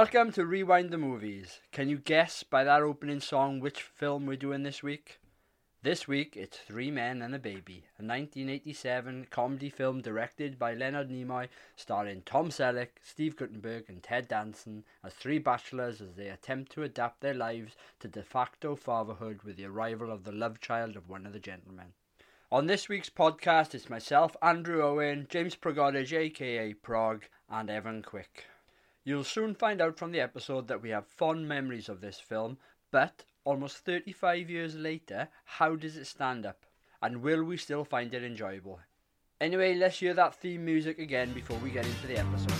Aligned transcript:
Welcome 0.00 0.30
to 0.34 0.46
Rewind 0.46 0.90
the 0.90 0.96
Movies. 0.96 1.58
Can 1.72 1.88
you 1.88 1.98
guess 1.98 2.44
by 2.44 2.62
that 2.62 2.82
opening 2.82 3.18
song 3.18 3.58
which 3.58 3.82
film 3.82 4.26
we're 4.26 4.36
doing 4.36 4.62
this 4.62 4.80
week? 4.80 5.18
This 5.82 6.06
week 6.06 6.36
it's 6.36 6.56
Three 6.56 6.88
Men 6.88 7.20
and 7.20 7.34
a 7.34 7.38
Baby, 7.40 7.82
a 7.98 8.06
1987 8.06 9.26
comedy 9.28 9.68
film 9.68 10.00
directed 10.00 10.56
by 10.56 10.72
Leonard 10.72 11.10
Nimoy, 11.10 11.48
starring 11.74 12.22
Tom 12.22 12.50
Selleck, 12.50 12.90
Steve 13.02 13.34
Guttenberg, 13.34 13.86
and 13.88 14.00
Ted 14.00 14.28
Danson 14.28 14.84
as 15.02 15.14
three 15.14 15.40
bachelors 15.40 16.00
as 16.00 16.14
they 16.14 16.28
attempt 16.28 16.70
to 16.72 16.84
adapt 16.84 17.20
their 17.20 17.34
lives 17.34 17.74
to 17.98 18.06
de 18.06 18.22
facto 18.22 18.76
fatherhood 18.76 19.42
with 19.42 19.56
the 19.56 19.66
arrival 19.66 20.12
of 20.12 20.22
the 20.22 20.30
love 20.30 20.60
child 20.60 20.94
of 20.94 21.08
one 21.08 21.26
of 21.26 21.32
the 21.32 21.40
gentlemen. 21.40 21.86
On 22.52 22.68
this 22.68 22.88
week's 22.88 23.10
podcast, 23.10 23.74
it's 23.74 23.90
myself, 23.90 24.36
Andrew 24.42 24.80
Owen, 24.80 25.26
James 25.28 25.56
Progodage, 25.56 26.12
aka 26.12 26.72
Prog, 26.74 27.24
and 27.50 27.68
Evan 27.68 28.02
Quick. 28.02 28.44
You'll 29.08 29.24
soon 29.24 29.54
find 29.54 29.80
out 29.80 29.96
from 29.96 30.12
the 30.12 30.20
episode 30.20 30.68
that 30.68 30.82
we 30.82 30.90
have 30.90 31.06
fond 31.06 31.48
memories 31.48 31.88
of 31.88 32.02
this 32.02 32.20
film, 32.20 32.58
but 32.90 33.24
almost 33.42 33.78
35 33.78 34.50
years 34.50 34.74
later, 34.74 35.28
how 35.46 35.76
does 35.76 35.96
it 35.96 36.06
stand 36.06 36.44
up? 36.44 36.66
And 37.00 37.22
will 37.22 37.42
we 37.42 37.56
still 37.56 37.84
find 37.84 38.12
it 38.12 38.22
enjoyable? 38.22 38.80
Anyway, 39.40 39.72
let's 39.76 39.98
hear 39.98 40.12
that 40.12 40.34
theme 40.34 40.62
music 40.62 40.98
again 40.98 41.32
before 41.32 41.56
we 41.56 41.70
get 41.70 41.86
into 41.86 42.06
the 42.06 42.18
episode. 42.18 42.52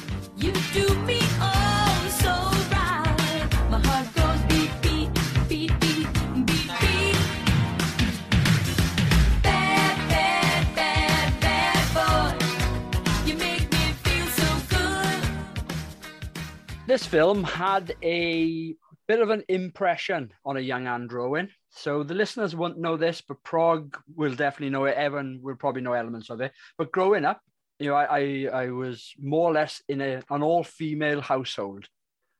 This 16.88 17.04
film 17.04 17.44
had 17.44 17.94
a 18.02 18.74
bit 19.06 19.20
of 19.20 19.28
an 19.28 19.44
impression 19.50 20.32
on 20.46 20.56
a 20.56 20.60
young 20.60 20.86
Andrew 20.86 21.22
Owen. 21.22 21.50
So 21.68 22.02
the 22.02 22.14
listeners 22.14 22.56
won't 22.56 22.78
know 22.78 22.96
this, 22.96 23.20
but 23.20 23.42
Prog 23.44 23.98
will 24.16 24.34
definitely 24.34 24.70
know 24.70 24.86
it. 24.86 24.96
Evan 24.96 25.40
will 25.42 25.56
probably 25.56 25.82
know 25.82 25.92
elements 25.92 26.30
of 26.30 26.40
it. 26.40 26.52
But 26.78 26.90
growing 26.90 27.26
up, 27.26 27.42
you 27.78 27.90
know, 27.90 27.94
I 27.94 28.04
I, 28.04 28.48
I 28.64 28.70
was 28.70 29.12
more 29.20 29.50
or 29.50 29.52
less 29.52 29.82
in 29.86 30.00
a, 30.00 30.22
an 30.30 30.42
all 30.42 30.64
female 30.64 31.20
household, 31.20 31.84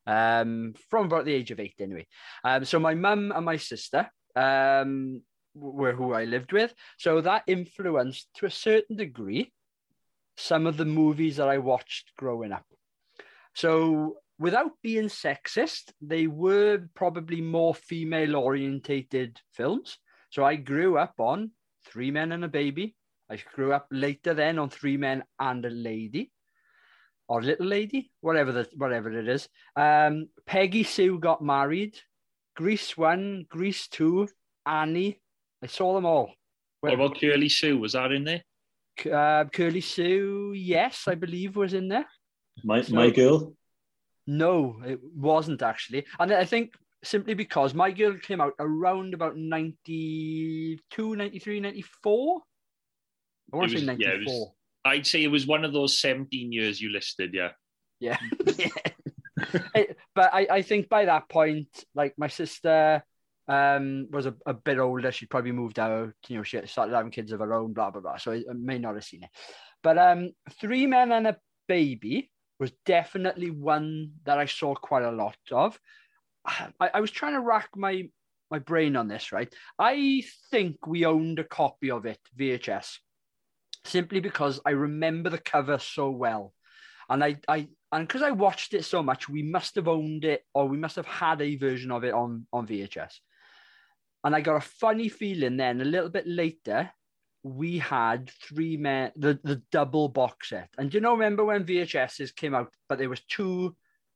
um, 0.07 0.73
from 0.89 1.05
about 1.05 1.27
the 1.27 1.35
age 1.35 1.51
of 1.51 1.61
eight 1.61 1.75
anyway. 1.79 2.07
Um, 2.43 2.65
so 2.65 2.79
my 2.79 2.95
mum 2.95 3.35
and 3.37 3.45
my 3.45 3.59
sister, 3.59 4.11
um, 4.35 5.21
were 5.55 5.93
who 5.93 6.15
I 6.15 6.25
lived 6.25 6.55
with. 6.55 6.73
So 6.97 7.21
that 7.21 7.43
influenced 7.47 8.29
to 8.37 8.47
a 8.47 8.51
certain 8.51 8.97
degree 8.97 9.53
some 10.39 10.67
of 10.67 10.79
the 10.79 10.87
movies 10.87 11.37
that 11.37 11.51
I 11.51 11.59
watched 11.59 12.13
growing 12.17 12.53
up. 12.53 12.65
So 13.55 14.17
without 14.39 14.73
being 14.83 15.09
sexist, 15.09 15.93
they 16.01 16.27
were 16.27 16.89
probably 16.95 17.41
more 17.41 17.75
female 17.75 18.37
orientated 18.37 19.41
films. 19.53 19.99
So 20.31 20.45
I 20.45 20.57
grew 20.57 20.99
up 20.99 21.15
on 21.19 21.51
Three 21.87 22.11
Men 22.11 22.33
and 22.33 22.45
a 22.45 22.49
Baby. 22.49 22.95
I 23.31 23.39
grew 23.55 23.73
up 23.73 23.87
later 23.91 24.35
then 24.35 24.59
on 24.59 24.71
Three 24.71 24.97
Men 24.97 25.25
and 25.39 25.65
a 25.65 25.71
Lady. 25.71 26.31
Or 27.29 27.43
Little 27.43 27.67
Lady, 27.67 28.11
whatever 28.23 28.53
the 28.53 28.67
whatever 28.77 29.13
it 29.13 29.29
is. 29.29 29.49
Um, 29.77 30.29
Peggy 30.47 30.83
Sue 30.83 31.19
got 31.19 31.43
married. 31.43 31.99
Grease 32.57 32.97
one, 32.97 33.45
Grease 33.51 33.87
two, 33.87 34.29
Annie. 34.65 35.21
I 35.63 35.67
saw 35.67 35.95
them 35.95 36.07
all. 36.07 36.33
What 36.81 36.95
about 36.95 37.21
Curly 37.21 37.49
Sue? 37.51 37.79
Was 37.79 37.93
that 37.93 38.13
in 38.13 38.25
there? 38.25 38.43
Uh, 39.13 39.45
Curly 39.45 39.81
Sue, 39.83 40.53
yes, 40.57 41.05
I 41.07 41.17
believe 41.17 41.55
was 41.55 41.75
in 41.75 41.89
there. 41.89 42.07
My 42.65 42.81
So- 42.83 42.95
my 42.95 43.11
girl. 43.11 43.55
No, 44.29 44.77
it 44.87 45.01
wasn't 45.17 45.63
actually. 45.63 46.05
And 46.21 46.31
I 46.33 46.45
think 46.45 46.75
simply 47.03 47.33
because 47.33 47.73
my 47.73 47.91
girl 47.91 48.15
came 48.21 48.43
out 48.43 48.53
around 48.61 49.15
about 49.15 49.39
92, 49.39 51.17
93, 51.17 51.61
94. 51.61 52.41
I 53.53 53.57
want 53.57 53.71
to 53.71 53.79
say 53.79 53.87
was- 53.87 53.99
yeah, 53.99 54.09
94. 54.09 54.15
it 54.15 54.25
was- 54.27 54.49
I'd 54.85 55.07
say 55.07 55.25
it 55.25 55.29
was 55.29 55.47
one 55.47 55.65
of 55.65 55.73
those 55.73 55.99
17 56.01 56.53
years 56.53 56.79
you 56.81 56.93
listed, 56.93 57.33
yeah. 57.33 57.51
Yeah. 58.01 58.19
It- 59.75 59.97
but 60.15 60.35
I, 60.35 60.47
I 60.51 60.63
think 60.63 60.89
by 60.91 61.07
that 61.07 61.29
point, 61.31 61.69
like 61.95 62.13
my 62.19 62.27
sister 62.29 63.03
um, 63.47 64.09
was 64.11 64.27
a, 64.27 64.35
a 64.45 64.53
bit 64.53 64.79
older. 64.79 65.11
She'd 65.11 65.31
probably 65.31 65.53
moved 65.53 65.79
out, 65.79 66.13
you 66.29 66.37
know, 66.37 66.43
she 66.43 66.61
started 66.67 66.95
having 66.95 67.13
kids 67.13 67.33
of 67.33 67.41
her 67.41 67.55
own, 67.55 67.73
blah, 67.73 67.91
blah, 67.91 68.03
blah. 68.03 68.19
So 68.19 68.33
I, 68.33 68.37
I 68.39 68.53
may 68.55 68.79
not 68.79 68.95
have 68.97 69.05
seen 69.05 69.23
it. 69.23 69.31
But 69.83 69.97
um, 69.97 70.33
Three 70.61 70.87
Men 70.87 71.13
and 71.13 71.29
a 71.29 71.39
Baby 71.67 72.31
was 72.59 72.73
definitely 72.87 73.51
one 73.51 74.13
that 74.25 74.39
I 74.39 74.47
saw 74.47 74.75
quite 74.75 75.05
a 75.05 75.13
lot 75.13 75.37
of. 75.51 75.79
I, 76.45 76.91
I 76.95 77.01
was 77.01 77.11
trying 77.11 77.35
to 77.35 77.41
rack 77.41 77.71
my 77.77 78.09
my 78.51 78.59
brain 78.59 78.97
on 78.97 79.09
this, 79.09 79.31
right? 79.31 79.53
I 79.79 80.25
think 80.51 80.87
we 80.87 81.05
owned 81.05 81.39
a 81.39 81.45
copy 81.45 81.91
of 81.91 82.07
it, 82.07 82.19
VHS, 82.39 82.97
simply 83.85 84.21
because 84.21 84.59
I 84.65 84.71
remember 84.71 85.29
the 85.29 85.39
cover 85.39 85.79
so 85.79 86.11
well. 86.11 86.55
And 87.11 87.23
I, 87.23 87.37
I 87.47 87.69
and 87.93 88.07
because 88.07 88.23
I 88.23 88.33
watched 88.33 88.75
it 88.75 88.85
so 88.85 89.03
much, 89.03 89.29
we 89.29 89.43
must 89.43 89.75
have 89.77 89.89
owned 89.89 90.25
it 90.25 90.45
or 90.55 90.67
we 90.67 90.77
must 90.77 90.97
have 90.97 91.07
had 91.07 91.41
a 91.41 91.57
version 91.57 91.91
of 91.91 92.05
it 92.05 92.13
on, 92.13 92.47
on 92.53 92.67
VHS. 92.67 93.13
And 94.25 94.35
I 94.35 94.41
got 94.41 94.57
a 94.57 94.61
funny 94.61 95.09
feeling 95.09 95.57
then 95.57 95.81
a 95.81 95.85
little 95.85 96.11
bit 96.11 96.27
later, 96.27 96.91
we 97.49 97.79
had 97.79 98.31
three 98.43 98.77
men, 98.77 99.13
the, 99.17 99.39
the 99.45 99.63
double 99.73 100.09
box 100.09 100.51
set. 100.51 100.69
And 100.79 100.91
do 100.91 100.97
you 100.97 101.01
know, 101.01 101.13
remember 101.13 101.45
when 101.45 101.65
VHSs 101.65 102.35
came 102.35 102.55
out, 102.55 102.73
but 102.89 102.99
there 102.99 103.09
was 103.09 103.21
two 103.21 103.75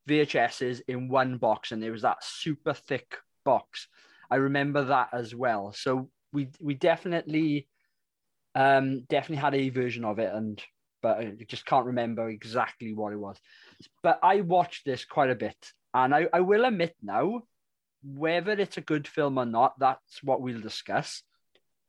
VHSs 0.08 0.82
in 0.88 1.08
one 1.08 1.38
box 1.38 1.72
and 1.72 1.82
there 1.82 1.92
was 1.92 2.02
that 2.02 2.22
super 2.22 2.74
thick 2.74 3.16
box. 3.44 3.88
I 4.30 4.36
remember 4.36 4.84
that 4.84 5.08
as 5.12 5.34
well. 5.34 5.72
So 5.72 6.10
we 6.32 6.48
we 6.60 6.74
definitely 6.74 7.68
um 8.54 9.04
definitely 9.08 9.36
had 9.42 9.54
a 9.54 9.68
version 9.70 10.04
of 10.04 10.18
it 10.18 10.32
and 10.32 10.62
but 11.02 11.18
I 11.18 11.34
just 11.48 11.66
can't 11.66 11.86
remember 11.86 12.28
exactly 12.28 12.94
what 12.94 13.12
it 13.12 13.18
was. 13.18 13.36
But 14.02 14.20
I 14.22 14.40
watched 14.40 14.84
this 14.84 15.04
quite 15.04 15.30
a 15.30 15.34
bit, 15.34 15.56
and 15.92 16.14
I, 16.14 16.28
I 16.32 16.40
will 16.40 16.64
admit 16.64 16.94
now, 17.02 17.42
whether 18.04 18.52
it's 18.52 18.76
a 18.76 18.82
good 18.82 19.08
film 19.08 19.36
or 19.36 19.44
not, 19.44 19.74
that's 19.78 20.22
what 20.22 20.40
we'll 20.40 20.60
discuss. 20.60 21.22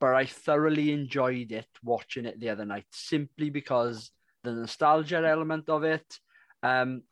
But 0.03 0.15
I 0.15 0.25
thoroughly 0.25 0.91
enjoyed 0.91 1.53
it 1.53 1.69
watching 1.81 2.25
it 2.25 2.37
the 2.37 2.49
other 2.49 2.65
night, 2.65 2.83
simply 2.91 3.49
because 3.49 4.11
the 4.43 4.51
nostalgia 4.51 5.25
element 5.25 5.69
of 5.69 5.85
it. 5.85 6.19
Um, 6.61 7.03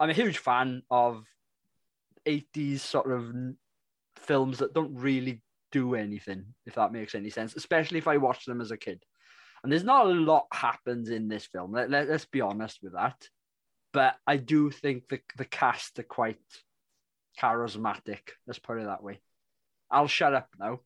I'm 0.00 0.10
a 0.10 0.14
huge 0.14 0.38
fan 0.38 0.82
of 0.90 1.24
80s 2.26 2.80
sort 2.80 3.08
of 3.08 3.32
films 4.16 4.58
that 4.58 4.74
don't 4.74 4.96
really 4.96 5.42
do 5.70 5.94
anything, 5.94 6.44
if 6.66 6.74
that 6.74 6.90
makes 6.92 7.14
any 7.14 7.30
sense, 7.30 7.54
especially 7.54 7.98
if 7.98 8.08
I 8.08 8.16
watched 8.16 8.46
them 8.46 8.60
as 8.60 8.72
a 8.72 8.76
kid. 8.76 9.00
And 9.62 9.70
there's 9.70 9.84
not 9.84 10.06
a 10.06 10.08
lot 10.08 10.48
happens 10.50 11.08
in 11.08 11.28
this 11.28 11.44
film. 11.44 11.70
Let, 11.70 11.88
let, 11.88 12.10
us 12.10 12.24
be 12.24 12.40
honest 12.40 12.80
with 12.82 12.94
that. 12.94 13.28
But 13.92 14.16
I 14.26 14.38
do 14.38 14.72
think 14.72 15.08
the, 15.08 15.20
the 15.36 15.44
cast 15.44 16.00
are 16.00 16.02
quite 16.02 16.38
charismatic. 17.40 18.30
Let's 18.48 18.58
put 18.58 18.80
it 18.80 18.86
that 18.86 19.04
way. 19.04 19.20
I'll 19.88 20.08
shut 20.08 20.34
up 20.34 20.48
now. 20.58 20.80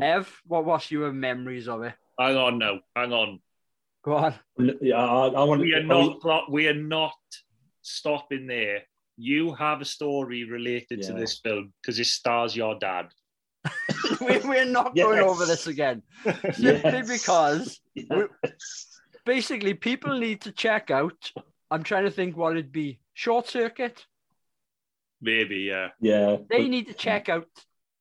Ev, 0.00 0.42
what 0.46 0.64
was 0.64 0.90
your 0.90 1.12
memories 1.12 1.68
of 1.68 1.82
it? 1.82 1.94
Hang 2.18 2.36
on 2.36 2.58
now, 2.58 2.80
hang 2.96 3.12
on. 3.12 3.40
Go 4.04 4.16
on. 4.16 4.34
Yeah, 4.80 4.96
I, 4.96 5.28
I 5.28 5.44
want. 5.44 5.60
We 5.60 5.74
are 5.74 5.82
not, 5.82 6.50
we 6.50 6.68
are 6.68 6.74
not 6.74 7.14
stopping 7.82 8.46
there. 8.46 8.82
You 9.16 9.54
have 9.54 9.80
a 9.80 9.84
story 9.84 10.44
related 10.44 11.02
to 11.02 11.12
this 11.12 11.38
film 11.38 11.72
because 11.80 11.98
it 11.98 12.06
stars 12.06 12.54
your 12.56 12.78
dad. 12.78 13.06
we, 14.20 14.38
we're 14.40 14.64
not 14.66 14.94
going 14.94 15.18
Yes. 15.18 15.24
over 15.30 15.46
this 15.46 15.66
again. 15.68 16.02
Simply 16.52 16.82
Yes. 16.92 17.08
because 17.22 17.80
basically 19.24 19.74
people 19.74 20.18
need 20.18 20.42
to 20.42 20.52
check 20.52 20.90
out. 20.90 21.32
I'm 21.70 21.82
trying 21.82 22.04
to 22.04 22.10
think 22.10 22.36
what 22.36 22.52
it'd 22.52 22.72
be. 22.72 22.98
Short 23.14 23.48
circuit. 23.48 24.04
Maybe, 25.22 25.58
yeah. 25.60 25.88
Yeah. 26.00 26.36
They 26.50 26.68
need 26.68 26.88
to 26.88 26.94
check 26.94 27.28
out 27.28 27.46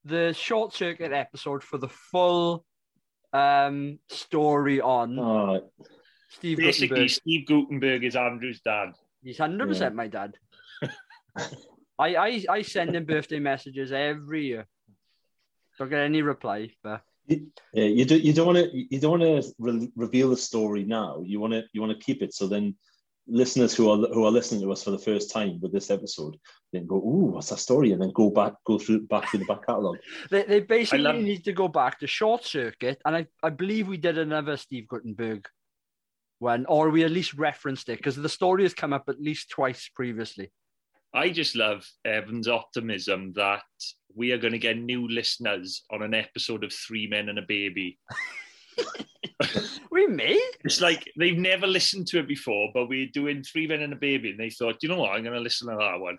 the 0.06 0.34
short 0.34 0.74
circuit 0.74 1.12
episode 1.12 1.64
for 1.64 1.78
the 1.78 1.90
full 1.90 2.66
um 3.32 4.00
story 4.10 4.80
on 4.82 5.18
Oh, 5.18 5.72
Steve 6.30 6.58
Basically, 6.58 6.88
Guttenberg. 6.88 7.10
Steve 7.10 7.48
Guttenberg 7.48 8.04
is 8.04 8.16
Andrew's 8.16 8.62
dad. 8.62 8.94
He's 9.24 9.38
hundred 9.38 9.68
percent 9.68 9.96
my 9.96 10.08
dad. 10.08 10.34
I, 12.00 12.16
I 12.16 12.46
I 12.50 12.62
send 12.64 12.96
him 12.96 13.06
birthday 13.06 13.40
messages 13.40 13.92
every 13.92 14.46
year. 14.46 14.66
Don't 15.78 15.90
get 15.90 16.02
any 16.02 16.22
reply, 16.22 16.70
but 16.84 17.02
yeah, 17.28 17.40
you 17.74 18.06
do. 18.06 18.18
You 18.18 18.34
don't 18.34 18.48
want 18.48 18.58
to. 18.58 18.70
You 18.74 19.00
don't 19.00 19.20
want 19.20 19.44
to 19.44 19.54
re- 19.58 19.92
reveal 19.96 20.30
the 20.30 20.38
story 20.38 20.84
now. 20.84 21.22
You 21.24 21.40
want 21.40 21.54
to. 21.54 21.64
You 21.72 21.82
want 21.82 21.98
to 21.98 22.06
keep 22.06 22.22
it 22.22 22.34
so 22.34 22.48
then 22.48 22.76
listeners 23.28 23.74
who 23.74 23.90
are 23.90 23.98
who 24.14 24.26
are 24.26 24.32
listening 24.32 24.62
to 24.62 24.72
us 24.72 24.84
for 24.84 24.92
the 24.92 24.98
first 24.98 25.32
time 25.32 25.60
with 25.62 25.72
this 25.72 25.90
episode 25.90 26.38
then 26.74 26.86
go, 26.86 26.96
"Ooh, 26.96 27.32
what's 27.32 27.50
that 27.50 27.60
story?" 27.60 27.92
and 27.92 28.02
then 28.02 28.12
go 28.14 28.30
back, 28.30 28.54
go 28.66 28.78
through 28.78 29.02
back 29.08 29.30
through 29.30 29.40
the 29.40 29.46
back 29.46 29.66
catalogue. 29.66 29.98
they, 30.32 30.44
they 30.44 30.60
basically 30.60 31.04
love- 31.04 31.16
need 31.16 31.44
to 31.46 31.54
go 31.54 31.68
back 31.68 32.00
to 32.00 32.08
short 32.08 32.44
circuit, 32.44 33.02
and 33.06 33.16
I, 33.16 33.28
I 33.42 33.50
believe 33.50 33.88
we 33.88 33.98
did 33.98 34.18
another 34.18 34.58
Steve 34.58 34.88
Guttenberg 34.88 35.48
one, 36.40 36.66
or 36.68 36.90
we 36.90 37.04
at 37.04 37.12
least 37.12 37.34
referenced 37.36 37.90
it 37.90 37.98
because 37.98 38.16
the 38.16 38.28
story 38.30 38.64
has 38.64 38.74
come 38.74 38.94
up 38.94 39.06
at 39.08 39.22
least 39.22 39.50
twice 39.50 39.90
previously. 39.96 40.52
I 41.14 41.30
just 41.30 41.56
love 41.56 41.88
Evan's 42.06 42.48
optimism 42.48 43.34
that 43.36 43.62
we 44.16 44.32
are 44.32 44.38
going 44.38 44.54
to 44.54 44.60
get 44.60 44.78
new 44.78 45.08
listeners 45.08 45.84
on 45.92 46.02
an 46.02 46.14
episode 46.14 46.64
of 46.64 46.74
Three 46.74 47.08
Men 47.08 47.30
and 47.30 47.40
a 47.40 47.44
Baby. 47.44 48.00
We 49.92 50.08
may. 50.08 50.40
It's 50.64 50.82
like 50.82 51.08
they've 51.18 51.38
never 51.38 51.68
listened 51.68 52.08
to 52.08 52.18
it 52.20 52.28
before, 52.28 52.70
but 52.74 52.90
we're 52.90 53.10
doing 53.14 53.44
Three 53.44 53.68
Men 53.68 53.82
and 53.82 53.94
a 53.94 53.96
Baby, 53.96 54.32
and 54.32 54.40
they 54.40 54.50
thought, 54.50 54.82
you 54.82 54.90
know 54.90 54.98
what, 54.98 55.12
I'm 55.12 55.22
going 55.24 55.36
to 55.36 55.40
listen 55.40 55.70
to 55.70 55.76
that 55.76 56.00
one. 56.00 56.18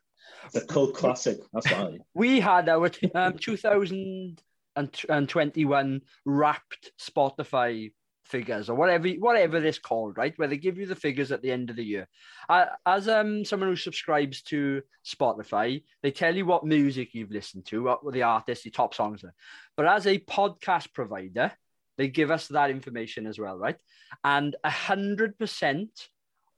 The 0.53 0.61
cult 0.61 0.95
classic. 0.95 1.39
That's 1.53 1.69
why. 1.71 1.99
We 2.15 2.39
had 2.39 2.69
our 2.69 2.89
um, 3.15 3.37
2021 3.39 6.01
wrapped 6.25 6.93
Spotify 7.01 7.91
figures 8.25 8.71
or 8.71 8.75
whatever 8.75 9.09
whatever 9.09 9.61
this 9.61 9.79
called, 9.79 10.17
right? 10.17 10.33
Where 10.37 10.49
they 10.49 10.56
give 10.56 10.79
you 10.79 10.87
the 10.87 10.95
figures 10.95 11.33
at 11.33 11.43
the 11.43 11.53
end 11.53 11.71
of 11.71 11.77
the 11.77 11.85
year. 11.85 12.09
Uh, 12.49 12.67
as 12.87 13.09
um 13.09 13.45
someone 13.45 13.69
who 13.69 13.77
subscribes 13.77 14.43
to 14.43 14.83
Spotify, 15.05 15.83
they 16.03 16.11
tell 16.11 16.35
you 16.35 16.47
what 16.47 16.65
music 16.65 17.11
you've 17.12 17.31
listened 17.31 17.67
to, 17.67 17.83
what 17.83 18.05
were 18.05 18.12
the 18.12 18.23
artists, 18.23 18.65
the 18.65 18.71
top 18.71 18.95
songs 18.95 19.25
are. 19.25 19.35
But 19.77 19.87
as 19.87 20.06
a 20.06 20.19
podcast 20.19 20.93
provider, 20.93 21.53
they 21.96 22.08
give 22.08 22.31
us 22.31 22.49
that 22.49 22.70
information 22.70 23.26
as 23.26 23.38
well, 23.38 23.56
right? 23.56 23.76
And 24.23 24.56
a 24.64 24.70
hundred 24.70 25.38
percent 25.38 25.91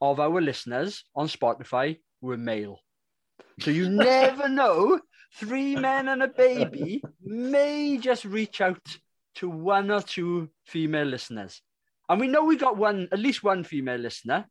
of 0.01 0.21
our 0.21 0.41
listeners 0.41 1.05
on 1.15 1.29
Spotify 1.29 1.99
were 2.21 2.37
male. 2.37 2.81
So 3.61 3.71
you 3.71 3.89
never 3.91 4.49
know. 4.49 5.01
Three 5.35 5.77
men 5.77 6.09
and 6.09 6.23
a 6.23 6.29
baby 6.29 7.03
may 7.23 7.99
just 7.99 8.25
reach 8.25 8.61
out 8.61 8.81
to 9.37 9.51
one 9.51 9.91
or 9.91 10.01
two 10.01 10.49
female 10.67 11.05
listeners. 11.07 11.61
And 12.09 12.21
we 12.21 12.29
know 12.29 12.45
we 12.45 12.57
got 12.57 12.79
one, 12.79 13.09
at 13.13 13.19
least 13.19 13.43
one 13.45 13.65
female 13.65 13.99
listener, 13.99 14.47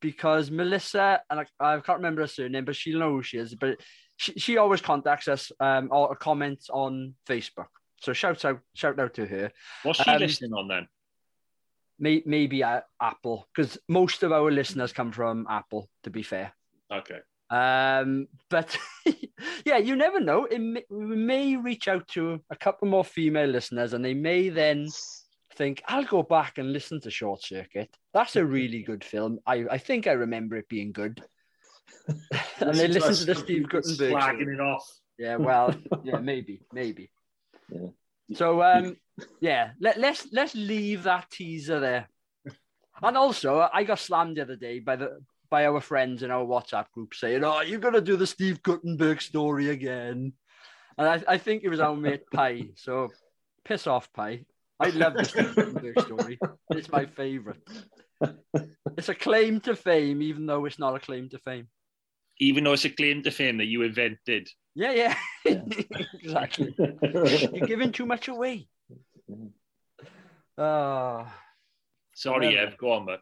because 0.00 0.50
Melissa, 0.50 1.22
and 1.28 1.40
I, 1.40 1.46
I 1.58 1.80
can't 1.80 1.98
remember 1.98 2.20
her 2.20 2.28
surname, 2.28 2.64
but 2.64 2.76
she'll 2.76 2.98
know 2.98 3.10
who 3.10 3.22
she 3.22 3.38
is. 3.38 3.54
But 3.54 3.80
she, 4.16 4.32
she 4.34 4.56
always 4.58 4.80
contacts 4.80 5.26
us 5.26 5.50
um, 5.58 5.88
or 5.90 6.14
comments 6.14 6.68
on 6.70 7.14
Facebook. 7.28 7.66
So 8.02 8.12
shout 8.12 8.44
out, 8.44 8.60
shout 8.74 8.98
out 8.98 9.14
to 9.14 9.26
her. 9.26 9.52
What's 9.84 10.02
she 10.02 10.10
Um, 10.10 10.18
listening 10.20 10.52
on 10.52 10.66
then? 10.68 10.88
May, 12.00 12.22
maybe 12.26 12.64
uh, 12.64 12.80
Apple, 13.00 13.48
because 13.54 13.78
most 13.88 14.24
of 14.24 14.32
our 14.32 14.50
listeners 14.50 14.92
come 14.92 15.12
from 15.12 15.46
Apple. 15.48 15.88
To 16.02 16.10
be 16.10 16.22
fair, 16.24 16.52
Okay. 16.90 17.20
Um, 17.48 18.26
but 18.50 18.76
yeah, 19.64 19.76
you 19.78 19.94
never 19.94 20.18
know. 20.18 20.46
It 20.46 20.58
may, 20.58 20.84
we 20.90 21.16
may 21.16 21.56
reach 21.56 21.86
out 21.86 22.08
to 22.08 22.40
a 22.50 22.56
couple 22.56 22.88
more 22.88 23.04
female 23.04 23.48
listeners, 23.48 23.92
and 23.92 24.04
they 24.04 24.14
may 24.14 24.48
then 24.48 24.88
think, 25.54 25.80
"I'll 25.86 26.04
go 26.04 26.24
back 26.24 26.58
and 26.58 26.72
listen 26.72 27.00
to 27.02 27.10
Short 27.10 27.42
Circuit. 27.42 27.94
That's 28.12 28.34
a 28.34 28.44
really 28.44 28.82
good 28.90 29.04
film. 29.04 29.38
I, 29.46 29.64
I 29.70 29.78
think 29.78 30.08
I 30.08 30.12
remember 30.12 30.56
it 30.56 30.68
being 30.68 30.90
good." 30.92 31.22
and 32.58 32.74
they 32.74 32.88
listen 32.88 33.14
to 33.14 33.24
the 33.26 33.34
Steve 33.36 33.68
Guttenberg. 33.68 34.10
show. 34.10 34.18
Flagging 34.18 34.48
it 34.54 34.60
off. 34.60 34.90
Yeah, 35.18 35.36
well, 35.36 35.72
yeah, 36.02 36.18
maybe, 36.18 36.62
maybe. 36.72 37.12
Yeah. 37.72 38.36
So 38.36 38.62
um, 38.62 38.96
yeah, 39.40 39.72
let, 39.80 39.98
let's 39.98 40.26
let's 40.32 40.54
leave 40.54 41.04
that 41.04 41.30
teaser 41.30 41.80
there. 41.80 42.08
And 43.02 43.16
also, 43.16 43.68
I 43.72 43.84
got 43.84 43.98
slammed 43.98 44.36
the 44.36 44.42
other 44.42 44.56
day 44.56 44.78
by 44.78 44.96
the 44.96 45.20
by 45.50 45.66
our 45.66 45.80
friends 45.80 46.22
in 46.22 46.30
our 46.30 46.44
WhatsApp 46.44 46.90
group 46.92 47.14
saying, 47.14 47.44
"Oh, 47.44 47.60
you're 47.60 47.80
gonna 47.80 48.00
do 48.00 48.16
the 48.16 48.26
Steve 48.26 48.62
Guttenberg 48.62 49.20
story 49.20 49.70
again," 49.70 50.32
and 50.96 51.08
I, 51.08 51.22
I 51.26 51.38
think 51.38 51.62
it 51.64 51.68
was 51.68 51.80
our 51.80 51.96
mate 51.96 52.30
Pi. 52.32 52.68
So 52.76 53.10
piss 53.64 53.86
off, 53.86 54.12
Pi. 54.12 54.44
I 54.80 54.90
love 54.90 55.14
the 55.14 55.24
Steve 55.24 55.54
Guttenberg 55.54 56.00
story. 56.00 56.38
It's 56.70 56.90
my 56.90 57.06
favorite. 57.06 57.60
It's 58.96 59.08
a 59.08 59.14
claim 59.14 59.60
to 59.60 59.74
fame, 59.74 60.22
even 60.22 60.46
though 60.46 60.64
it's 60.64 60.78
not 60.78 60.94
a 60.94 61.00
claim 61.00 61.28
to 61.30 61.38
fame. 61.38 61.68
Even 62.38 62.64
though 62.64 62.72
it's 62.72 62.84
a 62.84 62.90
claim 62.90 63.22
to 63.22 63.30
fame 63.30 63.58
that 63.58 63.66
you 63.66 63.82
invented. 63.82 64.48
Yeah, 64.74 64.92
yeah, 64.92 65.16
Yeah. 65.44 65.62
exactly. 66.14 66.74
You're 67.02 67.66
giving 67.66 67.92
too 67.92 68.06
much 68.06 68.28
away. 68.28 68.68
Oh, 70.58 71.26
Sorry, 72.14 72.58
Ev, 72.58 72.76
go 72.76 72.92
on, 72.92 73.06
but 73.06 73.20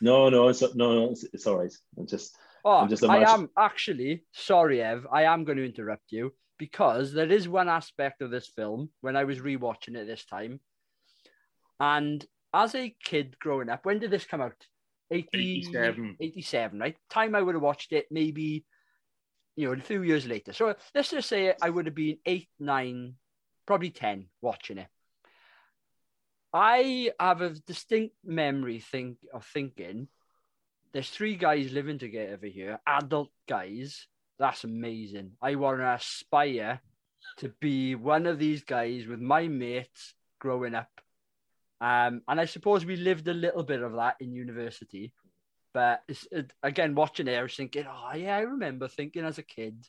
no, 0.00 0.28
no, 0.28 0.48
it's 0.48 0.62
no, 0.62 0.94
no, 0.94 1.10
it's, 1.10 1.24
it's 1.32 1.46
all 1.46 1.58
right. 1.58 1.72
I'm 1.98 2.06
just 2.06 2.36
oh 2.64 2.78
I'm 2.78 2.88
just 2.88 3.04
I 3.04 3.18
am 3.18 3.50
actually 3.58 4.24
sorry, 4.32 4.82
Ev. 4.82 5.06
I 5.12 5.24
am 5.24 5.44
going 5.44 5.58
to 5.58 5.64
interrupt 5.64 6.10
you 6.10 6.32
because 6.58 7.12
there 7.12 7.30
is 7.30 7.48
one 7.48 7.68
aspect 7.68 8.22
of 8.22 8.30
this 8.30 8.48
film 8.48 8.90
when 9.00 9.16
I 9.16 9.24
was 9.24 9.40
rewatching 9.40 9.96
it 9.96 10.06
this 10.06 10.24
time, 10.24 10.60
and 11.78 12.24
as 12.52 12.74
a 12.74 12.94
kid 13.04 13.38
growing 13.38 13.68
up, 13.68 13.84
when 13.84 13.98
did 13.98 14.10
this 14.10 14.24
come 14.24 14.40
out? 14.40 14.66
80, 15.10 15.28
87. 15.34 16.16
87, 16.20 16.78
right? 16.78 16.96
Time 17.08 17.34
I 17.34 17.42
would 17.42 17.54
have 17.54 17.62
watched 17.62 17.92
it, 17.92 18.06
maybe, 18.10 18.64
you 19.56 19.66
know, 19.66 19.72
a 19.72 19.80
few 19.80 20.02
years 20.02 20.26
later. 20.26 20.52
So 20.52 20.74
let's 20.94 21.10
just 21.10 21.28
say 21.28 21.54
I 21.60 21.70
would 21.70 21.86
have 21.86 21.94
been 21.94 22.18
eight, 22.26 22.48
nine, 22.58 23.14
probably 23.66 23.90
10 23.90 24.26
watching 24.40 24.78
it. 24.78 24.88
I 26.52 27.12
have 27.20 27.42
a 27.42 27.50
distinct 27.50 28.16
memory 28.24 28.80
think 28.80 29.18
of 29.32 29.46
thinking 29.46 30.08
there's 30.92 31.08
three 31.08 31.36
guys 31.36 31.72
living 31.72 31.98
together 31.98 32.48
here, 32.48 32.80
adult 32.86 33.30
guys. 33.48 34.06
That's 34.38 34.64
amazing. 34.64 35.32
I 35.40 35.54
want 35.54 35.78
to 35.78 35.94
aspire 35.94 36.80
to 37.38 37.48
be 37.60 37.94
one 37.94 38.26
of 38.26 38.38
these 38.38 38.64
guys 38.64 39.06
with 39.06 39.20
my 39.20 39.46
mates 39.46 40.14
growing 40.40 40.74
up. 40.74 40.88
Um, 41.80 42.22
and 42.28 42.40
I 42.40 42.46
suppose 42.46 42.84
we 42.84 42.96
lived 42.96 43.28
a 43.28 43.34
little 43.34 43.62
bit 43.62 43.82
of 43.82 43.92
that 43.94 44.16
in 44.20 44.34
university. 44.34 45.12
But 45.72 46.02
it's, 46.08 46.26
it, 46.32 46.52
again, 46.62 46.94
watching 46.94 47.28
it, 47.28 47.38
I 47.38 47.42
was 47.42 47.54
thinking, 47.54 47.84
oh, 47.88 48.14
yeah, 48.16 48.36
I 48.36 48.40
remember 48.40 48.88
thinking 48.88 49.24
as 49.24 49.38
a 49.38 49.42
kid, 49.42 49.86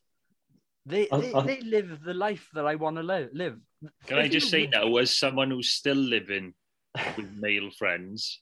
they, 0.85 1.09
I- 1.09 1.19
they, 1.19 1.33
I- 1.33 1.41
they 1.41 1.61
live 1.61 1.99
the 2.03 2.13
life 2.13 2.49
that 2.53 2.65
I 2.65 2.75
want 2.75 2.97
to 2.97 3.03
live. 3.03 3.29
live. 3.33 3.57
can 4.05 4.19
I 4.19 4.27
just 4.27 4.49
say 4.49 4.67
now, 4.67 4.95
as 4.97 5.15
someone 5.17 5.49
who's 5.49 5.71
still 5.71 5.95
living 5.97 6.53
with 7.17 7.31
male 7.35 7.71
friends, 7.71 8.41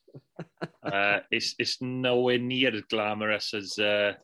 uh, 0.82 1.20
it's 1.30 1.54
it's 1.58 1.80
nowhere 1.80 2.38
near 2.38 2.74
as 2.74 2.82
glamorous 2.90 3.54
as 3.54 3.78
uh, 3.78 4.14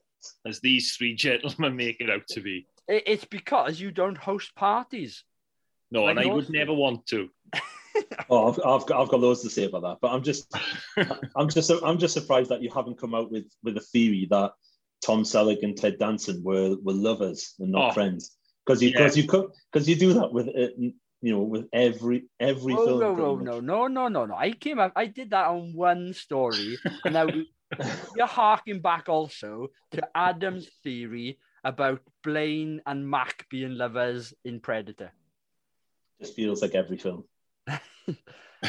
as 0.47 0.61
these 0.61 0.95
three 0.97 1.15
gentlemen 1.15 1.77
make 1.85 2.01
it 2.01 2.11
out 2.11 2.27
to 2.31 2.41
be. 2.41 2.67
It, 2.89 3.05
it's 3.07 3.25
because 3.25 3.81
you 3.81 3.91
don't 3.91 4.19
host 4.19 4.55
parties. 4.55 5.25
No, 5.91 6.05
Like 6.05 6.17
and 6.17 6.21
I 6.21 6.27
would 6.35 6.47
do. 6.49 6.53
never 6.53 6.75
want 6.75 7.07
to. 7.09 7.29
oh, 8.31 8.49
I've, 8.49 8.59
I've 8.65 8.87
got 8.87 9.01
I've 9.03 9.09
got 9.09 9.21
loads 9.21 9.43
to 9.43 9.51
say 9.51 9.65
about 9.65 9.83
that, 9.83 9.99
but 10.01 10.09
I'm 10.13 10.23
just 10.23 10.53
I'm 11.37 11.49
just 11.49 11.71
I'm 11.85 11.99
just 11.99 12.15
surprised 12.15 12.51
that 12.51 12.63
you 12.63 12.71
haven't 12.71 12.99
come 12.99 13.15
out 13.15 13.31
with 13.31 13.47
with 13.63 13.77
a 13.77 13.81
theory 13.81 14.27
that 14.31 14.53
Tom 15.05 15.23
Selleck 15.23 15.63
and 15.63 15.77
Ted 15.77 15.99
Danson 15.99 16.43
were 16.43 16.77
were 16.83 16.93
lovers 16.93 17.55
and 17.59 17.71
not 17.73 17.91
Oh. 17.91 17.93
friends 17.95 18.37
because 18.65 18.83
you 18.83 18.91
Yeah. 18.91 18.99
because 18.99 19.17
you 19.17 19.25
could 19.29 19.47
because 19.73 19.89
you 19.89 19.97
do 19.97 20.13
that 20.15 20.33
with 20.33 20.49
uh, 20.49 20.69
you 20.79 21.33
know 21.33 21.41
with 21.43 21.69
every 21.73 22.27
every 22.41 22.75
Oh, 22.75 22.85
film. 22.85 22.99
no, 23.01 23.15
no, 23.15 23.37
no, 23.37 23.61
no, 23.61 23.87
no, 23.89 24.09
no, 24.09 24.27
no. 24.27 24.35
I 24.35 24.53
came 24.53 24.79
up, 24.79 24.93
I 24.97 25.07
did 25.07 25.31
that 25.31 25.47
on 25.49 25.73
one 25.75 26.13
story. 26.13 26.79
And 27.05 27.15
now 27.15 27.29
you're 28.17 28.27
harking 28.27 28.81
back 28.81 29.09
also 29.09 29.69
to 29.93 30.09
Adam's 30.15 30.69
theory 30.83 31.39
about 31.65 32.01
Blaine 32.23 32.81
and 32.87 33.09
Mac 33.09 33.47
being 33.51 33.77
lovers 33.77 34.33
in 34.45 34.61
Predator. 34.61 35.13
Just 36.21 36.35
feels 36.35 36.63
like 36.63 36.75
every 36.75 36.97
film. 36.97 37.25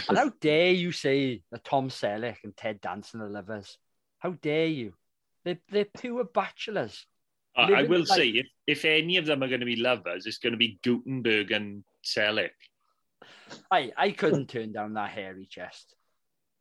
And 0.09 0.17
how 0.17 0.31
dare 0.41 0.71
you 0.71 0.91
say 0.91 1.41
that 1.51 1.63
Tom 1.63 1.89
Selleck 1.89 2.37
and 2.43 2.55
Ted 2.55 2.81
Danson 2.81 3.21
are 3.21 3.29
lovers? 3.29 3.77
How 4.19 4.31
dare 4.31 4.67
you? 4.67 4.93
They're, 5.45 5.59
they're 5.69 5.85
pure 5.85 6.25
bachelors. 6.25 7.05
I, 7.55 7.71
I 7.71 7.83
will 7.83 8.01
life. 8.01 8.09
say, 8.09 8.29
if, 8.29 8.47
if 8.67 8.85
any 8.85 9.17
of 9.17 9.25
them 9.25 9.41
are 9.41 9.47
going 9.47 9.61
to 9.61 9.65
be 9.65 9.77
lovers, 9.77 10.25
it's 10.25 10.37
going 10.37 10.51
to 10.51 10.57
be 10.57 10.79
Guttenberg 10.83 11.51
and 11.51 11.83
Selleck. 12.03 12.51
I, 13.71 13.91
I 13.97 14.11
couldn't 14.11 14.49
turn 14.49 14.73
down 14.73 14.93
that 14.93 15.09
hairy 15.09 15.47
chest. 15.49 15.95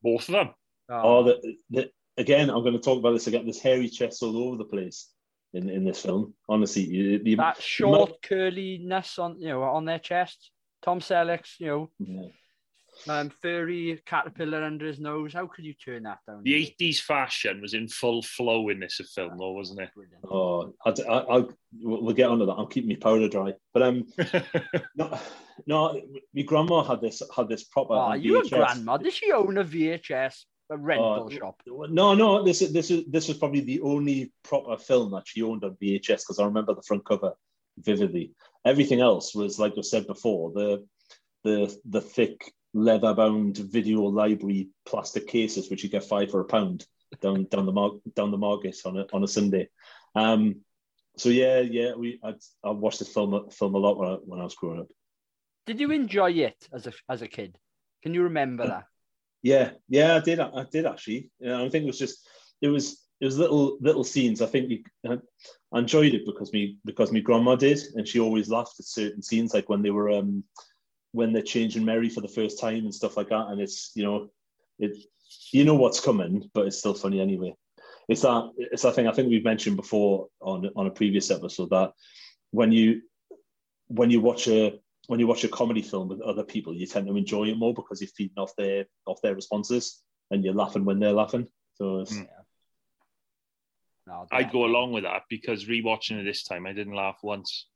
Both 0.02 0.28
of 0.28 0.34
them. 0.34 0.50
Oh, 0.88 1.00
oh 1.02 1.24
the, 1.24 1.56
the, 1.70 1.90
again, 2.16 2.48
I'm 2.48 2.62
going 2.62 2.74
to 2.74 2.80
talk 2.80 2.98
about 2.98 3.12
this 3.12 3.26
again. 3.26 3.44
There's 3.44 3.60
hairy 3.60 3.88
chests 3.88 4.22
all 4.22 4.36
over 4.38 4.56
the 4.56 4.64
place 4.64 5.08
in, 5.52 5.68
in 5.68 5.84
this 5.84 6.00
film. 6.00 6.34
Honestly, 6.48 6.82
you, 6.84 7.20
you, 7.24 7.36
that 7.36 7.60
short 7.60 8.22
curliness 8.22 9.18
on 9.18 9.40
you 9.40 9.48
know 9.48 9.62
on 9.62 9.84
their 9.84 9.98
chest. 9.98 10.50
Tom 10.86 11.00
Selleck's, 11.00 11.56
you 11.58 11.66
know, 11.66 11.90
yeah. 11.98 12.28
um, 13.08 13.28
furry 13.42 14.00
caterpillar 14.06 14.62
under 14.62 14.86
his 14.86 15.00
nose. 15.00 15.32
How 15.32 15.48
could 15.48 15.64
you 15.64 15.74
turn 15.74 16.04
that 16.04 16.18
down? 16.28 16.44
The 16.44 16.74
80s 16.80 17.00
fashion 17.00 17.60
was 17.60 17.74
in 17.74 17.88
full 17.88 18.22
flow 18.22 18.68
in 18.68 18.78
this 18.78 19.00
film, 19.12 19.36
though, 19.36 19.50
wasn't 19.50 19.80
Brilliant. 19.94 20.24
Oh, 20.30 20.72
I, 20.84 20.90
I, 20.90 21.18
I'll, 21.18 21.50
we'll 21.82 22.04
we'll 22.04 22.14
get 22.14 22.30
onto 22.30 22.46
that. 22.46 22.52
I'm 22.52 22.68
keeping 22.68 22.90
my 22.90 22.96
powder 22.96 23.28
dry. 23.28 23.54
But 23.74 23.82
um, 23.82 24.06
it? 24.16 24.44
no, 24.96 25.18
no, 25.66 26.00
my 26.32 26.42
grandma 26.42 26.84
had 26.84 27.00
this 27.00 27.20
had 27.34 27.48
this 27.48 27.64
proper. 27.64 27.94
Oh, 27.94 28.12
you 28.12 28.40
a 28.40 28.48
grandma? 28.48 28.96
Did 28.96 29.12
she 29.12 29.32
own 29.32 29.58
a 29.58 29.64
VHS 29.64 30.44
a 30.70 30.76
rental 30.76 31.28
Oh, 31.28 31.36
shop? 31.36 31.62
No, 31.66 32.14
no, 32.14 32.44
this 32.44 32.62
is 32.62 32.72
this 32.72 32.92
is 32.92 33.04
this 33.08 33.26
was 33.26 33.38
probably 33.38 33.60
the 33.60 33.80
only 33.80 34.32
proper 34.44 34.76
film 34.76 35.10
that 35.12 35.24
she 35.26 35.42
owned 35.42 35.64
on 35.64 35.76
VHS 35.82 36.22
because 36.22 36.38
I 36.38 36.44
remember 36.44 36.74
the 36.74 36.82
front 36.82 37.04
cover 37.04 37.32
vividly. 37.78 38.32
Everything 38.66 39.00
else 39.00 39.34
was 39.34 39.58
like 39.58 39.74
I 39.78 39.82
said 39.82 40.06
before, 40.06 40.50
the 40.52 40.84
the 41.44 41.78
the 41.84 42.00
thick 42.00 42.52
leather 42.74 43.14
bound 43.14 43.56
video 43.56 44.02
library 44.02 44.68
plastic 44.84 45.26
cases 45.26 45.70
which 45.70 45.82
you 45.82 45.88
get 45.88 46.04
five 46.04 46.30
for 46.30 46.40
a 46.40 46.44
pound 46.44 46.84
down 47.22 47.44
down 47.44 47.64
the 47.64 47.72
mar- 47.72 48.00
down 48.14 48.30
the 48.30 48.36
market 48.36 48.76
on 48.84 48.98
a 48.98 49.06
on 49.12 49.24
a 49.24 49.28
Sunday. 49.28 49.68
Um, 50.14 50.56
so 51.16 51.28
yeah, 51.28 51.60
yeah, 51.60 51.94
we 51.94 52.20
I, 52.22 52.34
I 52.64 52.70
watched 52.70 52.98
the 52.98 53.04
film 53.04 53.48
film 53.50 53.74
a 53.74 53.78
lot 53.78 53.98
when 53.98 54.08
I, 54.08 54.14
when 54.14 54.40
I 54.40 54.44
was 54.44 54.54
growing 54.54 54.80
up. 54.80 54.88
Did 55.66 55.80
you 55.80 55.90
enjoy 55.92 56.32
it 56.32 56.68
as 56.72 56.86
a 56.86 56.92
as 57.08 57.22
a 57.22 57.28
kid? 57.28 57.58
Can 58.02 58.14
you 58.14 58.24
remember 58.24 58.66
that? 58.66 58.84
Yeah, 59.42 59.70
yeah, 59.88 60.16
I 60.16 60.20
did. 60.20 60.40
I 60.40 60.64
did 60.70 60.86
actually. 60.86 61.30
Yeah, 61.38 61.62
I 61.62 61.68
think 61.68 61.84
it 61.84 61.86
was 61.86 61.98
just 61.98 62.28
it 62.60 62.68
was 62.68 63.05
it 63.20 63.24
was 63.24 63.38
little 63.38 63.78
little 63.80 64.04
scenes. 64.04 64.42
I 64.42 64.46
think 64.46 64.70
you, 64.70 64.82
I, 65.72 65.78
enjoyed 65.78 66.14
it 66.14 66.26
because 66.26 66.52
me 66.52 66.78
because 66.84 67.12
my 67.12 67.20
grandma 67.20 67.56
did, 67.56 67.78
and 67.94 68.06
she 68.06 68.20
always 68.20 68.48
laughed 68.48 68.78
at 68.78 68.86
certain 68.86 69.22
scenes, 69.22 69.54
like 69.54 69.68
when 69.68 69.82
they 69.82 69.90
were 69.90 70.10
um 70.10 70.44
when 71.12 71.32
they're 71.32 71.42
changing 71.42 71.84
Mary 71.84 72.10
for 72.10 72.20
the 72.20 72.28
first 72.28 72.60
time 72.60 72.84
and 72.84 72.94
stuff 72.94 73.16
like 73.16 73.30
that. 73.30 73.46
And 73.48 73.60
it's 73.60 73.92
you 73.94 74.04
know 74.04 74.28
it 74.78 74.96
you 75.52 75.64
know 75.64 75.74
what's 75.74 76.00
coming, 76.00 76.50
but 76.52 76.66
it's 76.66 76.78
still 76.78 76.94
funny 76.94 77.20
anyway. 77.20 77.54
It's 78.08 78.22
that 78.22 78.50
it's 78.58 78.82
that 78.82 78.94
thing 78.94 79.08
I 79.08 79.12
think 79.12 79.30
we've 79.30 79.44
mentioned 79.44 79.76
before 79.76 80.28
on 80.40 80.70
on 80.76 80.86
a 80.86 80.90
previous 80.90 81.30
episode 81.30 81.70
that 81.70 81.92
when 82.50 82.70
you 82.70 83.02
when 83.88 84.10
you 84.10 84.20
watch 84.20 84.46
a 84.48 84.78
when 85.06 85.20
you 85.20 85.26
watch 85.26 85.44
a 85.44 85.48
comedy 85.48 85.82
film 85.82 86.08
with 86.08 86.20
other 86.20 86.44
people, 86.44 86.74
you 86.74 86.86
tend 86.86 87.06
to 87.06 87.16
enjoy 87.16 87.44
it 87.44 87.56
more 87.56 87.72
because 87.72 88.00
you're 88.00 88.08
feeding 88.08 88.38
off 88.38 88.54
their 88.56 88.86
off 89.06 89.22
their 89.22 89.34
responses 89.34 90.02
and 90.30 90.44
you're 90.44 90.54
laughing 90.54 90.84
when 90.84 90.98
they're 90.98 91.12
laughing. 91.12 91.46
So 91.74 92.00
it's, 92.00 92.12
Mm. 92.12 92.28
No, 94.06 94.26
I'd 94.30 94.52
go 94.52 94.64
along 94.64 94.92
with 94.92 95.02
that 95.04 95.22
because 95.28 95.64
rewatching 95.64 96.20
it 96.20 96.24
this 96.24 96.44
time, 96.44 96.66
I 96.66 96.72
didn't 96.72 96.94
laugh 96.94 97.18
once. 97.22 97.66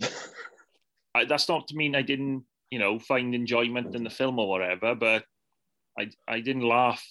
I, 1.14 1.24
that's 1.24 1.48
not 1.48 1.68
to 1.68 1.76
mean 1.76 1.94
I 1.94 2.02
didn't, 2.02 2.44
you 2.70 2.78
know, 2.78 2.98
find 2.98 3.34
enjoyment 3.34 3.94
in 3.94 4.04
the 4.04 4.10
film 4.10 4.38
or 4.38 4.48
whatever, 4.48 4.94
but 4.94 5.24
I 5.98 6.10
I 6.28 6.40
didn't 6.40 6.68
laugh 6.68 7.02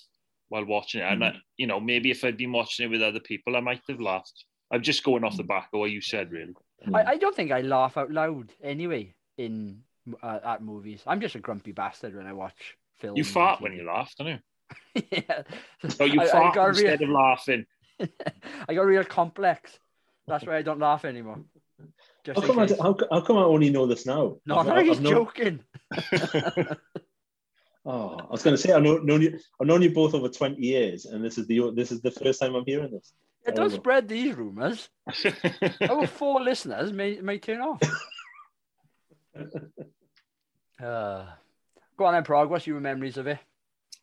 while 0.50 0.66
watching 0.66 1.02
it. 1.02 1.06
And 1.06 1.24
I, 1.26 1.36
you 1.58 1.68
know, 1.68 1.80
maybe 1.80 2.12
if 2.12 2.24
I'd 2.24 2.38
been 2.38 2.52
watching 2.52 2.86
it 2.86 2.90
with 2.90 3.02
other 3.02 3.20
people, 3.20 3.58
I 3.58 3.60
might 3.62 3.82
have 3.90 4.00
laughed. 4.00 4.46
I'm 4.72 4.82
just 4.84 5.04
going 5.04 5.24
off 5.24 5.38
the 5.38 5.44
back 5.44 5.70
of 5.74 5.80
what 5.80 5.92
you 5.92 6.02
said, 6.02 6.32
really. 6.32 6.54
I, 6.94 7.04
I 7.04 7.18
don't 7.18 7.36
think 7.36 7.52
I 7.52 7.62
laugh 7.62 7.98
out 7.98 8.12
loud 8.12 8.52
anyway 8.62 9.16
in 9.38 9.82
uh, 10.22 10.40
at 10.46 10.62
movies. 10.64 11.02
I'm 11.08 11.20
just 11.20 11.36
a 11.36 11.40
grumpy 11.40 11.72
bastard 11.72 12.16
when 12.16 12.28
I 12.28 12.34
watch 12.34 12.78
films. 13.00 13.18
You 13.18 13.24
fart 13.24 13.62
when 13.62 13.74
you 13.74 13.86
laugh, 13.86 14.14
don't 14.18 14.28
you? 14.28 14.40
yeah. 15.12 15.44
No, 16.00 16.06
you 16.06 16.22
I- 16.22 16.26
I 16.26 16.28
fart 16.30 16.58
a 16.58 16.68
instead 16.68 17.00
real- 17.02 17.10
of 17.10 17.16
laughing. 17.16 17.66
I 18.70 18.74
got 18.74 18.86
real 18.86 19.04
complex. 19.04 19.78
That's 20.28 20.46
why 20.46 20.58
I 20.58 20.62
don't 20.62 20.80
laugh 20.80 21.06
anymore. 21.06 21.40
Just 22.26 22.40
how 22.40 22.46
come, 22.48 22.60
I, 22.60 22.68
how, 22.68 22.96
how 23.12 23.22
come 23.22 23.38
I 23.38 23.44
only 23.44 23.70
know 23.70 23.86
this 23.86 24.06
now? 24.06 24.38
No, 24.46 24.58
I've- 24.58 24.70
I'm 24.72 24.90
I've 24.92 25.02
known- 25.02 25.14
joking. 25.14 25.60
Oh, 27.90 28.18
I 28.20 28.32
was 28.32 28.44
going 28.44 28.54
to 28.54 28.62
say 28.62 28.74
I've 28.74 28.84
known, 28.84 29.22
you. 29.22 29.40
I've 29.62 29.66
known 29.68 29.82
you 29.82 29.90
both 29.92 30.14
over 30.14 30.28
twenty 30.28 30.62
years, 30.62 31.06
and 31.06 31.24
this 31.24 31.38
is 31.38 31.48
the 31.48 31.72
this 31.74 31.90
is 31.90 32.02
the 32.02 32.12
first 32.12 32.42
time 32.42 32.54
I'm 32.54 32.66
hearing 32.66 32.92
this. 32.92 33.14
Yeah, 33.46 33.54
don't 33.54 33.70
spread 33.72 34.10
these 34.10 34.36
rumours. 34.36 34.90
Our 35.90 36.06
four 36.06 36.42
listeners 36.42 36.92
may, 36.92 37.22
may 37.22 37.38
turn 37.40 37.62
off. 37.62 37.80
uh, 40.84 41.26
go 41.98 42.06
on 42.06 42.14
then, 42.14 42.24
Prog. 42.26 42.50
What's 42.50 42.68
your 42.68 42.82
memories 42.82 43.16
of 43.16 43.28
it? 43.28 43.40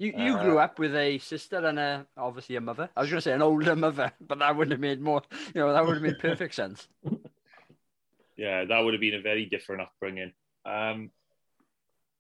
You 0.05 0.13
you 0.19 0.37
Uh, 0.37 0.43
grew 0.43 0.59
up 0.59 0.79
with 0.79 0.95
a 0.95 1.17
sister 1.19 1.65
and 1.65 1.79
a 1.79 2.07
obviously 2.17 2.57
a 2.57 2.61
mother. 2.61 2.91
I 2.95 3.01
was 3.01 3.09
going 3.09 3.19
to 3.19 3.23
say 3.23 3.33
an 3.33 3.41
older 3.41 3.75
mother, 3.87 4.13
but 4.21 4.39
that 4.41 4.55
wouldn't 4.55 4.73
have 4.73 4.81
made 4.81 5.01
more. 5.01 5.23
You 5.55 5.63
know, 5.63 5.73
that 5.73 5.85
would 5.85 5.95
have 5.95 6.03
made 6.03 6.19
perfect 6.19 6.55
sense. 6.55 6.87
yeah, 8.37 8.65
that 8.67 8.81
would 8.81 8.93
have 8.93 9.01
been 9.01 9.15
a 9.15 9.23
very 9.23 9.47
different 9.47 9.81
upbringing. 9.83 10.33
Um, 10.67 11.11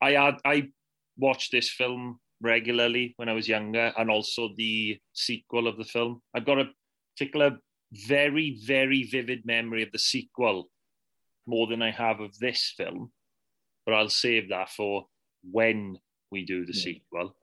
I 0.01 0.13
had 0.13 0.37
I 0.47 0.71
watched 1.19 1.53
this 1.53 1.71
film 1.71 2.21
regularly 2.41 3.13
when 3.19 3.29
I 3.29 3.35
was 3.35 3.49
younger, 3.49 3.93
and 3.99 4.11
also 4.11 4.51
the 4.57 4.99
sequel 5.13 5.69
of 5.69 5.77
the 5.77 5.85
film. 5.85 6.23
I've 6.35 6.47
got 6.47 6.61
a 6.61 6.71
particular, 7.15 7.59
very 7.93 8.59
very 8.65 9.03
vivid 9.05 9.45
memory 9.45 9.83
of 9.83 9.93
the 9.93 9.99
sequel 9.99 10.71
more 11.47 11.67
than 11.67 11.83
I 11.83 11.91
have 11.91 12.21
of 12.21 12.39
this 12.39 12.73
film, 12.75 13.13
but 13.85 13.95
I'll 13.95 14.09
save 14.09 14.49
that 14.49 14.71
for 14.71 15.07
when 15.43 15.99
we 16.31 16.47
do 16.47 16.65
the 16.65 16.73
Yeah. 16.73 16.81
sequel. 16.83 17.37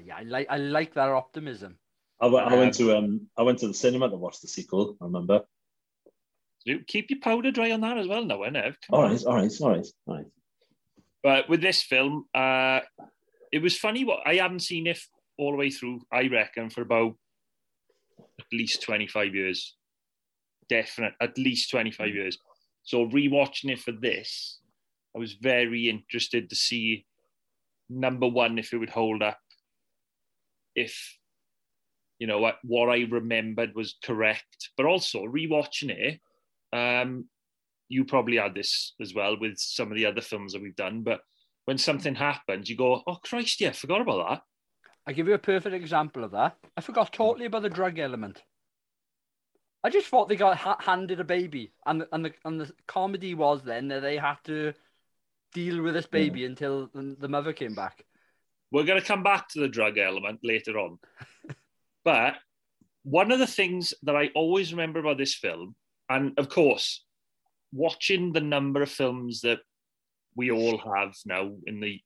Ah, 0.00 0.04
yeah, 0.06 0.16
I 0.16 0.22
like 0.22 0.46
I 0.50 0.56
like 0.56 0.94
that 0.94 1.08
optimism. 1.08 1.78
I, 2.20 2.26
went- 2.26 2.46
I 2.46 2.56
went 2.56 2.74
to 2.74 2.96
um 2.96 3.28
I 3.36 3.42
went 3.42 3.58
to 3.60 3.68
the 3.68 3.74
cinema 3.74 4.08
to 4.10 4.16
watch 4.16 4.40
the 4.40 4.48
sequel. 4.48 4.96
I 5.00 5.04
remember. 5.04 5.42
So 6.66 6.74
keep 6.86 7.10
your 7.10 7.20
powder 7.20 7.50
dry 7.50 7.70
on 7.70 7.80
that 7.80 7.96
as 7.96 8.06
well, 8.06 8.24
no, 8.24 8.42
Ev. 8.42 8.76
Come 8.86 8.98
All 8.98 9.04
on. 9.04 9.12
right, 9.12 9.24
all 9.24 9.34
right, 9.36 9.60
all 9.62 9.70
right, 9.70 9.86
all 10.06 10.14
right. 10.16 10.26
But 11.22 11.48
with 11.48 11.62
this 11.62 11.82
film, 11.82 12.26
uh, 12.34 12.80
it 13.50 13.62
was 13.62 13.78
funny. 13.78 14.04
What 14.04 14.20
I 14.26 14.34
haven't 14.34 14.60
seen 14.60 14.86
it 14.86 14.98
all 15.38 15.52
the 15.52 15.56
way 15.56 15.70
through. 15.70 16.02
I 16.12 16.28
reckon 16.28 16.68
for 16.70 16.82
about 16.82 17.14
at 18.38 18.46
least 18.52 18.82
twenty 18.82 19.06
five 19.06 19.34
years, 19.34 19.76
definite 20.68 21.14
at 21.20 21.38
least 21.38 21.70
twenty 21.70 21.90
five 21.90 22.14
years. 22.14 22.38
So 22.82 23.06
rewatching 23.06 23.70
it 23.70 23.78
for 23.78 23.92
this, 23.92 24.58
I 25.14 25.18
was 25.18 25.34
very 25.34 25.88
interested 25.88 26.48
to 26.50 26.56
see 26.56 27.06
number 27.88 28.26
one 28.28 28.58
if 28.58 28.72
it 28.72 28.78
would 28.78 28.90
hold 28.90 29.22
up, 29.22 29.38
if 30.74 31.18
you 32.18 32.26
know 32.26 32.38
what 32.38 32.58
what 32.62 32.88
I 32.88 33.06
remembered 33.10 33.74
was 33.74 33.96
correct, 34.02 34.70
but 34.76 34.86
also 34.86 35.24
rewatching 35.24 35.90
it. 35.90 36.20
Um, 36.72 37.26
you 37.88 38.04
probably 38.04 38.36
had 38.36 38.54
this 38.54 38.94
as 39.00 39.14
well 39.14 39.36
with 39.38 39.58
some 39.58 39.90
of 39.90 39.96
the 39.96 40.06
other 40.06 40.20
films 40.20 40.52
that 40.52 40.62
we've 40.62 40.76
done, 40.76 41.02
but 41.02 41.22
when 41.64 41.78
something 41.78 42.14
happens, 42.14 42.68
you 42.70 42.76
go, 42.76 43.02
"Oh 43.06 43.16
Christ, 43.16 43.60
yeah, 43.60 43.72
forgot 43.72 44.00
about 44.00 44.28
that." 44.28 44.42
I 45.06 45.12
give 45.12 45.26
you 45.26 45.34
a 45.34 45.38
perfect 45.38 45.74
example 45.74 46.24
of 46.24 46.30
that. 46.32 46.56
I 46.76 46.82
forgot 46.82 47.12
totally 47.12 47.46
about 47.46 47.62
the 47.62 47.70
drug 47.70 47.98
element. 47.98 48.42
I 49.82 49.88
just 49.88 50.06
thought 50.08 50.28
they 50.28 50.36
got 50.36 50.58
ha- 50.58 50.76
handed 50.78 51.20
a 51.20 51.24
baby, 51.24 51.72
and 51.86 52.02
the, 52.02 52.08
and 52.12 52.24
the 52.24 52.32
and 52.44 52.60
the 52.60 52.72
comedy 52.86 53.34
was 53.34 53.62
then 53.62 53.88
that 53.88 54.00
they 54.00 54.18
had 54.18 54.36
to 54.44 54.74
deal 55.52 55.82
with 55.82 55.94
this 55.94 56.06
baby 56.06 56.44
until 56.44 56.88
the, 56.94 57.16
the 57.18 57.28
mother 57.28 57.52
came 57.52 57.74
back. 57.74 58.04
We're 58.70 58.84
going 58.84 59.00
to 59.00 59.06
come 59.06 59.22
back 59.22 59.48
to 59.50 59.60
the 59.60 59.68
drug 59.68 59.98
element 59.98 60.40
later 60.42 60.78
on, 60.78 60.98
but 62.04 62.34
one 63.02 63.32
of 63.32 63.38
the 63.38 63.46
things 63.46 63.94
that 64.02 64.16
I 64.16 64.30
always 64.34 64.72
remember 64.72 65.00
about 65.00 65.18
this 65.18 65.34
film, 65.34 65.74
and 66.08 66.38
of 66.38 66.48
course, 66.48 67.04
watching 67.72 68.32
the 68.32 68.40
number 68.40 68.82
of 68.82 68.90
films 68.90 69.40
that 69.40 69.60
we 70.36 70.50
all 70.50 70.78
have 70.78 71.14
now 71.24 71.52
in 71.66 71.80
the, 71.80 72.00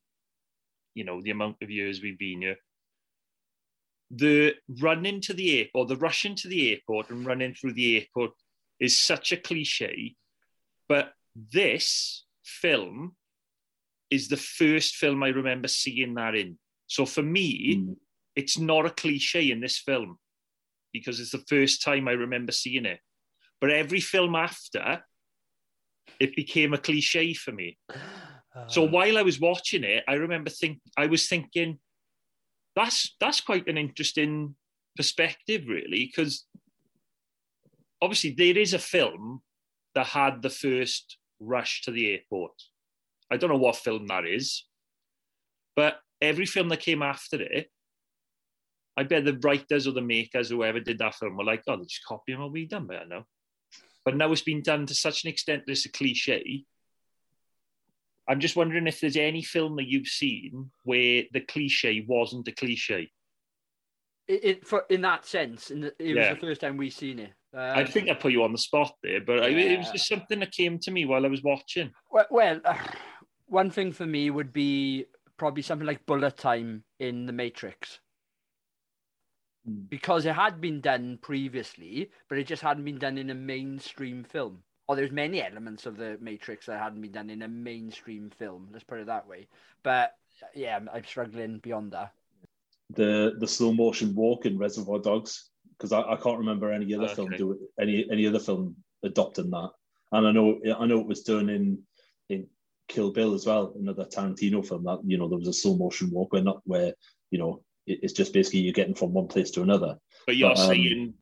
you 0.95 1.05
know, 1.05 1.21
the 1.21 1.31
amount 1.31 1.57
of 1.63 1.71
years 1.71 2.01
we've 2.03 2.19
been 2.19 2.43
here. 2.43 2.57
The 4.11 4.55
run 4.81 5.07
into 5.07 5.33
the 5.33 5.59
airport, 5.59 5.89
the 5.89 5.97
rush 5.97 6.25
into 6.25 6.49
the 6.49 6.71
airport 6.71 7.11
and 7.11 7.27
running 7.27 7.55
through 7.55 7.73
the 7.73 7.97
airport 7.97 8.33
is 8.79 9.01
such 9.01 9.33
a 9.33 9.37
cliche, 9.37 10.15
but 10.89 11.13
this 11.53 12.25
film 12.43 13.17
is 14.15 14.29
the 14.29 14.37
first 14.61 14.97
film 14.97 15.23
I 15.23 15.29
remember 15.29 15.69
seeing 15.69 16.15
that 16.15 16.35
in. 16.35 16.59
So 16.87 17.07
for 17.07 17.23
me, 17.23 17.77
Mm. 17.77 17.97
it's 18.41 18.59
not 18.59 18.87
a 18.87 18.91
cliche 19.03 19.51
in 19.51 19.61
this 19.61 19.79
film 19.79 20.19
because 20.93 21.21
it's 21.21 21.33
the 21.33 21.45
first 21.55 21.83
time 21.83 22.09
I 22.09 22.13
remember 22.13 22.53
seeing 22.53 22.87
it. 22.87 23.01
But 23.61 23.71
every 23.71 24.01
film 24.01 24.35
after, 24.35 25.05
it 26.21 26.37
became 26.37 26.73
a 26.75 26.79
cliche 26.87 27.35
for 27.35 27.53
me. 27.53 27.79
So 28.69 28.85
Uh, 28.85 28.91
while 28.97 29.17
I 29.19 29.23
was 29.23 29.41
watching 29.41 29.85
it, 29.95 30.05
I 30.07 30.15
remember 30.15 30.51
think 30.51 30.81
I 30.97 31.07
was 31.07 31.29
thinking, 31.29 31.81
that's 32.77 32.99
that's 33.19 33.41
quite 33.41 33.67
an 33.69 33.79
interesting 33.79 34.55
perspective, 34.97 35.63
really, 35.67 36.07
because 36.07 36.47
obviously 38.01 38.31
there 38.31 38.59
is 38.65 38.75
a 38.75 38.79
film 38.79 39.43
that 39.95 40.07
had 40.07 40.43
the 40.43 40.51
first 40.51 41.19
rush 41.41 41.83
to 41.83 41.91
the 41.91 42.13
airport. 42.13 42.57
I 43.31 43.37
don't 43.37 43.51
know 43.51 43.57
what 43.57 43.77
film 43.77 44.07
that 44.09 44.27
is, 44.27 44.65
but 45.77 45.99
every 46.21 46.47
film 46.47 46.69
that 46.69 46.81
came 46.81 47.03
after 47.03 47.41
it, 47.41 47.71
I 48.97 49.03
bet 49.03 49.25
the 49.25 49.39
writers 49.43 49.87
or 49.87 49.93
the 49.93 50.01
makers, 50.01 50.51
whoever 50.51 50.79
did 50.81 50.99
that 50.99 51.17
film, 51.17 51.37
were 51.37 51.45
like, 51.45 51.63
oh, 51.67 51.77
they're 51.77 51.85
just 51.85 52.05
copying 52.07 52.41
what 52.41 52.53
we've 52.53 52.69
done 52.69 52.87
better 52.87 53.07
now. 53.07 53.27
But 54.05 54.17
now 54.17 54.31
it's 54.31 54.43
been 54.43 54.63
done 54.63 54.87
to 54.87 54.95
such 54.95 55.25
an 55.25 55.31
extent 55.31 55.65
that 55.67 55.73
it's 55.73 55.87
a 55.87 55.91
cliche. 55.91 56.65
I'm 58.29 58.41
just 58.41 58.57
wondering 58.57 58.87
if 58.87 59.01
there's 59.01 59.17
any 59.17 59.43
film 59.43 59.77
that 59.77 59.89
you've 59.89 60.07
seen 60.07 60.71
where 60.85 61.25
the 61.33 61.41
cliche 61.41 62.05
wasn't 62.07 62.49
a 62.49 62.53
cliche. 62.53 63.11
it, 64.27 64.45
it 64.45 64.67
for 64.67 64.85
in 64.89 65.03
that 65.03 65.27
sense, 65.27 65.71
in 65.71 65.81
the, 65.83 65.89
it 65.99 66.15
Yeah. 66.15 66.31
was 66.31 66.41
the 66.41 66.47
first 66.47 66.61
time 66.61 66.77
we've 66.77 66.93
seen 66.93 67.19
it. 67.19 67.33
Uh, 67.55 67.73
I 67.77 67.85
think 67.85 68.09
I 68.09 68.15
put 68.15 68.33
you 68.33 68.43
on 68.43 68.53
the 68.53 68.59
spot 68.59 68.95
there, 69.03 69.21
but 69.21 69.43
I, 69.43 69.49
it 69.49 69.79
was 69.79 69.91
just 69.91 70.09
something 70.09 70.41
that 70.41 70.51
came 70.51 70.79
to 70.81 70.91
me 70.91 71.05
while 71.05 71.25
I 71.25 71.29
was 71.29 71.43
watching. 71.43 71.93
Well, 72.11 72.27
well 72.31 72.61
one 73.55 73.71
thing 73.71 73.93
for 73.93 74.05
me 74.05 74.29
would 74.31 74.53
be 74.53 75.07
probably 75.37 75.63
something 75.63 75.87
like 75.87 76.07
Bullet 76.07 76.37
Time 76.37 76.85
in 76.99 77.27
The 77.27 77.33
Matrix. 77.33 78.01
Mm. 79.69 79.89
Because 79.89 80.27
it 80.27 80.35
had 80.35 80.61
been 80.61 80.81
done 80.81 81.19
previously, 81.23 82.11
but 82.29 82.39
it 82.39 82.47
just 82.47 82.63
hadn't 82.63 82.85
been 82.85 82.99
done 82.99 83.17
in 83.17 83.31
a 83.31 83.35
mainstream 83.35 84.25
film. 84.25 84.63
Or 84.87 84.97
there's 84.97 85.11
many 85.11 85.43
elements 85.43 85.87
of 85.87 85.97
The 85.97 86.19
Matrix 86.21 86.67
that 86.67 86.81
hadn't 86.81 87.01
been 87.01 87.13
done 87.13 87.31
in 87.31 87.43
a 87.43 87.49
mainstream 87.49 88.31
film. 88.31 88.69
Let's 88.71 88.85
put 88.85 89.01
it 89.01 89.07
that 89.07 89.27
way. 89.27 89.49
But 89.83 90.15
yeah, 90.55 90.77
I'm, 90.77 90.91
I'm 90.93 91.05
struggling 91.05 91.59
beyond 91.59 91.93
that. 91.93 92.13
The 92.91 93.37
the 93.39 93.49
slow 93.49 93.73
motion 93.73 94.15
walk 94.15 94.45
in 94.45 94.59
Reservoir 94.59 94.99
Dogs 94.99 95.49
because 95.79 95.93
I, 95.93 96.03
I 96.03 96.17
can't 96.17 96.39
remember 96.39 96.71
any 96.71 96.95
other 96.95 97.09
film 97.09 97.29
Okay. 97.29 97.39
do 97.39 97.59
any 97.81 98.07
any 98.11 98.27
other 98.27 98.39
film 98.39 98.77
adopting 99.03 99.51
that. 99.51 99.71
And 100.13 100.27
I 100.27 100.33
know 100.33 100.61
I 100.79 100.85
know 100.87 101.01
it 101.01 101.07
was 101.07 101.23
done 101.23 101.49
in 101.49 101.79
in 102.29 102.47
Kill 102.89 103.11
Bill 103.13 103.35
as 103.35 103.47
well, 103.47 103.73
another 103.79 104.05
Tarantino 104.05 104.67
film 104.67 104.85
that 104.85 105.01
you 105.05 105.17
know 105.19 105.29
there 105.29 105.39
was 105.39 105.49
a 105.49 105.53
slow 105.53 105.77
motion 105.77 106.11
walk 106.11 106.33
where 106.33 106.43
not 106.43 106.61
where 106.65 106.93
you 107.31 107.39
know 107.39 107.63
it- 107.87 108.01
it's 108.03 108.13
just 108.13 108.33
basically 108.33 108.61
you're 108.61 108.73
getting 108.73 108.95
from 108.95 109.13
one 109.13 109.27
place 109.29 109.51
to 109.53 109.63
another. 109.63 109.99
But 110.27 110.37
you're 110.37 110.51
But, 110.51 110.59
um, 110.61 110.67
saying 110.69 111.15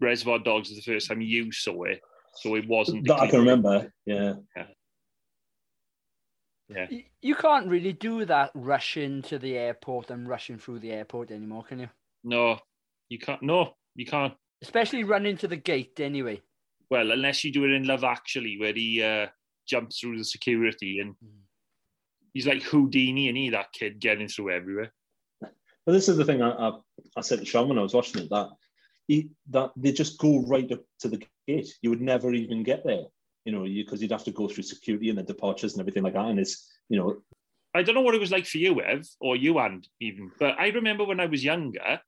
Reservoir 0.00 0.38
Dogs 0.38 0.70
is 0.70 0.76
the 0.76 0.92
first 0.92 1.08
time 1.08 1.20
you 1.20 1.52
saw 1.52 1.84
it, 1.84 2.00
so 2.36 2.54
it 2.54 2.66
wasn't. 2.66 3.06
That 3.06 3.20
I 3.20 3.26
can 3.28 3.40
remember. 3.40 3.92
Yeah, 4.06 4.34
You, 6.90 7.04
you 7.22 7.34
can't 7.34 7.66
really 7.66 7.94
do 7.94 8.24
that 8.26 8.50
rushing 8.54 9.22
to 9.22 9.38
the 9.38 9.56
airport 9.56 10.10
and 10.10 10.28
rushing 10.28 10.58
through 10.58 10.80
the 10.80 10.92
airport 10.92 11.30
anymore, 11.30 11.64
can 11.64 11.80
you? 11.80 11.88
No, 12.24 12.58
you 13.08 13.18
can't. 13.18 13.42
No, 13.42 13.74
you 13.94 14.04
can't. 14.04 14.34
Especially 14.60 15.02
running 15.04 15.36
to 15.38 15.48
the 15.48 15.56
gate 15.56 15.98
anyway. 15.98 16.42
Well, 16.90 17.10
unless 17.10 17.42
you 17.44 17.52
do 17.52 17.64
it 17.64 17.70
in 17.70 17.86
Love 17.86 18.04
Actually, 18.04 18.58
where 18.58 18.74
he 18.74 19.02
uh, 19.02 19.28
jumps 19.68 20.00
through 20.00 20.18
the 20.18 20.24
security 20.24 20.98
and 21.00 21.14
Mm. 21.24 21.42
he's 22.34 22.46
like 22.46 22.62
Houdini, 22.62 23.28
and 23.28 23.36
he 23.36 23.50
that 23.50 23.72
kid 23.72 24.00
getting 24.00 24.28
through 24.28 24.50
everywhere. 24.50 24.92
but 25.40 25.92
this 25.92 26.08
is 26.08 26.16
the 26.16 26.24
thing 26.24 26.42
I, 26.42 26.50
I, 26.50 26.72
I 27.16 27.20
said 27.22 27.38
to 27.40 27.44
Sean 27.44 27.68
when 27.68 27.78
I 27.78 27.82
was 27.82 27.94
watching 27.94 28.22
it 28.22 28.30
that 28.30 28.48
he, 29.06 29.30
that 29.50 29.70
they 29.76 29.92
just 29.92 30.18
go 30.18 30.40
right 30.46 30.70
up 30.70 30.82
to 31.00 31.08
the 31.08 31.22
gate. 31.46 31.72
You 31.82 31.90
would 31.90 32.02
never 32.02 32.32
even 32.34 32.62
get 32.62 32.84
there, 32.84 33.04
you 33.46 33.52
know, 33.52 33.62
because 33.64 34.02
you'd 34.02 34.12
have 34.12 34.24
to 34.24 34.30
go 34.30 34.48
through 34.48 34.64
security 34.64 35.08
and 35.08 35.18
the 35.18 35.22
departures 35.22 35.72
and 35.72 35.80
everything 35.80 36.02
like 36.02 36.12
that. 36.14 36.26
And 36.26 36.38
it's 36.38 36.70
you 36.90 36.98
know 36.98 37.22
I 37.74 37.82
don't 37.82 37.94
know 37.94 38.02
what 38.02 38.14
it 38.14 38.20
was 38.20 38.30
like 38.30 38.46
for 38.46 38.58
you, 38.58 38.80
Ev, 38.82 39.06
or 39.20 39.36
you 39.36 39.58
and 39.58 39.86
even, 40.00 40.30
but 40.38 40.58
I 40.58 40.68
remember 40.68 41.04
when 41.04 41.20
I 41.20 41.26
was 41.26 41.44
younger, 41.44 42.00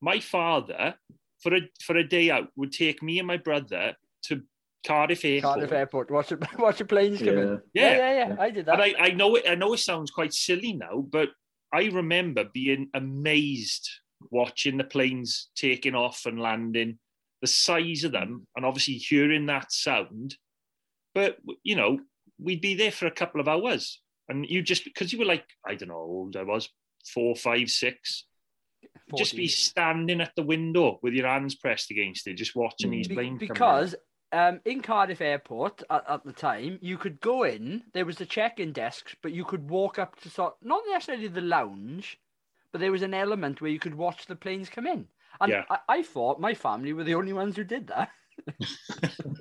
my 0.00 0.18
father 0.20 0.94
for 1.42 1.54
a 1.54 1.60
for 1.82 1.96
a 1.96 2.06
day 2.06 2.30
out 2.30 2.48
would 2.56 2.72
take 2.72 3.02
me 3.02 3.18
and 3.18 3.26
my 3.28 3.36
brother 3.36 3.94
to 4.24 4.42
Cardiff 4.86 5.24
Airport. 5.24 5.54
Cardiff 5.54 5.72
Airport. 5.72 6.10
Watch 6.10 6.28
the 6.28 6.48
watch 6.58 6.78
the 6.78 6.84
planes 6.84 7.18
come 7.18 7.28
in. 7.28 7.60
Yeah. 7.74 7.90
yeah, 7.90 7.96
yeah, 7.96 8.28
yeah. 8.28 8.36
I 8.38 8.50
did 8.50 8.66
that. 8.66 8.80
And 8.80 8.82
I, 8.82 8.94
I 8.98 9.10
know 9.10 9.34
it 9.36 9.44
I 9.48 9.54
know 9.54 9.72
it 9.74 9.78
sounds 9.78 10.10
quite 10.10 10.32
silly 10.32 10.72
now, 10.72 11.00
but 11.08 11.28
I 11.72 11.84
remember 11.84 12.44
being 12.52 12.88
amazed 12.94 13.88
watching 14.30 14.76
the 14.76 14.84
planes 14.84 15.48
taking 15.56 15.94
off 15.94 16.26
and 16.26 16.40
landing, 16.40 16.98
the 17.40 17.46
size 17.46 18.04
of 18.04 18.12
them, 18.12 18.46
and 18.56 18.64
obviously 18.66 18.94
hearing 18.94 19.46
that 19.46 19.72
sound. 19.72 20.36
But 21.14 21.38
you 21.62 21.76
know, 21.76 22.00
we'd 22.38 22.60
be 22.60 22.74
there 22.74 22.92
for 22.92 23.06
a 23.06 23.10
couple 23.10 23.40
of 23.40 23.48
hours, 23.48 24.00
and 24.28 24.46
you 24.48 24.62
just 24.62 24.84
because 24.84 25.12
you 25.12 25.18
were 25.18 25.24
like, 25.24 25.44
I 25.66 25.74
don't 25.74 25.88
know 25.88 25.94
how 25.94 26.00
old 26.00 26.36
I 26.36 26.42
was, 26.42 26.68
four, 27.12 27.36
five, 27.36 27.68
six. 27.70 28.24
Just 29.16 29.34
be 29.36 29.48
standing 29.48 30.20
at 30.20 30.32
the 30.36 30.42
window 30.42 31.00
with 31.02 31.14
your 31.14 31.26
hands 31.26 31.56
pressed 31.56 31.90
against 31.90 32.26
it, 32.28 32.34
just 32.34 32.54
watching 32.56 32.90
Mm. 32.90 32.92
these 32.92 33.08
Be- 33.08 33.14
planes. 33.14 33.38
come 33.40 33.48
because 33.48 33.94
um, 34.32 34.60
in 34.64 34.80
Cardiff 34.82 35.20
Airport 35.20 35.82
at, 35.90 36.04
at 36.08 36.24
the 36.24 36.32
time, 36.32 36.78
you 36.80 36.96
could 36.96 37.20
go 37.20 37.44
in. 37.44 37.82
There 37.92 38.06
was 38.06 38.16
the 38.16 38.26
check-in 38.26 38.72
desks, 38.72 39.14
but 39.22 39.32
you 39.32 39.44
could 39.44 39.68
walk 39.68 39.98
up 39.98 40.20
to 40.20 40.30
sort 40.30 40.54
not 40.62 40.82
necessarily 40.88 41.28
the 41.28 41.40
lounge, 41.40 42.18
but 42.72 42.80
there 42.80 42.92
was 42.92 43.02
an 43.02 43.14
element 43.14 43.60
where 43.60 43.70
you 43.70 43.78
could 43.78 43.94
watch 43.94 44.26
the 44.26 44.36
planes 44.36 44.68
come 44.68 44.86
in. 44.86 45.06
And 45.40 45.50
Yeah. 45.50 45.64
I, 45.70 45.78
I 45.88 46.02
thought 46.02 46.40
my 46.40 46.54
family 46.54 46.92
were 46.92 47.04
the 47.04 47.14
only 47.14 47.32
ones 47.32 47.56
who 47.56 47.64
did 47.64 47.88
that. 47.88 48.10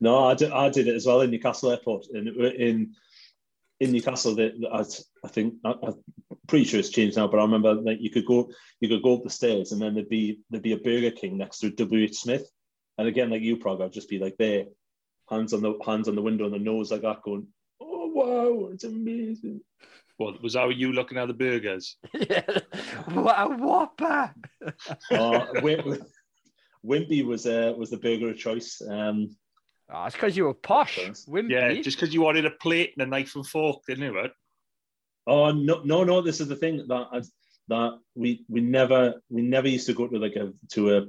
No, 0.00 0.24
I 0.24 0.34
did, 0.34 0.50
I 0.50 0.70
did 0.70 0.88
it 0.88 0.96
as 0.96 1.06
well 1.06 1.20
in 1.20 1.30
Newcastle 1.30 1.70
Airport. 1.70 2.06
In 2.12 2.28
in 2.28 2.94
in 3.80 3.92
Newcastle, 3.92 4.34
that 4.36 4.52
I, 4.72 4.80
I 5.26 5.28
think 5.28 5.54
I, 5.64 5.74
I'm 5.82 6.02
pretty 6.46 6.64
sure 6.64 6.80
it's 6.80 6.88
changed 6.88 7.16
now, 7.16 7.28
but 7.28 7.38
I 7.38 7.42
remember 7.42 7.82
that 7.82 8.00
you 8.00 8.10
could 8.10 8.24
go 8.24 8.50
you 8.80 8.88
could 8.88 9.02
go 9.02 9.16
up 9.16 9.24
the 9.24 9.30
stairs 9.30 9.72
and 9.72 9.80
then 9.80 9.94
there'd 9.94 10.08
be 10.08 10.40
there'd 10.48 10.62
be 10.62 10.72
a 10.72 10.78
Burger 10.78 11.10
King 11.10 11.36
next 11.36 11.58
to 11.58 11.70
W. 11.70 12.04
H. 12.04 12.16
Smith, 12.16 12.50
and 13.00 13.08
again 13.08 13.30
like 13.30 13.42
you, 13.42 13.56
Prog, 13.56 13.80
I'd 13.80 13.92
just 13.92 14.08
be 14.10 14.18
like 14.18 14.36
there, 14.36 14.66
hands 15.28 15.52
on 15.54 15.62
the 15.62 15.74
hands 15.84 16.06
on 16.08 16.14
the 16.14 16.22
window 16.22 16.44
and 16.44 16.54
the 16.54 16.58
nose 16.58 16.90
like 16.92 17.02
that, 17.02 17.22
going, 17.22 17.46
"Oh 17.80 18.06
wow, 18.08 18.68
it's 18.72 18.84
amazing." 18.84 19.62
Well, 20.18 20.36
was 20.42 20.52
that 20.52 20.76
you 20.76 20.92
looking 20.92 21.16
at 21.16 21.28
the 21.28 21.34
burgers? 21.34 21.96
yeah. 22.14 22.44
What 23.08 23.36
a 23.38 23.48
whopper! 23.48 24.34
Uh, 25.10 25.46
Wim- 25.64 26.04
Wimpy 26.84 27.24
was 27.24 27.46
uh, 27.46 27.72
was 27.76 27.90
the 27.90 27.96
burger 27.96 28.30
of 28.30 28.38
choice. 28.38 28.80
Um, 28.86 29.36
Oh, 29.92 30.04
it's 30.04 30.14
because 30.14 30.36
you 30.36 30.44
were 30.44 30.54
posh, 30.54 30.96
Thanks. 31.02 31.24
wimpy. 31.26 31.50
Yeah, 31.50 31.72
just 31.82 31.96
because 31.98 32.14
you 32.14 32.20
wanted 32.20 32.44
a 32.46 32.50
plate 32.52 32.92
and 32.96 33.02
a 33.02 33.10
knife 33.10 33.34
and 33.34 33.44
fork, 33.44 33.78
didn't 33.88 34.04
you? 34.04 34.14
Right? 34.16 34.30
Oh 35.26 35.50
no, 35.50 35.82
no, 35.82 36.04
no! 36.04 36.20
This 36.20 36.40
is 36.40 36.46
the 36.46 36.54
thing 36.54 36.86
that 36.86 37.06
I, 37.12 37.22
that 37.68 37.98
we 38.14 38.44
we 38.48 38.60
never 38.60 39.14
we 39.30 39.42
never 39.42 39.66
used 39.66 39.86
to 39.86 39.92
go 39.94 40.06
to 40.06 40.16
like 40.18 40.36
a 40.36 40.52
to 40.74 40.96
a 40.96 41.06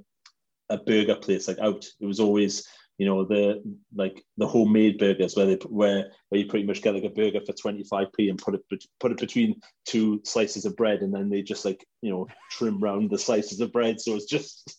a 0.71 0.77
burger 0.77 1.15
place 1.15 1.47
like 1.47 1.59
out. 1.59 1.85
It 1.99 2.05
was 2.05 2.19
always 2.19 2.67
you 2.97 3.07
know 3.07 3.25
the 3.25 3.63
like 3.95 4.23
the 4.37 4.47
homemade 4.47 4.99
burgers 4.99 5.35
where 5.35 5.45
they 5.47 5.55
where 5.67 6.11
where 6.29 6.41
you 6.41 6.47
pretty 6.47 6.65
much 6.65 6.81
get 6.81 6.93
like 6.93 7.03
a 7.03 7.09
burger 7.09 7.41
for 7.45 7.53
twenty 7.53 7.83
five 7.83 8.13
p 8.13 8.29
and 8.29 8.37
put 8.37 8.53
it 8.55 8.61
put 8.99 9.11
it 9.11 9.17
between 9.17 9.59
two 9.85 10.21
slices 10.23 10.65
of 10.65 10.75
bread 10.75 11.01
and 11.01 11.13
then 11.13 11.29
they 11.29 11.41
just 11.41 11.65
like 11.65 11.83
you 12.01 12.11
know 12.11 12.27
trim 12.51 12.79
round 12.79 13.09
the 13.09 13.17
slices 13.17 13.59
of 13.59 13.71
bread 13.71 13.99
so 13.99 14.13
it's 14.15 14.25
just 14.25 14.77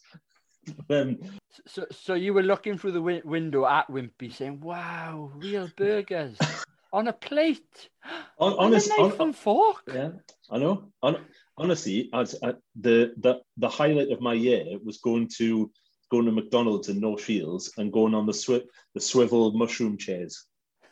um, 0.90 1.18
So, 1.66 1.86
so 1.90 2.14
you 2.14 2.32
were 2.32 2.42
looking 2.42 2.78
through 2.78 2.92
the 2.92 3.00
wi- 3.00 3.22
window 3.24 3.66
at 3.66 3.88
Wimpy, 3.88 4.32
saying, 4.32 4.60
"Wow, 4.60 5.32
real 5.34 5.68
burgers 5.76 6.38
on 6.92 7.08
a 7.08 7.12
plate, 7.12 7.90
on 8.38 8.72
a 8.72 8.78
knife 8.78 8.90
hon- 8.96 9.20
and 9.20 9.36
fork." 9.36 9.82
Yeah, 9.92 10.10
I 10.50 10.58
know. 10.58 10.92
Hon- 11.02 11.24
honestly, 11.56 12.08
as 12.14 12.36
uh, 12.42 12.52
the 12.80 13.14
the 13.18 13.40
the 13.56 13.68
highlight 13.68 14.10
of 14.12 14.20
my 14.20 14.34
year 14.34 14.64
was 14.84 14.98
going 14.98 15.28
to 15.38 15.70
going 16.12 16.26
to 16.26 16.32
McDonald's 16.32 16.90
in 16.90 17.00
North 17.00 17.24
Shields 17.24 17.72
and 17.78 17.90
going 17.90 18.14
on 18.14 18.26
the 18.26 18.32
swi- 18.32 18.66
the 18.94 19.00
swivel 19.00 19.50
mushroom 19.52 19.96
chairs 19.96 20.44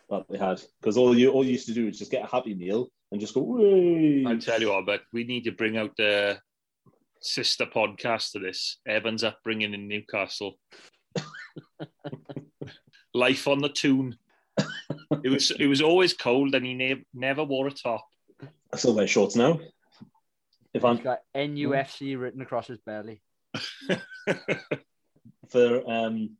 that 0.08 0.24
they 0.30 0.38
had 0.38 0.62
because 0.80 0.96
all 0.96 1.16
you 1.16 1.30
all 1.30 1.44
you 1.44 1.52
used 1.52 1.66
to 1.66 1.74
do 1.74 1.86
is 1.86 1.98
just 1.98 2.10
get 2.10 2.24
a 2.24 2.26
Happy 2.26 2.54
Meal 2.54 2.88
and 3.12 3.20
just 3.20 3.34
go. 3.34 3.42
Way. 3.42 4.24
I 4.26 4.36
tell 4.36 4.62
you 4.62 4.70
what, 4.70 4.86
but 4.86 5.02
we 5.12 5.24
need 5.24 5.44
to 5.44 5.52
bring 5.52 5.76
out 5.76 5.94
the 5.98 6.38
sister 7.20 7.66
podcast 7.66 8.32
to 8.32 8.38
this. 8.38 8.78
Evan's 8.88 9.22
upbringing 9.22 9.74
in 9.74 9.88
Newcastle. 9.88 10.54
Life 13.14 13.46
on 13.46 13.58
the 13.60 13.68
tune. 13.68 14.16
It 15.22 15.28
was 15.28 15.50
it 15.50 15.66
was 15.66 15.82
always 15.82 16.14
cold, 16.14 16.54
and 16.54 16.64
he 16.64 16.72
ne- 16.72 17.04
never 17.12 17.44
wore 17.44 17.66
a 17.66 17.72
top. 17.72 18.06
I 18.72 18.78
still 18.78 18.94
wear 18.94 19.06
shorts 19.06 19.36
now. 19.36 19.60
If 20.72 20.80
He's 20.80 20.84
I'm 20.84 20.96
got 20.96 21.18
NUFC 21.36 22.18
written 22.18 22.40
across 22.40 22.68
his 22.68 22.78
belly. 22.78 23.20
for 25.50 25.82
um, 25.90 26.30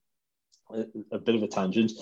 a, 0.72 0.84
a 1.12 1.18
bit 1.18 1.34
of 1.34 1.42
a 1.42 1.48
tangent, 1.48 1.92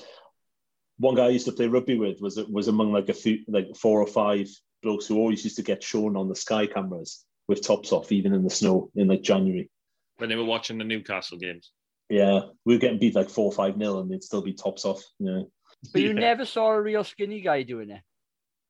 one 0.98 1.14
guy 1.14 1.26
I 1.26 1.30
used 1.30 1.46
to 1.46 1.52
play 1.52 1.66
rugby 1.68 1.96
with 1.98 2.20
was 2.20 2.36
was 2.50 2.68
among 2.68 2.92
like 2.92 3.08
a 3.08 3.14
few 3.14 3.44
like 3.48 3.74
four 3.76 4.00
or 4.00 4.06
five 4.06 4.48
blokes 4.82 5.06
who 5.06 5.16
always 5.16 5.44
used 5.44 5.56
to 5.56 5.62
get 5.62 5.82
shown 5.82 6.16
on 6.16 6.28
the 6.28 6.34
sky 6.36 6.66
cameras 6.66 7.24
with 7.48 7.62
tops 7.66 7.92
off, 7.92 8.12
even 8.12 8.32
in 8.34 8.44
the 8.44 8.50
snow 8.50 8.90
in 8.94 9.08
like 9.08 9.22
January. 9.22 9.70
when 10.18 10.28
they 10.28 10.36
were 10.36 10.44
watching 10.44 10.78
the 10.78 10.84
Newcastle 10.84 11.38
games. 11.38 11.72
Yeah, 12.10 12.40
we 12.64 12.74
were 12.74 12.80
getting 12.80 12.98
beat 12.98 13.14
like 13.14 13.28
four 13.30 13.46
or 13.46 13.52
five 13.52 13.76
nil, 13.76 14.00
and 14.00 14.10
they'd 14.10 14.24
still 14.24 14.42
be 14.42 14.54
tops 14.54 14.84
off. 14.84 15.02
Yeah, 15.18 15.42
But 15.92 16.02
you 16.02 16.08
Yeah. 16.08 16.14
never 16.14 16.44
saw 16.44 16.68
a 16.70 16.80
real 16.80 17.04
skinny 17.04 17.40
guy 17.40 17.62
doing 17.62 17.90
it, 17.90 18.02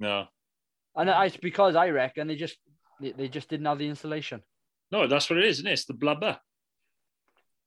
No, 0.01 0.27
and 0.96 1.11
I- 1.11 1.27
it's 1.27 1.37
because 1.37 1.74
I 1.77 1.90
reckon 1.90 2.27
they 2.29 2.37
just 2.37 2.57
they, 3.01 3.12
they 3.12 3.29
just 3.29 3.48
didn't 3.48 3.66
have 3.66 3.79
the 3.79 3.88
insulation. 3.88 4.42
no, 4.90 5.07
that's 5.07 5.31
what 5.31 5.38
it 5.38 5.44
is, 5.44 5.57
isn't 5.59 5.68
it? 5.68 5.72
It's 5.72 5.85
the 5.87 5.94
blubber, 5.94 6.38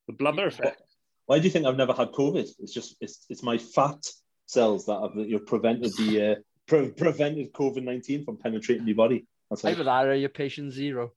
the 0.07 0.13
blubber 0.13 0.47
effect. 0.47 0.81
why 1.25 1.39
do 1.39 1.45
you 1.45 1.49
think 1.49 1.65
I've 1.65 1.77
never 1.77 1.93
had 1.93 2.11
COVID? 2.11 2.47
It's 2.59 2.73
just 2.73 2.95
it's 3.01 3.25
it's 3.29 3.43
my 3.43 3.57
fat 3.57 4.05
cells 4.45 4.85
that 4.85 4.99
have 5.01 5.15
you 5.15 5.37
know, 5.37 5.39
prevented 5.39 5.91
the 5.97 6.31
uh, 6.31 6.35
pre- 6.67 6.91
prevented 6.91 7.53
COVID 7.53 7.83
nineteen 7.83 8.25
from 8.25 8.37
penetrating 8.37 8.87
your 8.87 8.95
body. 8.95 9.25
That's 9.49 9.65
Either 9.65 9.83
like, 9.83 10.05
that 10.05 10.07
or 10.09 10.15
you're 10.15 10.29
patient 10.29 10.71
zero. 10.71 11.11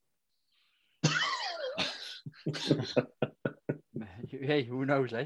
hey, 4.29 4.63
who 4.63 4.85
knows, 4.85 5.13
eh? 5.13 5.25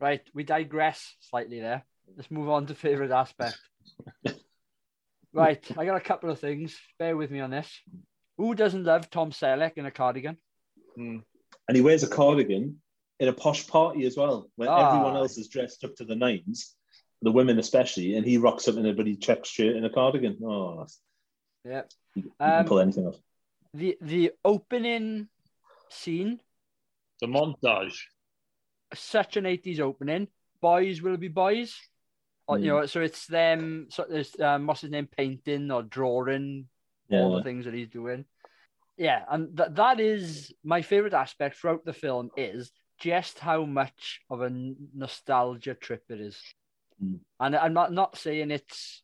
Right, 0.00 0.22
we 0.34 0.44
digress 0.44 1.16
slightly 1.20 1.60
there. 1.60 1.84
Let's 2.16 2.30
move 2.30 2.48
on 2.48 2.66
to 2.66 2.74
favorite 2.74 3.10
aspect. 3.10 3.58
right, 5.32 5.64
I 5.76 5.84
got 5.84 5.96
a 5.96 6.00
couple 6.00 6.30
of 6.30 6.38
things. 6.38 6.78
Bear 6.98 7.16
with 7.16 7.30
me 7.30 7.40
on 7.40 7.50
this. 7.50 7.80
Who 8.36 8.54
doesn't 8.54 8.84
love 8.84 9.10
Tom 9.10 9.30
Selleck 9.30 9.72
in 9.76 9.86
a 9.86 9.90
cardigan? 9.90 10.36
Mm. 10.98 11.22
And 11.68 11.76
he 11.76 11.82
wears 11.82 12.02
a 12.02 12.08
cardigan 12.08 12.80
in 13.20 13.28
a 13.28 13.32
posh 13.32 13.66
party 13.66 14.04
as 14.06 14.16
well, 14.16 14.50
when 14.56 14.68
Ah. 14.68 14.88
everyone 14.88 15.16
else 15.16 15.38
is 15.38 15.48
dressed 15.48 15.84
up 15.84 15.94
to 15.96 16.04
the 16.04 16.14
nines, 16.14 16.76
the 17.22 17.32
women 17.32 17.58
especially, 17.58 18.16
and 18.16 18.26
he 18.26 18.36
rocks 18.38 18.68
up 18.68 18.76
in 18.76 18.86
a 18.86 18.92
bloody 18.92 19.16
check 19.16 19.44
shirt 19.44 19.74
and 19.76 19.86
a 19.86 19.90
cardigan. 19.90 20.38
Oh, 20.44 20.76
that's- 20.78 21.00
Yeah. 21.64 21.82
you, 22.14 22.22
you 22.24 22.32
Um, 22.40 22.50
can 22.50 22.66
pull 22.68 22.80
anything 22.80 23.06
off. 23.06 23.16
The 23.74 23.98
the 24.00 24.32
opening 24.44 25.28
scene, 25.88 26.40
The 27.20 27.26
montage. 27.26 27.98
such 28.94 29.36
an 29.36 29.46
80s 29.46 29.80
opening. 29.80 30.28
Boys 30.60 31.02
will 31.02 31.16
be 31.16 31.28
boys. 31.28 31.78
Or, 32.48 32.58
You 32.58 32.72
Mm. 32.72 32.80
know, 32.82 32.86
so 32.86 33.00
it's 33.00 33.26
them. 33.26 33.88
So 33.90 34.04
there's 34.08 34.38
um, 34.38 34.66
what's 34.68 34.82
his 34.82 34.90
name, 34.90 35.08
painting 35.08 35.70
or 35.72 35.82
drawing 35.82 36.68
all 37.10 37.36
the 37.36 37.42
things 37.42 37.64
that 37.64 37.74
he's 37.74 37.88
doing. 37.88 38.24
Yeah, 38.96 39.24
and 39.30 39.56
th- 39.56 39.70
that 39.72 40.00
is 40.00 40.52
my 40.64 40.82
favorite 40.82 41.14
aspect 41.14 41.56
throughout 41.56 41.84
the 41.84 41.92
film 41.92 42.30
is 42.36 42.72
just 42.98 43.38
how 43.38 43.64
much 43.64 44.20
of 44.30 44.40
a 44.40 44.50
nostalgia 44.94 45.74
trip 45.74 46.04
it 46.08 46.20
is. 46.20 46.40
Mm. 47.02 47.18
And 47.40 47.56
I'm 47.56 47.74
not 47.74 47.92
not 47.92 48.16
saying 48.16 48.50
it's 48.50 49.02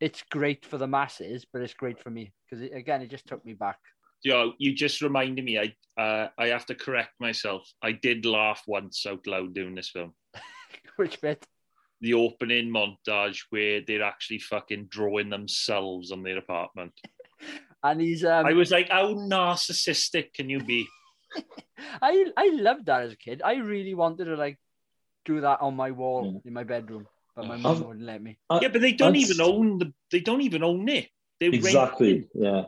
it's 0.00 0.24
great 0.30 0.66
for 0.66 0.78
the 0.78 0.86
masses, 0.86 1.46
but 1.50 1.62
it's 1.62 1.74
great 1.74 2.00
for 2.00 2.10
me 2.10 2.32
because 2.44 2.64
again, 2.72 3.02
it 3.02 3.10
just 3.10 3.26
took 3.26 3.44
me 3.44 3.54
back. 3.54 3.78
You 4.22 4.52
you 4.58 4.74
just 4.74 5.00
reminded 5.00 5.44
me. 5.44 5.58
I 5.58 6.00
uh, 6.00 6.28
I 6.36 6.48
have 6.48 6.66
to 6.66 6.74
correct 6.74 7.12
myself. 7.20 7.70
I 7.82 7.92
did 7.92 8.26
laugh 8.26 8.62
once 8.66 9.06
out 9.06 9.26
loud 9.26 9.54
doing 9.54 9.74
this 9.74 9.90
film. 9.90 10.12
Which 10.96 11.20
bit? 11.20 11.46
The 12.00 12.14
opening 12.14 12.68
montage 12.68 13.38
where 13.50 13.80
they're 13.80 14.02
actually 14.02 14.40
fucking 14.40 14.86
drawing 14.86 15.30
themselves 15.30 16.10
on 16.10 16.22
their 16.22 16.38
apartment. 16.38 16.92
And 17.84 18.00
he's 18.00 18.24
um, 18.24 18.46
I 18.46 18.54
was 18.54 18.70
like, 18.70 18.88
how 18.88 19.12
narcissistic 19.14 20.32
can 20.32 20.48
you 20.48 20.60
be? 20.64 20.88
I 22.02 22.26
I 22.36 22.48
loved 22.52 22.86
that 22.86 23.02
as 23.02 23.12
a 23.12 23.16
kid. 23.16 23.42
I 23.44 23.56
really 23.56 23.94
wanted 23.94 24.24
to 24.24 24.36
like 24.36 24.58
do 25.26 25.42
that 25.42 25.60
on 25.60 25.76
my 25.76 25.90
wall 25.90 26.40
in 26.44 26.52
my 26.52 26.64
bedroom, 26.64 27.06
but 27.36 27.46
my 27.46 27.56
mum 27.56 27.84
wouldn't 27.86 28.06
let 28.06 28.22
me. 28.22 28.38
I- 28.48 28.60
Yeah, 28.62 28.68
but 28.68 28.80
they 28.80 28.92
don't 28.92 29.12
That's- 29.12 29.30
even 29.30 29.44
own 29.44 29.78
the. 29.78 29.92
They 30.10 30.20
don't 30.20 30.40
even 30.40 30.64
own 30.64 30.88
it. 30.88 31.08
They 31.40 31.50
rent 31.50 31.64
exactly. 31.64 32.12
it. 32.20 32.28
Yeah, 32.34 32.62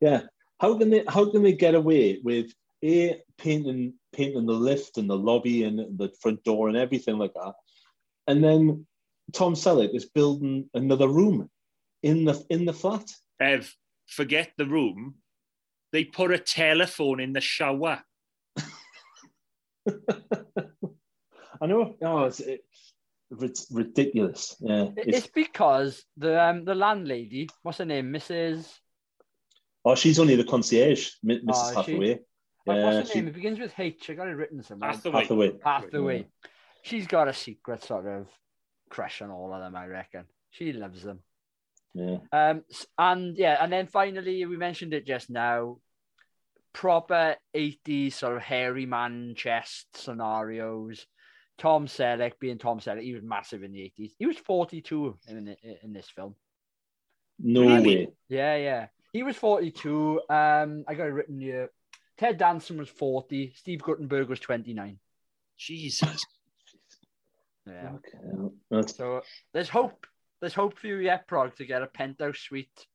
yeah. 0.00 0.20
How 0.60 0.78
can 0.78 0.90
they? 0.90 1.04
How 1.08 1.28
can 1.28 1.42
they 1.42 1.54
get 1.54 1.74
away 1.74 2.20
with 2.22 2.52
a 2.84 3.20
painting, 3.38 3.94
painting 4.12 4.46
the 4.46 4.52
lift 4.52 4.96
and 4.98 5.10
the 5.10 5.16
lobby 5.18 5.64
and 5.64 5.98
the 5.98 6.10
front 6.20 6.44
door 6.44 6.68
and 6.68 6.76
everything 6.76 7.18
like 7.18 7.34
that, 7.34 7.54
and 8.28 8.44
then 8.44 8.86
Tom 9.32 9.54
Selleck 9.54 9.92
is 9.94 10.04
building 10.04 10.70
another 10.74 11.08
room 11.08 11.50
in 12.02 12.24
the 12.24 12.44
in 12.48 12.64
the 12.64 12.72
flat. 12.72 13.08
Ev, 13.40 13.74
forget 14.12 14.52
the 14.56 14.66
room. 14.66 15.14
They 15.92 16.04
put 16.04 16.30
a 16.32 16.38
telephone 16.38 17.20
in 17.20 17.32
the 17.32 17.40
shower. 17.40 18.02
I 21.60 21.66
know. 21.66 21.94
Oh, 22.02 22.24
it's, 22.24 22.40
it, 22.40 22.64
it's 23.40 23.66
ridiculous. 23.70 24.56
Yeah. 24.60 24.88
It's, 24.96 25.18
It's 25.18 25.26
because 25.28 26.02
the 26.16 26.42
um 26.42 26.64
the 26.64 26.74
landlady, 26.74 27.48
what's 27.62 27.78
her 27.78 27.84
name, 27.84 28.12
Mrs. 28.12 28.66
oh, 29.84 29.94
she's 29.94 30.18
only 30.18 30.36
the 30.36 30.44
concierge, 30.44 31.10
Mi- 31.22 31.40
Mrs. 31.40 31.52
Oh, 31.54 31.80
is 31.80 31.86
she? 31.86 31.92
Hathaway. 31.92 32.20
Yeah, 32.66 32.84
what's 32.84 33.08
her 33.08 33.12
she- 33.12 33.18
name? 33.20 33.28
It 33.28 33.34
begins 33.34 33.58
with 33.58 33.72
H. 33.78 34.10
I 34.10 34.14
got 34.14 34.28
it 34.28 34.36
written 34.36 34.62
somewhere. 34.62 34.90
Hathaway. 34.90 35.22
Hathaway. 35.22 35.52
Hathaway. 35.64 36.26
She's 36.82 37.06
got 37.06 37.28
a 37.28 37.32
secret 37.32 37.84
sort 37.84 38.06
of 38.06 38.26
crush 38.90 39.22
on 39.22 39.30
all 39.30 39.52
of 39.52 39.60
them, 39.60 39.76
I 39.76 39.86
reckon. 39.86 40.24
She 40.50 40.72
loves 40.72 41.02
them. 41.02 41.20
Yeah. 41.94 42.18
Um, 42.32 42.62
and 42.98 43.36
yeah, 43.36 43.58
and 43.60 43.72
then 43.72 43.86
finally, 43.86 44.44
we 44.46 44.56
mentioned 44.56 44.94
it 44.94 45.06
just 45.06 45.30
now. 45.30 45.78
Proper 46.72 47.36
80s 47.54 48.14
sort 48.14 48.36
of 48.36 48.42
hairy 48.42 48.86
man 48.86 49.34
chest 49.36 49.88
scenarios. 49.94 51.06
Tom 51.58 51.86
Selleck 51.86 52.32
being 52.40 52.56
Tom 52.56 52.80
Selleck, 52.80 53.02
he 53.02 53.12
was 53.12 53.22
massive 53.22 53.62
in 53.62 53.72
the 53.72 53.80
80s. 53.98 54.12
He 54.18 54.24
was 54.26 54.38
42 54.38 55.18
in, 55.28 55.48
in, 55.48 55.56
in 55.82 55.92
this 55.92 56.08
film. 56.08 56.34
No 57.38 57.60
Really? 57.60 58.06
way. 58.06 58.08
Yeah, 58.30 58.56
yeah. 58.56 58.86
He 59.12 59.22
was 59.22 59.36
42. 59.36 60.22
Um, 60.30 60.84
I 60.88 60.94
got 60.94 61.08
it 61.08 61.12
written 61.12 61.38
here. 61.40 61.70
Ted 62.16 62.38
Danson 62.38 62.78
was 62.78 62.88
40. 62.88 63.52
Steve 63.54 63.82
Guttenberg 63.82 64.28
was 64.30 64.40
29. 64.40 64.98
Jesus. 65.58 66.24
Yeah. 67.66 67.90
Okay. 67.96 68.50
That's- 68.70 68.96
So 68.96 69.20
there's 69.52 69.68
hope. 69.68 70.06
There's 70.42 70.54
hope 70.54 70.76
for 70.76 70.88
you 70.88 70.96
yet, 70.96 71.28
Prog, 71.28 71.54
to 71.56 71.64
get 71.64 71.84
a 71.84 71.86
penthouse 71.86 72.40
suite 72.40 72.86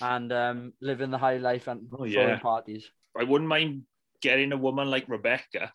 and 0.00 0.32
um, 0.32 0.72
live 0.80 1.00
in 1.00 1.10
the 1.10 1.18
high 1.18 1.38
life 1.38 1.66
and 1.66 1.88
Oh, 1.92 2.06
throwing 2.06 2.12
yeah. 2.12 2.38
parties. 2.38 2.88
I 3.18 3.24
wouldn't 3.24 3.48
mind 3.48 3.82
getting 4.22 4.52
a 4.52 4.56
woman 4.56 4.88
like 4.88 5.08
Rebecca. 5.08 5.72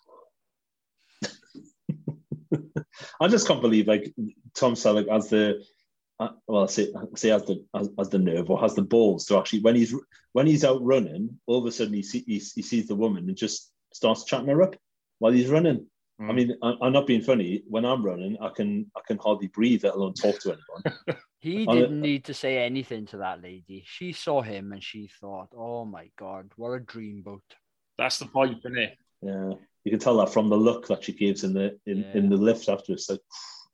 I 3.19 3.27
just 3.27 3.45
can't 3.47 3.61
believe 3.61 3.85
like 3.87 4.13
Tom 4.55 4.75
Selleck 4.75 5.09
as 5.09 5.29
the 5.29 5.61
uh, 6.21 6.29
well, 6.47 6.69
say 6.69 6.87
say 7.15 7.29
has 7.29 7.43
the 7.43 7.65
has, 7.75 7.89
has 7.97 8.09
the 8.09 8.19
nerve 8.19 8.49
or 8.49 8.61
has 8.61 8.73
the 8.75 8.81
balls 8.81 9.25
to 9.25 9.37
actually 9.37 9.59
when 9.59 9.75
he's 9.75 9.93
when 10.31 10.47
he's 10.47 10.63
out 10.63 10.81
running, 10.81 11.37
all 11.47 11.59
of 11.59 11.65
a 11.65 11.71
sudden 11.71 11.93
he, 11.95 12.03
see, 12.03 12.23
he, 12.25 12.35
he 12.35 12.61
sees 12.61 12.87
the 12.87 12.95
woman 12.95 13.27
and 13.27 13.35
just 13.35 13.73
starts 13.91 14.23
chatting 14.23 14.47
her 14.47 14.61
up 14.61 14.77
while 15.19 15.33
he's 15.33 15.49
running. 15.49 15.85
I 16.29 16.31
Mm. 16.31 16.35
mean, 16.35 16.57
I, 16.61 16.73
I'm 16.81 16.93
not 16.93 17.07
being 17.07 17.21
funny. 17.21 17.63
When 17.67 17.85
I'm 17.85 18.03
running, 18.05 18.37
I 18.41 18.49
can 18.49 18.89
I 18.95 19.01
can 19.07 19.17
hardly 19.17 19.47
breathe, 19.47 19.83
let 19.83 19.95
alone 19.95 20.13
talk 20.13 20.39
to 20.41 20.53
anyone. 20.55 21.17
He 21.39 21.65
Oh, 21.67 21.73
didn't 21.75 21.97
yeah. 21.97 22.07
need 22.09 22.23
to 22.25 22.33
say 22.33 22.59
anything 22.63 23.05
to 23.07 23.17
that 23.17 23.41
lady. 23.41 23.83
She 23.85 24.13
saw 24.13 24.41
him 24.41 24.71
and 24.71 24.81
she 24.81 25.09
thought, 25.19 25.49
"Oh 25.53 25.83
my 25.83 26.09
god, 26.17 26.51
what 26.55 26.71
a 26.71 26.79
dreamboat!" 26.79 27.41
That's 27.97 28.17
the 28.17 28.27
point, 28.27 28.59
isn't 28.59 28.77
it? 28.77 28.97
Yeah, 29.21 29.51
you 29.83 29.91
can 29.91 29.99
tell 29.99 30.15
that 30.17 30.31
from 30.31 30.47
the 30.49 30.55
look 30.55 30.87
that 30.87 31.03
she 31.03 31.11
gives 31.11 31.43
in 31.43 31.53
the 31.53 31.77
in, 31.85 32.05
in 32.13 32.29
the 32.29 32.37
lift 32.37 32.69
after. 32.69 32.93
It's 32.93 33.09
like 33.09 33.19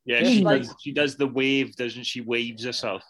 Yeah, 0.05 0.23
she, 0.23 0.41
like- 0.43 0.63
does, 0.63 0.75
she 0.81 0.91
does 0.91 1.15
the 1.15 1.27
wave, 1.27 1.75
doesn't 1.75 2.05
she? 2.05 2.21
Waves 2.21 2.63
herself. 2.65 3.03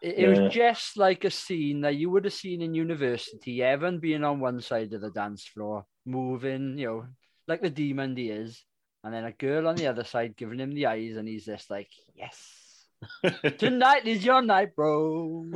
It, 0.00 0.14
it 0.16 0.22
Yeah. 0.22 0.28
was 0.46 0.54
just 0.54 0.96
like 0.96 1.24
a 1.24 1.30
scene 1.30 1.82
that 1.82 1.96
you 1.96 2.08
would 2.08 2.24
have 2.24 2.32
seen 2.32 2.62
in 2.62 2.72
university. 2.72 3.62
Evan 3.62 3.98
being 4.00 4.24
on 4.24 4.40
one 4.40 4.60
side 4.62 4.94
of 4.94 5.02
the 5.02 5.10
dance 5.10 5.44
floor, 5.44 5.84
moving, 6.06 6.78
you 6.78 6.86
know, 6.86 7.06
like 7.46 7.60
the 7.60 7.68
demon 7.70 8.16
he 8.16 8.30
is, 8.30 8.64
and 9.04 9.14
then 9.14 9.24
a 9.24 9.32
girl 9.32 9.68
on 9.68 9.76
the 9.76 9.86
other 9.86 10.04
side 10.04 10.36
giving 10.36 10.60
him 10.60 10.72
the 10.72 10.86
eyes, 10.86 11.16
and 11.16 11.28
he's 11.28 11.46
just 11.46 11.70
like, 11.70 11.90
"Yes, 12.14 12.86
tonight 13.58 14.06
is 14.06 14.24
your 14.24 14.42
night, 14.42 14.74
bro." 14.74 15.50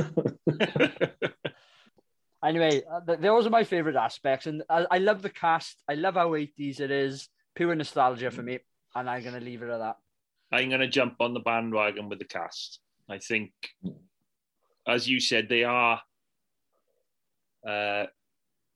anyway, 2.45 2.83
uh, 2.91 3.01
th- 3.07 3.21
those 3.21 3.47
are 3.47 3.51
my 3.51 3.65
favorite 3.65 3.97
aspects, 3.97 4.47
and 4.47 4.63
I, 4.69 4.87
I 4.91 4.99
love 4.99 5.23
the 5.23 5.31
cast. 5.31 5.83
I 5.89 5.95
love 5.95 6.15
how 6.15 6.31
80s 6.31 6.81
it 6.81 6.91
is, 6.91 7.29
pure 7.55 7.75
nostalgia 7.75 8.31
for 8.31 8.43
me, 8.43 8.61
and 8.95 9.09
I'm 9.09 9.23
gonna 9.25 9.41
leave 9.41 9.63
it 9.63 9.71
at 9.71 9.79
that. 9.79 9.97
I'm 10.53 10.69
going 10.69 10.81
to 10.83 10.89
jump 10.89 11.17
on 11.19 11.33
the 11.33 11.41
bandwagon 11.41 12.11
with 12.11 12.19
the 12.19 12.27
cast. 12.27 12.81
I 13.09 13.19
think, 13.19 13.53
as 14.87 15.09
you 15.09 15.19
said, 15.19 15.49
they 15.49 15.65
are. 15.65 16.01
Uh, 17.67 18.05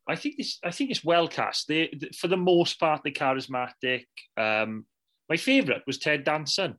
I 0.09 0.15
think 0.17 0.37
this. 0.37 0.59
I 0.65 0.71
think 0.71 0.91
it's 0.91 1.05
well 1.05 1.27
cast. 1.29 1.67
They, 1.69 1.91
for 2.17 2.29
the 2.29 2.37
most 2.37 2.79
part, 2.79 3.01
they're 3.03 3.13
charismatic. 3.13 4.05
Um, 4.37 4.87
my 5.29 5.37
favourite 5.37 5.83
was 5.87 5.99
Ted 5.99 6.23
Danson. 6.25 6.77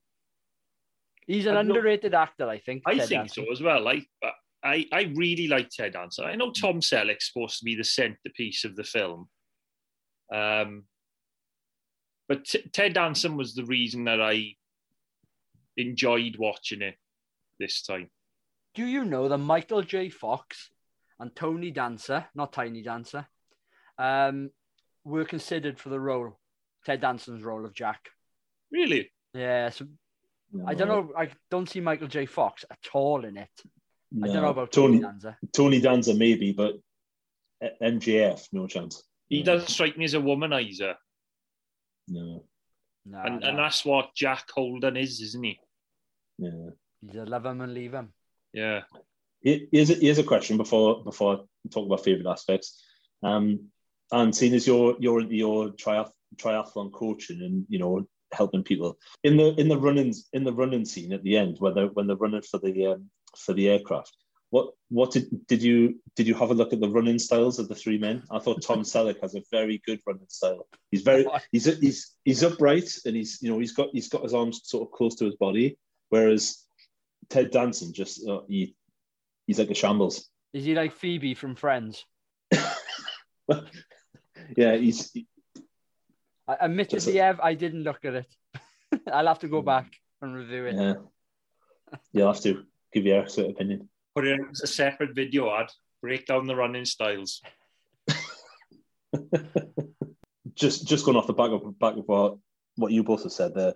He's 1.25 1.45
an 1.45 1.57
I'm 1.57 1.67
not- 1.67 1.75
underrated 1.77 2.13
actor, 2.13 2.47
I 2.47 2.59
think. 2.59 2.83
I 2.85 2.95
Ted 2.97 3.07
think 3.09 3.21
Danson. 3.23 3.45
so 3.45 3.51
as 3.51 3.61
well. 3.61 3.87
I, 3.89 4.01
I, 4.63 4.85
I 4.93 5.11
really 5.15 5.47
like 5.49 5.69
Ted 5.69 5.93
Danson. 5.93 6.23
I 6.25 6.35
know 6.35 6.51
Tom 6.51 6.79
Selleck's 6.79 7.27
supposed 7.33 7.59
to 7.59 7.65
be 7.65 7.75
the 7.75 7.83
centerpiece 7.83 8.63
of 8.63 8.75
the 8.77 8.85
film, 8.85 9.27
um, 10.33 10.85
but 12.29 12.45
T- 12.45 12.63
Ted 12.71 12.93
Danson 12.93 13.35
was 13.35 13.53
the 13.55 13.65
reason 13.65 14.05
that 14.05 14.21
I 14.21 14.53
enjoyed 15.75 16.37
watching 16.37 16.81
it 16.81 16.95
this 17.59 17.81
time. 17.81 18.09
Do 18.73 18.85
you 18.85 19.03
know 19.05 19.27
that 19.27 19.37
Michael 19.37 19.81
J. 19.81 20.09
Fox 20.09 20.69
and 21.19 21.35
Tony 21.35 21.71
Dancer, 21.71 22.25
not 22.35 22.53
Tiny 22.53 22.81
Dancer, 22.81 23.27
um, 23.97 24.51
were 25.03 25.25
considered 25.25 25.79
for 25.79 25.89
the 25.89 25.99
role, 25.99 26.37
Ted 26.85 27.01
Danson's 27.01 27.43
role 27.43 27.65
of 27.65 27.73
Jack? 27.73 28.09
Really? 28.71 29.11
Yeah, 29.33 29.69
so 29.69 29.85
I 30.65 30.73
don't 30.73 30.87
know. 30.87 31.11
I 31.17 31.29
don't 31.51 31.69
see 31.69 31.79
Michael 31.81 32.07
J. 32.07 32.25
Fox 32.25 32.63
at 32.69 32.79
all 32.93 33.25
in 33.25 33.37
it. 33.37 33.49
I 34.23 34.27
don't 34.27 34.41
know 34.41 34.49
about 34.49 34.71
Tony, 34.71 34.99
Tony 34.99 35.01
Dancer. 35.01 35.37
Tony 35.53 35.81
Danza 35.81 36.13
maybe, 36.13 36.53
but 36.53 36.75
M- 37.61 37.99
MJF 37.99 38.47
no 38.53 38.67
chance. 38.67 39.03
He 39.27 39.39
No. 39.39 39.45
doesn't 39.53 39.67
strike 39.69 39.97
me 39.97 40.05
as 40.05 40.13
a 40.13 40.17
womanizer, 40.19 40.95
No, 42.07 42.45
No, 43.05 43.21
and, 43.21 43.41
no. 43.41 43.47
and 43.49 43.57
that's 43.57 43.83
what 43.83 44.15
Jack 44.15 44.49
Holden 44.51 44.95
is, 44.95 45.19
isn't 45.21 45.43
he? 45.43 45.59
yeah. 46.37 46.69
He's 47.01 47.15
a 47.15 47.25
love 47.25 47.45
him 47.45 47.61
and 47.61 47.73
leave 47.73 47.93
him. 47.93 48.13
Yeah. 48.53 48.81
Here- 49.41 49.67
Here's 49.71 49.89
a, 49.89 49.95
here's 49.95 50.17
a 50.19 50.23
question 50.23 50.57
before 50.57 51.03
before 51.03 51.33
I 51.35 51.69
talk 51.69 51.85
about 51.85 52.03
favorite 52.03 52.27
aspects. 52.29 52.83
Um, 53.23 53.69
and 54.11 54.35
seeing 54.35 54.53
as 54.53 54.65
you're 54.67 54.95
you're 54.99 55.21
your 55.21 55.69
triath- 55.69 56.11
triathlon 56.37 56.91
coaching 56.91 57.41
and 57.41 57.65
you 57.69 57.79
know 57.79 58.07
helping 58.33 58.63
people 58.63 58.97
in 59.23 59.37
the 59.37 59.53
in 59.59 59.67
the 59.69 59.77
running 59.77 60.13
in 60.33 60.43
the 60.43 60.53
running 60.53 60.85
scene 60.85 61.13
at 61.13 61.23
the 61.23 61.37
end 61.37 61.57
when 61.59 61.73
they're 61.73 61.87
when 61.87 62.07
they're 62.07 62.15
running 62.17 62.41
for 62.41 62.59
the 62.59 62.87
um, 62.87 63.09
for 63.37 63.53
the 63.53 63.69
aircraft. 63.69 64.15
What 64.49 64.69
what 64.89 65.11
did 65.11 65.45
did 65.47 65.61
you 65.61 65.99
did 66.15 66.25
you 66.25 66.33
have 66.35 66.51
a 66.51 66.53
look 66.53 66.71
at 66.71 66.79
the 66.79 66.89
running 66.89 67.19
styles 67.19 67.59
of 67.59 67.67
the 67.67 67.75
three 67.75 67.97
men? 67.97 68.23
I 68.31 68.39
thought 68.39 68.61
Tom 68.61 68.81
Selleck 68.83 69.19
has 69.21 69.35
a 69.35 69.41
very 69.51 69.81
good 69.85 69.99
running 70.07 70.27
style. 70.29 70.67
He's 70.91 71.01
very 71.01 71.25
he's 71.51 71.65
he's 71.65 72.15
he's 72.23 72.43
upright 72.43 72.89
and 73.05 73.15
he's 73.15 73.39
you 73.41 73.49
know 73.51 73.59
he's 73.59 73.73
got 73.73 73.89
he's 73.91 74.07
got 74.07 74.23
his 74.23 74.33
arms 74.33 74.61
sort 74.63 74.87
of 74.87 74.93
close 74.93 75.15
to 75.15 75.25
his 75.25 75.35
body, 75.35 75.77
whereas 76.09 76.63
Ted 77.29 77.51
Danson 77.51 77.93
just 77.93 78.25
uh, 78.25 78.39
he 78.47 78.73
he's 79.47 79.57
like 79.59 79.71
a 79.71 79.73
shambles. 79.73 80.29
Is 80.53 80.65
he 80.65 80.75
like 80.75 80.93
Phoebe 80.93 81.33
from 81.33 81.55
Friends? 81.55 82.05
yeah, 84.55 84.75
he's 84.75 85.11
I, 86.47 86.55
admittedly, 86.61 87.19
Ev, 87.19 87.39
I 87.41 87.55
didn't 87.55 87.83
look 87.83 88.05
at 88.05 88.13
it. 88.13 88.35
I'll 89.11 89.27
have 89.27 89.39
to 89.39 89.47
go 89.47 89.61
hmm. 89.61 89.65
back 89.65 89.91
and 90.21 90.35
review 90.35 90.65
it. 90.65 90.75
yeah. 90.75 90.93
You'll 92.11 92.33
have 92.33 92.41
to 92.43 92.63
give 92.93 93.05
your 93.05 93.27
sort 93.27 93.47
of 93.47 93.55
opinion. 93.55 93.89
Put 94.15 94.27
it 94.27 94.39
as 94.51 94.61
a 94.61 94.67
separate 94.67 95.15
video 95.15 95.53
ad. 95.53 95.69
Break 96.01 96.25
down 96.25 96.47
the 96.47 96.55
running 96.55 96.85
styles. 96.85 97.41
just 100.55 100.87
just 100.87 101.05
going 101.05 101.17
off 101.17 101.27
the 101.27 101.33
back 101.33 101.51
of 101.51 101.79
back 101.79 101.95
of 101.95 102.03
what 102.07 102.37
what 102.75 102.91
you 102.91 103.03
both 103.03 103.23
have 103.23 103.31
said, 103.31 103.53
the 103.53 103.75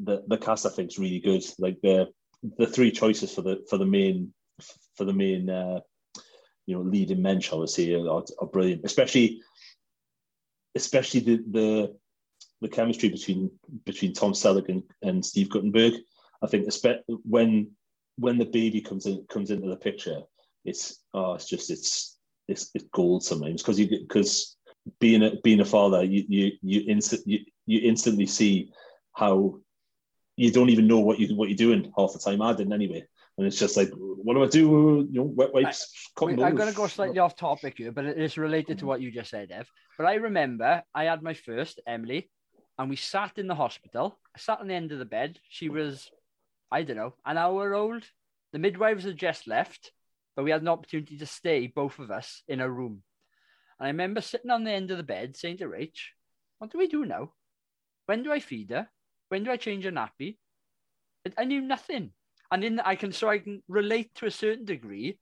the 0.00 0.22
the 0.26 0.36
cast 0.36 0.66
I 0.66 0.70
think 0.70 0.90
is 0.90 0.98
really 0.98 1.20
good. 1.20 1.42
Like 1.58 1.78
the 1.82 2.08
the 2.58 2.66
three 2.66 2.90
choices 2.90 3.32
for 3.34 3.42
the 3.42 3.64
for 3.70 3.78
the 3.78 3.86
main 3.86 4.34
for 4.94 5.04
the 5.04 5.12
main 5.12 5.48
uh, 5.50 5.80
you 6.66 6.76
know 6.76 6.82
leading 6.82 7.22
men, 7.22 7.40
shall 7.40 7.60
we 7.60 7.66
say, 7.66 7.94
are, 7.94 8.22
are 8.40 8.46
brilliant. 8.46 8.84
Especially 8.84 9.40
especially 10.74 11.20
the 11.20 11.36
the 11.50 11.96
the 12.60 12.68
chemistry 12.68 13.08
between 13.08 13.50
between 13.84 14.12
Tom 14.12 14.32
Selleck 14.32 14.68
and, 14.68 14.82
and 15.02 15.24
Steve 15.24 15.50
Guttenberg. 15.50 15.94
I 16.42 16.46
think 16.46 16.68
when 17.24 17.70
when 18.16 18.38
the 18.38 18.44
baby 18.44 18.80
comes 18.80 19.06
in 19.06 19.24
comes 19.28 19.50
into 19.50 19.68
the 19.68 19.76
picture, 19.76 20.20
it's 20.64 21.02
oh, 21.14 21.34
it's 21.34 21.48
just 21.48 21.70
it's 21.70 22.18
it's, 22.48 22.70
it's 22.74 22.84
gold 22.92 23.22
sometimes 23.22 23.62
because 23.62 23.78
you 23.78 23.88
because 23.88 24.56
being 25.00 25.22
a 25.22 25.36
being 25.42 25.60
a 25.60 25.64
father, 25.64 26.02
you 26.02 26.24
you 26.28 26.52
you, 26.62 26.84
instant, 26.88 27.22
you 27.26 27.40
you 27.66 27.80
instantly 27.88 28.26
see 28.26 28.72
how 29.12 29.58
you 30.36 30.52
don't 30.52 30.70
even 30.70 30.86
know 30.86 31.00
what 31.00 31.18
you 31.18 31.34
what 31.36 31.48
you're 31.48 31.56
doing 31.56 31.92
half 31.96 32.12
the 32.12 32.18
time. 32.18 32.42
I 32.42 32.52
didn't 32.52 32.72
anyway, 32.72 33.04
and 33.36 33.46
it's 33.46 33.58
just 33.58 33.76
like, 33.76 33.90
what 34.22 34.34
do 34.34 34.42
I 34.42 34.46
do? 34.46 35.08
You 35.10 35.20
know, 35.20 35.22
wet 35.24 35.52
wipes. 35.54 36.10
Wait, 36.28 36.36
I'm 36.46 36.56
going 36.56 36.68
to 36.70 36.76
go 36.76 36.86
slightly 36.86 37.18
off 37.18 37.36
topic 37.36 37.74
here, 37.78 37.92
but 37.92 38.04
it 38.04 38.18
is 38.18 38.36
related 38.38 38.78
to 38.78 38.86
what 38.86 39.00
you 39.00 39.10
just 39.10 39.30
said, 39.30 39.50
Ev. 39.50 39.68
But 39.96 40.06
I 40.06 40.14
remember 40.14 40.82
I 40.94 41.04
had 41.04 41.22
my 41.22 41.34
first, 41.34 41.80
Emily, 41.86 42.30
and 42.78 42.88
we 42.90 42.96
sat 42.96 43.38
in 43.38 43.46
the 43.46 43.54
hospital. 43.54 44.18
I 44.34 44.38
sat 44.38 44.60
on 44.60 44.68
the 44.68 44.74
end 44.74 44.92
of 44.92 44.98
the 44.98 45.04
bed. 45.04 45.38
She 45.48 45.68
was, 45.68 46.10
I 46.70 46.82
don't 46.82 46.96
know, 46.96 47.14
an 47.24 47.38
hour 47.38 47.74
old. 47.74 48.04
The 48.52 48.58
midwives 48.58 49.04
had 49.04 49.16
just 49.16 49.46
left, 49.46 49.92
but 50.36 50.44
we 50.44 50.50
had 50.50 50.62
an 50.62 50.68
opportunity 50.68 51.18
to 51.18 51.26
stay, 51.26 51.66
both 51.66 51.98
of 51.98 52.10
us, 52.10 52.42
in 52.48 52.60
a 52.60 52.70
room. 52.70 53.02
And 53.78 53.86
I 53.86 53.90
remember 53.90 54.20
sitting 54.20 54.50
on 54.50 54.64
the 54.64 54.72
end 54.72 54.90
of 54.90 54.96
the 54.96 55.02
bed 55.02 55.36
saying 55.36 55.58
to 55.58 55.66
Rach, 55.66 55.98
What 56.58 56.70
do 56.72 56.78
we 56.78 56.88
do 56.88 57.04
now? 57.04 57.32
When 58.06 58.22
do 58.22 58.32
I 58.32 58.40
feed 58.40 58.70
her? 58.70 58.88
When 59.28 59.44
do 59.44 59.50
I 59.50 59.56
change 59.56 59.84
her 59.84 59.92
nappy? 59.92 60.38
I- 61.26 61.42
I 61.42 61.44
knew 61.44 61.60
nothing. 61.60 62.12
And 62.50 62.64
in 62.64 62.80
I 62.80 62.94
can 62.94 63.12
so 63.12 63.28
I 63.28 63.38
can 63.38 63.62
relate 63.68 64.14
to 64.16 64.26
a 64.26 64.30
certain 64.30 64.64
degree 64.64 65.18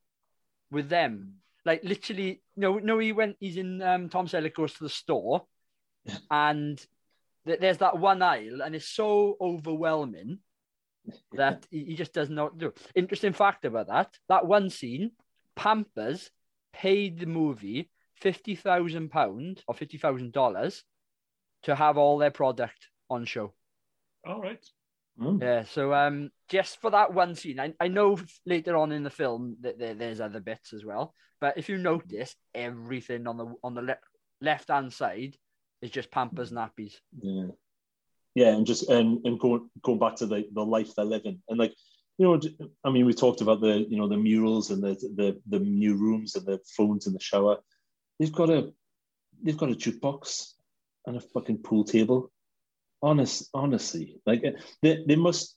with 0.70 0.88
them. 0.88 1.34
Like 1.64 1.82
literally, 1.82 2.42
no, 2.56 2.78
no, 2.78 2.98
he 2.98 3.12
went. 3.12 3.36
He's 3.40 3.56
in. 3.56 3.82
Um, 3.82 4.08
Tom 4.08 4.26
Selleck 4.26 4.54
goes 4.54 4.74
to 4.74 4.84
the 4.84 4.88
store, 4.88 5.44
and 6.30 6.78
th- 7.46 7.58
there's 7.58 7.78
that 7.78 7.98
one 7.98 8.22
aisle, 8.22 8.62
and 8.62 8.74
it's 8.74 8.88
so 8.88 9.36
overwhelming 9.40 10.38
that 11.32 11.66
he, 11.70 11.84
he 11.84 11.96
just 11.96 12.12
does 12.12 12.30
not 12.30 12.58
do. 12.58 12.72
Interesting 12.94 13.32
fact 13.32 13.64
about 13.64 13.88
that: 13.88 14.16
that 14.28 14.46
one 14.46 14.70
scene, 14.70 15.10
Pampers 15.56 16.30
paid 16.72 17.18
the 17.18 17.26
movie 17.26 17.90
fifty 18.20 18.54
thousand 18.54 19.10
pound 19.10 19.62
or 19.66 19.74
fifty 19.74 19.98
thousand 19.98 20.32
dollars 20.32 20.84
to 21.64 21.74
have 21.74 21.98
all 21.98 22.18
their 22.18 22.30
product 22.30 22.88
on 23.10 23.24
show. 23.24 23.52
All 24.24 24.40
right. 24.40 24.64
Hmm. 25.18 25.40
Yeah, 25.40 25.64
so 25.64 25.94
um, 25.94 26.30
just 26.48 26.80
for 26.80 26.90
that 26.90 27.14
one 27.14 27.34
scene, 27.34 27.58
I, 27.58 27.72
I 27.80 27.88
know 27.88 28.18
later 28.44 28.76
on 28.76 28.92
in 28.92 29.02
the 29.02 29.10
film 29.10 29.56
that 29.62 29.78
there, 29.78 29.94
there's 29.94 30.20
other 30.20 30.40
bits 30.40 30.72
as 30.72 30.84
well, 30.84 31.14
but 31.40 31.56
if 31.56 31.68
you 31.68 31.78
notice, 31.78 32.34
everything 32.54 33.26
on 33.26 33.36
the 33.38 33.54
on 33.62 33.74
the 33.74 33.82
le- 33.82 33.98
left 34.40 34.68
hand 34.68 34.92
side 34.92 35.36
is 35.80 35.90
just 35.90 36.10
Pampers 36.10 36.52
nappies. 36.52 36.94
Yeah, 37.20 37.48
yeah, 38.34 38.48
and 38.48 38.66
just 38.66 38.90
and 38.90 39.24
and 39.24 39.40
going 39.40 39.70
going 39.82 39.98
back 39.98 40.16
to 40.16 40.26
the 40.26 40.44
the 40.52 40.62
life 40.62 40.94
they're 40.94 41.06
living, 41.06 41.42
and 41.48 41.58
like 41.58 41.72
you 42.18 42.26
know, 42.26 42.40
I 42.84 42.90
mean, 42.90 43.04
we 43.04 43.12
talked 43.12 43.40
about 43.40 43.60
the 43.60 43.86
you 43.88 43.96
know 43.96 44.08
the 44.08 44.16
murals 44.16 44.70
and 44.70 44.82
the 44.82 44.94
the 45.16 45.40
the 45.48 45.58
new 45.58 45.94
rooms 45.96 46.34
and 46.34 46.46
the 46.46 46.60
phones 46.76 47.06
in 47.06 47.12
the 47.12 47.20
shower. 47.20 47.58
They've 48.18 48.32
got 48.32 48.50
a 48.50 48.72
they've 49.42 49.56
got 49.56 49.70
a 49.70 49.74
jukebox 49.74 50.52
and 51.06 51.16
a 51.16 51.20
fucking 51.20 51.58
pool 51.58 51.84
table. 51.84 52.30
Honest, 53.02 53.48
honestly, 53.54 54.20
like 54.26 54.42
uh, 54.44 54.52
they 54.82 55.04
they 55.06 55.16
must 55.16 55.56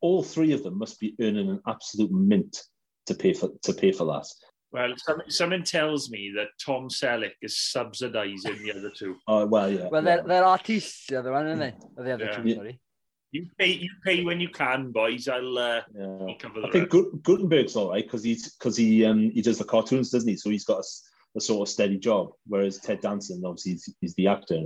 all 0.00 0.22
three 0.22 0.52
of 0.52 0.62
them 0.62 0.78
must 0.78 0.98
be 0.98 1.14
earning 1.20 1.48
an 1.48 1.60
absolute 1.68 2.10
mint 2.10 2.62
to 3.06 3.14
pay 3.14 3.32
for 3.32 3.50
to 3.62 3.72
pay 3.72 3.92
for 3.92 4.04
that. 4.06 4.26
Well, 4.72 4.92
some, 4.96 5.20
someone 5.28 5.64
tells 5.64 6.10
me 6.10 6.32
that 6.36 6.48
Tom 6.64 6.88
Selleck 6.88 7.32
is 7.42 7.54
subsidising 7.76 8.58
the 8.62 8.72
other 8.76 8.90
two. 8.96 9.16
Oh 9.28 9.46
well, 9.46 9.70
yeah. 9.70 9.88
Well, 9.90 10.04
yeah. 10.04 10.16
they're, 10.16 10.24
they're 10.26 10.44
artists, 10.44 11.06
the 11.08 11.18
other 11.18 11.32
one, 11.32 11.46
aren't 11.46 11.60
they? 11.60 11.74
Or 11.96 12.04
the 12.04 12.12
other 12.12 12.24
Yeah. 12.26 12.36
two, 12.36 12.48
Yeah. 12.48 12.54
sorry. 12.56 12.80
You 13.32 13.46
pay, 13.58 13.66
you 13.72 13.90
pay 14.04 14.24
when 14.24 14.40
you 14.40 14.48
can, 14.48 14.90
boys. 14.90 15.28
I'll, 15.28 15.56
uh, 15.58 15.82
yeah. 15.94 16.02
I'll 16.04 16.34
cover 16.38 16.60
the 16.60 16.66
I 16.66 16.70
think 16.72 16.92
rest. 16.92 17.04
Gut- 17.12 17.22
Guttenberg's 17.22 17.76
all 17.76 17.90
right 17.90 18.04
because 18.04 18.24
he's 18.24 18.52
because 18.56 18.76
he 18.76 19.04
um 19.04 19.30
he 19.30 19.40
does 19.42 19.58
the 19.58 19.64
cartoons, 19.64 20.10
doesn't 20.10 20.28
he? 20.28 20.36
So 20.36 20.50
he's 20.50 20.64
got 20.64 20.84
a 21.36 21.40
sort 21.40 21.68
of 21.68 21.72
steady 21.72 21.96
job. 21.98 22.30
Whereas 22.48 22.78
Ted 22.78 23.00
Danson, 23.00 23.42
obviously, 23.44 23.72
he's, 23.72 23.94
he's 24.00 24.14
the 24.14 24.26
actor. 24.28 24.62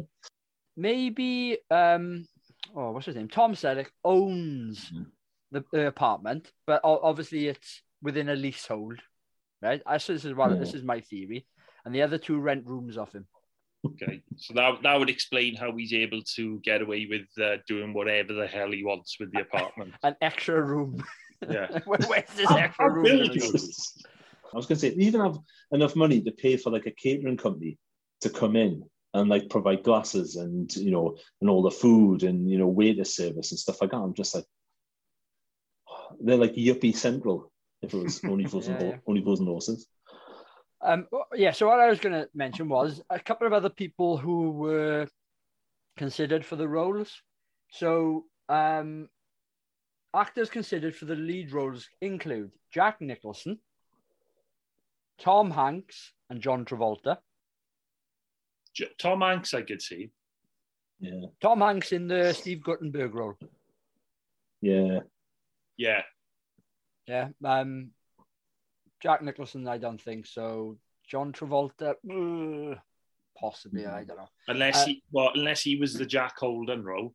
Maybe 0.76 1.58
um, 1.70 2.26
oh, 2.74 2.90
what's 2.92 3.06
his 3.06 3.16
name? 3.16 3.28
Tom 3.28 3.54
Selleck 3.54 3.88
owns 4.04 4.90
Mhm. 4.90 5.06
the, 5.52 5.64
the 5.72 5.87
apartment, 5.87 6.50
but 6.66 6.80
obviously 6.84 7.46
it's 7.48 7.82
within 8.02 8.28
a 8.28 8.34
leasehold, 8.34 8.98
right? 9.62 9.82
I 9.87 9.98
so 9.98 10.12
this 10.12 10.24
is 10.24 10.34
what 10.34 10.50
Yeah. 10.52 10.56
this 10.58 10.74
is 10.74 10.82
my 10.82 11.00
theory, 11.00 11.46
and 11.84 11.94
the 11.94 12.02
other 12.02 12.18
two 12.18 12.38
rent 12.38 12.66
rooms 12.66 12.98
off 12.98 13.14
him. 13.14 13.26
Okay, 13.87 14.22
so 14.37 14.54
that 14.54 14.82
that 14.82 14.98
would 14.98 15.10
explain 15.10 15.54
how 15.56 15.70
he's 15.76 15.92
able 15.92 16.22
to 16.37 16.58
get 16.60 16.82
away 16.82 17.06
with 17.06 17.26
uh, 17.40 17.58
doing 17.68 17.92
whatever 17.92 18.32
the 18.32 18.46
hell 18.46 18.70
he 18.72 18.82
wants 18.82 19.18
with 19.20 19.30
the 19.30 19.40
apartment. 19.42 19.94
An 20.02 20.16
extra 20.22 20.60
room. 20.60 21.04
Yeah. 21.48 21.78
Where- 21.84 21.98
Where's 22.08 22.34
this 22.34 22.50
extra 22.50 22.90
room? 22.90 23.04
big 23.04 23.18
gonna 23.20 23.32
is 23.34 23.52
go? 23.52 23.58
it? 23.58 24.10
I 24.52 24.56
was 24.56 24.66
going 24.66 24.76
to 24.76 24.80
say, 24.80 24.94
they 24.94 25.02
even 25.04 25.20
have 25.20 25.37
enough 25.72 25.96
money 25.96 26.22
to 26.22 26.30
pay 26.30 26.56
for 26.56 26.70
like 26.70 26.87
a 26.87 26.92
catering 26.92 27.37
company 27.37 27.76
to 28.20 28.30
come 28.30 28.54
in 28.54 28.84
and 29.14 29.31
like 29.31 29.48
provide 29.48 29.85
glasses 29.85 30.37
and 30.37 30.74
you 30.77 30.90
know 30.90 31.16
and 31.40 31.48
all 31.48 31.62
the 31.62 31.70
food 31.70 32.24
and 32.24 32.50
you 32.50 32.59
know 32.59 32.66
waiter 32.66 33.05
service 33.05 33.53
and 33.53 33.59
stuff 33.59 33.81
like 33.81 33.92
that. 33.92 33.96
I'm 33.96 34.14
just 34.14 34.35
like, 34.35 34.44
they're 36.20 36.37
like 36.37 36.55
yuppie 36.55 36.94
central. 36.94 37.50
If 37.81 37.94
it 37.94 38.03
was 38.03 38.22
only 38.24 38.44
fools 38.50 38.68
and 38.68 38.81
Yeah, 38.81 38.88
yeah. 38.88 38.96
only 39.07 39.22
fools 39.22 39.38
and 39.40 39.48
horses. 39.48 39.87
Um, 40.83 41.07
yeah. 41.35 41.53
So 41.53 41.68
what 41.68 41.81
I 41.81 41.88
was 41.88 42.00
going 42.00 42.12
to 42.14 42.29
mention 42.35 42.68
was 42.68 43.00
a 43.09 43.18
couple 43.20 43.46
of 43.46 43.53
other 43.53 43.70
people 43.70 44.18
who 44.18 44.50
were 44.50 45.07
considered 45.96 46.44
for 46.44 46.57
the 46.57 46.68
roles. 46.68 47.22
So 47.70 48.24
um, 48.48 49.09
actors 50.14 50.50
considered 50.50 50.94
for 50.94 51.05
the 51.07 51.14
lead 51.14 51.53
roles 51.53 51.88
include 52.00 52.50
Jack 52.72 53.00
Nicholson, 53.00 53.59
Tom 55.18 55.50
Hanks, 55.50 56.12
and 56.29 56.40
John 56.40 56.64
Travolta. 56.64 57.18
J- 58.74 58.90
Tom 58.98 59.20
Hanks, 59.20 59.54
I 59.54 59.62
could 59.62 59.80
see. 59.82 60.10
Yeah, 61.00 61.26
Tom 61.40 61.60
Hanks 61.60 61.92
in 61.92 62.06
the 62.08 62.32
Steve 62.32 62.62
Guttenberg 62.62 63.14
role. 63.14 63.34
yeah. 64.60 65.00
Yeah, 65.76 66.02
Yeah. 67.08 67.28
Um, 67.44 67.90
Jack 69.02 69.22
Nicholson, 69.22 69.66
I 69.66 69.76
don't 69.78 70.00
think 70.00 70.24
so. 70.26 70.78
John 71.06 71.32
Travolta, 71.32 71.96
uh, 72.08 72.78
possibly. 73.37 73.84
I 73.84 74.04
don't 74.04 74.16
know. 74.16 74.28
unless 74.48 74.82
Uh, 74.82 74.87
he 74.87 75.02
well, 75.10 75.30
unless 75.34 75.62
he 75.62 75.76
was 75.76 75.94
the 75.94 76.06
Jack 76.06 76.38
Holden 76.38 76.84
role. 76.84 77.12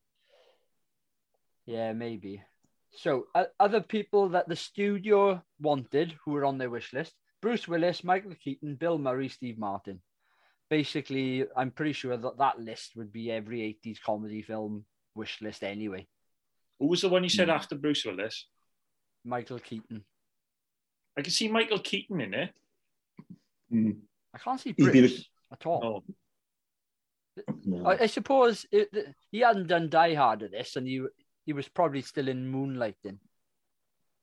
Yeah, 1.65 1.93
maybe. 1.93 2.43
So, 2.91 3.27
uh, 3.33 3.45
other 3.59 3.81
people 3.81 4.29
that 4.29 4.47
the 4.49 4.55
studio 4.55 5.41
wanted 5.61 6.15
who 6.25 6.31
were 6.31 6.45
on 6.45 6.57
their 6.57 6.69
wish 6.69 6.91
list 6.93 7.13
Bruce 7.41 7.67
Willis, 7.67 8.03
Michael 8.03 8.35
Keaton, 8.35 8.75
Bill 8.75 8.97
Murray, 8.97 9.29
Steve 9.29 9.57
Martin. 9.57 10.01
Basically, 10.69 11.45
I'm 11.57 11.71
pretty 11.71 11.93
sure 11.93 12.15
that 12.15 12.37
that 12.37 12.59
list 12.59 12.95
would 12.95 13.11
be 13.11 13.31
every 13.31 13.59
80s 13.83 13.99
comedy 14.01 14.41
film 14.43 14.85
wish 15.15 15.41
list 15.41 15.63
anyway. 15.63 16.07
Who 16.79 16.87
was 16.87 17.01
the 17.01 17.09
one 17.09 17.23
you 17.23 17.29
said 17.29 17.47
Hmm. 17.49 17.55
after 17.55 17.75
Bruce 17.75 18.05
Willis? 18.05 18.45
Michael 19.25 19.59
Keaton. 19.59 20.03
I 21.17 21.21
can 21.21 21.31
see 21.31 21.47
Michael 21.49 21.79
Keaton 21.79 22.21
in 22.21 22.33
it. 22.33 22.53
Mm. 23.73 23.97
I 24.33 24.37
can't 24.37 24.59
see 24.59 24.69
He'd 24.77 24.85
the- 24.85 24.91
Bruce 24.91 25.25
at 25.51 25.65
all. 25.65 26.03
Oh, 26.07 26.13
No. 27.65 27.85
I, 27.85 28.03
I 28.03 28.05
suppose 28.07 28.65
it, 28.71 28.91
th- 28.93 29.07
he 29.31 29.39
hadn't 29.39 29.67
done 29.67 29.89
Die 29.89 30.13
Hard 30.13 30.43
at 30.43 30.51
this, 30.51 30.75
and 30.75 30.85
he 30.87 31.01
he 31.45 31.53
was 31.53 31.67
probably 31.69 32.01
still 32.01 32.27
in 32.27 32.51
Moonlighting. 32.51 33.17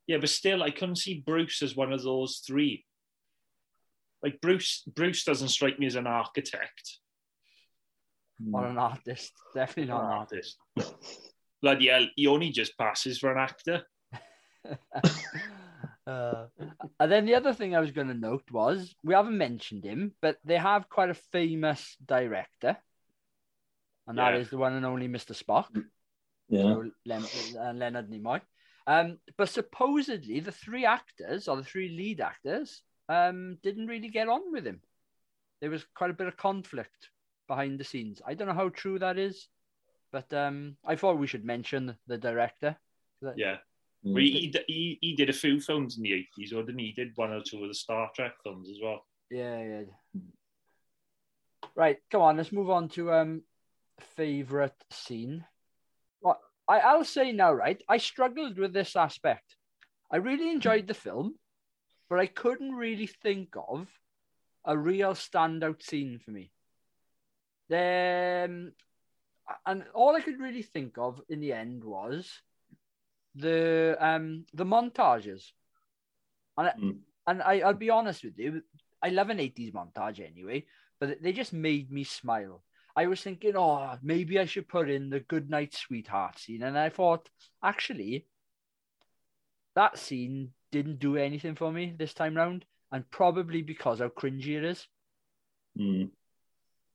yeah, 0.07 0.19
but 0.19 0.29
still, 0.29 0.63
I 0.63 0.71
couldn't 0.71 0.97
see 0.97 1.21
Bruce 1.21 1.63
as 1.63 1.75
one 1.75 1.93
of 1.93 2.03
those 2.03 2.39
three. 2.47 2.85
Like 4.23 4.41
Bruce, 4.41 4.83
Bruce 4.87 5.25
doesn't 5.25 5.49
strike 5.49 5.79
me 5.79 5.87
as 5.87 5.95
an 5.95 6.07
architect, 6.07 6.99
Or 8.53 8.67
an 8.67 8.79
artist. 8.79 9.33
Definitely 9.55 9.91
not 9.93 9.99
not 10.03 10.05
an 10.05 10.11
an 10.13 10.19
artist. 10.19 10.57
artist. 10.77 10.95
Bloody 11.63 11.89
hell, 11.89 12.07
he 12.17 12.27
only 12.27 12.51
just 12.51 12.77
passes 12.79 13.19
for 13.19 13.33
an 13.33 13.39
actor. 13.39 13.83
uh, 16.07 16.47
and 17.01 17.13
then 17.13 17.27
the 17.27 17.35
other 17.35 17.53
thing 17.53 17.75
I 17.75 17.81
was 17.81 17.91
going 17.91 18.09
to 18.09 18.15
note 18.15 18.45
was 18.51 18.95
we 19.03 19.15
haven't 19.15 19.39
mentioned 19.39 19.85
him, 19.85 20.13
but 20.23 20.39
they 20.45 20.57
have 20.59 20.89
quite 20.89 21.11
a 21.11 21.15
famous 21.15 21.97
director, 22.05 22.77
and 24.07 24.19
that 24.19 24.35
Yeah. 24.35 24.41
is 24.41 24.51
the 24.51 24.59
one 24.59 24.75
and 24.75 24.87
only 24.87 25.09
Mr. 25.09 25.35
Spock, 25.41 25.69
yeah. 26.49 26.63
so 26.63 26.91
Len- 27.05 27.25
uh, 27.59 27.73
Leonard 27.73 28.09
Nimoy. 28.11 28.41
Um, 28.87 29.19
but 29.37 29.49
supposedly 29.49 30.39
the 30.41 30.53
three 30.53 30.85
actors 30.85 31.49
or 31.49 31.57
the 31.57 31.65
three 31.65 31.89
lead 31.89 32.21
actors 32.21 32.83
um, 33.09 33.59
didn't 33.63 33.87
really 33.87 34.09
get 34.09 34.29
on 34.29 34.53
with 34.53 34.67
him. 34.67 34.81
There 35.61 35.71
was 35.71 35.85
quite 35.95 36.11
a 36.11 36.15
bit 36.15 36.27
of 36.27 36.37
conflict 36.37 37.11
behind 37.49 37.79
the 37.79 37.85
scenes. 37.85 38.21
I 38.27 38.35
don't 38.35 38.49
know 38.49 38.55
how 38.55 38.69
true 38.69 38.99
that 38.99 39.19
is, 39.19 39.49
but 40.13 40.33
um, 40.33 40.77
I 40.85 40.97
thought 40.97 41.19
we 41.19 41.27
should 41.27 41.45
mention 41.45 41.97
the 42.07 42.19
director. 42.19 42.77
Yeah. 43.37 43.57
Mm. 44.05 44.13
Well, 44.13 44.23
he, 44.23 44.55
he, 44.67 44.99
he 45.01 45.17
did 45.17 45.31
a 45.31 45.33
few 45.33 45.61
films 45.61 45.97
in 45.97 46.03
the 46.03 46.27
80s, 46.39 46.53
or 46.53 46.63
didn't 46.63 46.79
he? 46.79 46.87
He 46.87 46.93
did 46.93 47.13
one 47.17 47.33
or 47.33 47.41
two 47.41 47.63
of 47.63 47.69
the 47.69 47.75
Star 47.75 48.11
Trek 48.15 48.35
films 48.43 48.69
as 48.71 48.77
well. 48.83 49.05
Yeah, 49.31 49.63
yeah. 49.63 49.83
Right, 51.75 51.99
come 52.11 52.23
on, 52.23 52.37
let's 52.37 52.53
move 52.53 52.71
on 52.71 52.89
to 52.91 53.13
um 53.13 53.43
favorite 54.17 54.85
scene. 54.91 55.45
Well, 56.21 56.41
I, 56.69 56.79
I'll 56.81 57.05
say 57.05 57.33
now, 57.33 57.53
right? 57.53 57.83
I 57.89 57.99
struggled 57.99 58.59
with 58.59 58.73
this 58.73 58.97
aspect. 58.97 59.57
I 60.11 60.17
really 60.17 60.51
enjoyed 60.51 60.87
the 60.87 60.95
film, 60.95 61.35
but 62.09 62.19
I 62.19 62.27
couldn't 62.27 62.75
really 62.75 63.07
think 63.07 63.55
of 63.69 63.89
a 64.65 64.77
real 64.77 65.13
standout 65.15 65.83
scene 65.83 66.19
for 66.19 66.31
me. 66.31 66.51
Um, 67.71 68.73
and 69.65 69.85
all 69.95 70.15
I 70.17 70.21
could 70.21 70.41
really 70.41 70.63
think 70.63 70.99
of 70.99 71.21
in 71.29 71.41
the 71.41 71.53
end 71.53 71.85
was 71.85 72.43
the 73.35 73.97
um 74.01 74.45
the 74.55 74.65
montages. 74.65 75.53
And 76.59 76.69
I, 76.69 76.73
Mm. 76.79 76.99
and 77.27 77.43
I, 77.43 77.61
I'll 77.61 77.75
be 77.75 77.91
honest 77.91 78.25
with 78.25 78.39
you, 78.39 78.63
I 79.03 79.11
love 79.11 79.31
an 79.31 79.39
80s 79.39 79.73
montage 79.73 80.21
anyway, 80.21 80.65
but 81.01 81.23
they 81.23 81.33
just 81.33 81.53
made 81.53 81.91
me 81.91 82.05
smile. 82.05 82.63
I 82.97 83.07
was 83.07 83.21
thinking, 83.21 83.57
oh, 83.57 83.99
maybe 84.03 84.39
I 84.39 84.47
should 84.47 84.69
put 84.69 84.89
in 84.89 85.11
the 85.11 85.21
good 85.21 85.51
night 85.51 85.75
sweetheart 85.75 86.39
scene. 86.39 86.63
And 86.63 86.79
I 86.79 86.89
thought, 86.89 87.29
actually, 87.63 88.27
that 89.75 89.99
scene 89.99 90.53
didn't 90.73 90.99
do 90.99 91.17
anything 91.17 91.55
for 91.55 91.73
me 91.73 91.95
this 91.97 92.15
time 92.15 92.37
round. 92.37 92.65
And 92.93 93.09
probably 93.11 93.63
because 93.63 93.99
how 93.99 94.09
cringy 94.09 94.57
it 94.57 94.65
is. 94.65 94.87
Mm. 95.79 96.11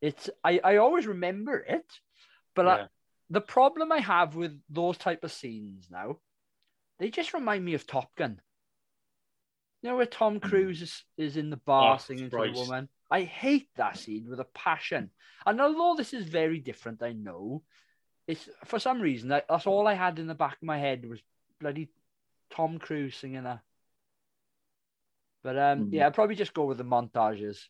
It's 0.02 0.30
I, 0.44 0.60
I 0.64 0.78
always 0.78 1.06
remember 1.06 1.58
it, 1.58 1.86
but 2.56 2.68
I, 2.68 2.88
the 3.30 3.42
problem 3.42 3.92
I 3.92 4.00
have 4.00 4.36
with 4.36 4.60
those 4.70 4.98
type 4.98 5.24
of 5.24 5.32
scenes 5.32 5.88
now, 5.92 6.18
they 6.98 7.10
just 7.10 7.34
remind 7.34 7.64
me 7.64 7.76
of 7.76 7.86
Top 7.86 8.16
Gun. 8.16 8.40
You 9.82 9.90
know 9.90 9.98
where 9.98 10.06
Tom 10.06 10.40
Cruise 10.40 10.82
is, 10.82 11.04
is 11.18 11.38
in 11.38 11.50
the 11.50 11.58
bar 11.58 11.96
Oh, 11.96 11.98
singing 11.98 12.30
to 12.30 12.38
a 12.38 12.52
woman. 12.52 12.90
I 13.10 13.24
hate 13.24 13.70
that 13.76 13.98
scene 13.98 14.28
with 14.30 14.40
a 14.40 14.46
passion. 14.46 15.10
And 15.46 15.60
although 15.60 15.96
this 15.98 16.14
is 16.14 16.26
very 16.26 16.60
different, 16.60 17.04
I 17.04 17.14
know 17.14 17.64
it's 18.28 18.48
for 18.66 18.80
some 18.80 19.02
reason 19.02 19.30
that, 19.30 19.46
that's 19.50 19.68
all 19.68 19.88
I 19.88 19.94
had 19.94 20.20
in 20.20 20.28
the 20.28 20.36
back 20.36 20.54
of 20.54 20.64
my 20.64 20.78
head 20.78 21.08
was 21.08 21.20
bloody 21.60 21.90
Tom 22.52 22.80
Cruise 22.80 23.16
singing 23.16 23.44
that. 23.44 23.62
But 25.44 25.58
um, 25.58 25.80
Mhm. 25.82 25.94
yeah, 25.94 26.08
I'd 26.08 26.14
probably 26.14 26.36
just 26.36 26.54
go 26.54 26.66
with 26.66 26.78
the 26.78 26.84
montages. 26.84 27.68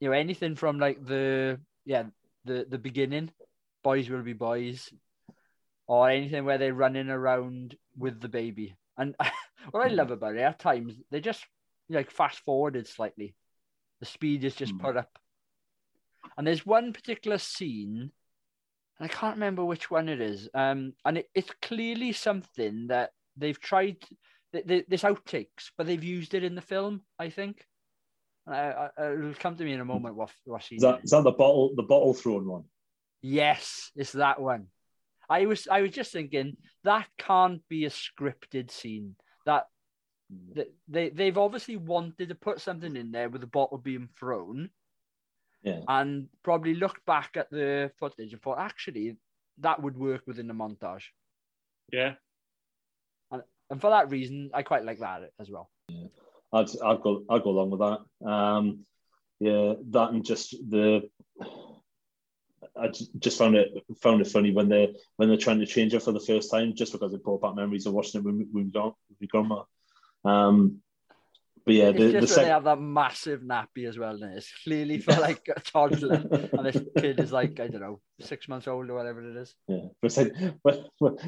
You 0.00 0.08
know, 0.08 0.14
anything 0.14 0.56
from 0.56 0.78
like 0.78 1.04
the 1.04 1.60
yeah 1.84 2.04
the 2.44 2.66
the 2.68 2.78
beginning, 2.78 3.30
boys 3.84 4.08
will 4.10 4.22
be 4.22 4.32
boys, 4.32 4.92
or 5.86 6.10
anything 6.10 6.44
where 6.44 6.58
they're 6.58 6.74
running 6.74 7.08
around 7.10 7.76
with 7.96 8.20
the 8.20 8.28
baby. 8.28 8.74
And 8.96 9.14
what 9.70 9.84
I 9.86 9.88
love 9.88 10.10
about 10.10 10.36
it 10.36 10.40
at 10.40 10.58
times 10.58 10.94
they 11.10 11.20
just 11.20 11.46
like 11.88 12.10
fast 12.10 12.40
forwarded 12.40 12.86
slightly. 12.88 13.34
The 14.00 14.06
speed 14.06 14.44
is 14.44 14.56
just 14.56 14.72
Mhm. 14.72 14.78
put 14.78 14.96
up. 14.96 15.18
And 16.36 16.46
there's 16.46 16.66
one 16.66 16.92
particular 16.92 17.38
scene, 17.38 18.10
and 18.98 19.04
I 19.04 19.08
can't 19.08 19.36
remember 19.36 19.64
which 19.64 19.90
one 19.90 20.08
it 20.08 20.20
is. 20.20 20.48
Um, 20.54 20.94
and 21.04 21.18
it, 21.18 21.30
it's 21.34 21.50
clearly 21.60 22.12
something 22.12 22.88
that 22.88 23.12
they've 23.36 23.60
tried. 23.60 23.96
th- 24.52 24.66
th- 24.66 24.86
This 24.88 25.02
outtakes, 25.02 25.70
but 25.76 25.86
they've 25.86 26.02
used 26.04 26.34
it 26.34 26.44
in 26.44 26.54
the 26.54 26.60
film. 26.60 27.02
I 27.18 27.30
think. 27.30 27.64
I, 28.46 28.88
I, 28.98 29.12
it'll 29.12 29.34
come 29.34 29.56
to 29.56 29.64
me 29.64 29.72
in 29.72 29.80
a 29.80 29.84
moment. 29.84 30.16
What 30.16 30.30
what 30.44 30.64
scene? 30.64 30.76
Is 30.78 30.82
that 30.82 31.02
that 31.04 31.22
the 31.22 31.32
bottle 31.32 31.74
the 31.76 31.82
bottle 31.82 32.14
thrown 32.14 32.46
one? 32.46 32.64
Yes, 33.22 33.90
it's 33.94 34.12
that 34.12 34.40
one. 34.40 34.66
I 35.30 35.46
was 35.46 35.68
I 35.68 35.82
was 35.82 35.92
just 35.92 36.12
thinking 36.12 36.56
that 36.84 37.06
can't 37.18 37.62
be 37.68 37.84
a 37.84 37.90
scripted 37.90 38.70
scene. 38.70 39.14
That 39.46 39.66
mm. 40.32 40.54
that 40.56 40.74
they 40.88 41.10
they've 41.10 41.38
obviously 41.38 41.76
wanted 41.76 42.30
to 42.30 42.34
put 42.34 42.60
something 42.60 42.96
in 42.96 43.12
there 43.12 43.28
with 43.30 43.40
the 43.40 43.46
bottle 43.46 43.78
being 43.78 44.08
thrown, 44.18 44.70
Yeah. 45.62 45.80
and 45.86 46.28
probably 46.42 46.74
looked 46.74 47.04
back 47.06 47.36
at 47.36 47.50
the 47.50 47.92
footage 47.98 48.32
and 48.32 48.42
thought 48.42 48.58
actually 48.58 49.16
that 49.58 49.80
would 49.80 49.96
work 49.96 50.22
within 50.26 50.48
the 50.48 50.54
montage. 50.54 51.04
Yeah. 51.92 52.14
And 53.72 53.80
for 53.80 53.88
that 53.90 54.10
reason, 54.10 54.50
I 54.52 54.62
quite 54.62 54.84
like 54.84 54.98
that 54.98 55.30
as 55.40 55.50
well. 55.50 55.70
Yeah, 55.88 56.08
I'd 56.52 56.68
I'd 56.84 57.00
go 57.00 57.24
I'd 57.30 57.42
go 57.42 57.50
along 57.50 57.70
with 57.70 57.80
that. 57.80 58.30
Um, 58.30 58.80
yeah, 59.40 59.72
that 59.90 60.10
and 60.10 60.22
just 60.24 60.54
the 60.68 61.08
I 62.78 62.90
just 63.18 63.38
found 63.38 63.56
it 63.56 63.72
found 64.02 64.20
it 64.20 64.28
funny 64.28 64.52
when 64.52 64.68
they 64.68 64.94
when 65.16 65.30
they're 65.30 65.38
trying 65.38 65.58
to 65.60 65.66
change 65.66 65.94
it 65.94 66.02
for 66.02 66.12
the 66.12 66.20
first 66.20 66.50
time, 66.50 66.74
just 66.74 66.92
because 66.92 67.14
it 67.14 67.24
brought 67.24 67.40
back 67.40 67.54
memories 67.54 67.86
of 67.86 67.94
watching 67.94 68.20
it 68.20 68.24
with, 68.24 68.46
with, 68.52 68.74
with 69.20 69.30
grandma-. 69.30 69.64
Um, 70.22 70.82
but 71.64 71.74
yeah, 71.74 71.92
the, 71.92 72.08
the 72.08 72.12
when 72.12 72.26
they 72.26 72.44
have 72.46 72.64
that 72.64 72.80
massive 72.80 73.40
nappy 73.40 73.88
as 73.88 73.96
well. 73.96 74.22
And 74.22 74.36
it's 74.36 74.52
clearly 74.64 74.98
for 74.98 75.12
like 75.20 75.48
a 75.54 75.60
toddler, 75.60 76.24
and 76.52 76.66
this 76.66 76.82
kid 76.98 77.20
is 77.20 77.32
like 77.32 77.58
I 77.58 77.68
don't 77.68 77.80
know 77.80 78.00
six 78.20 78.48
months 78.48 78.68
old 78.68 78.90
or 78.90 78.94
whatever 78.94 79.22
it 79.26 79.36
is. 79.36 79.54
Yeah, 79.66 79.86
for 80.00 80.06
a 80.08 80.10
second, 80.10 80.60
but, 80.62 80.88
but 81.00 81.18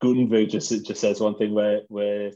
Guttenberg 0.00 0.50
just 0.50 0.70
just 0.86 1.00
says 1.00 1.20
one 1.20 1.36
thing 1.36 1.52
where 1.54 1.82
where 1.88 2.30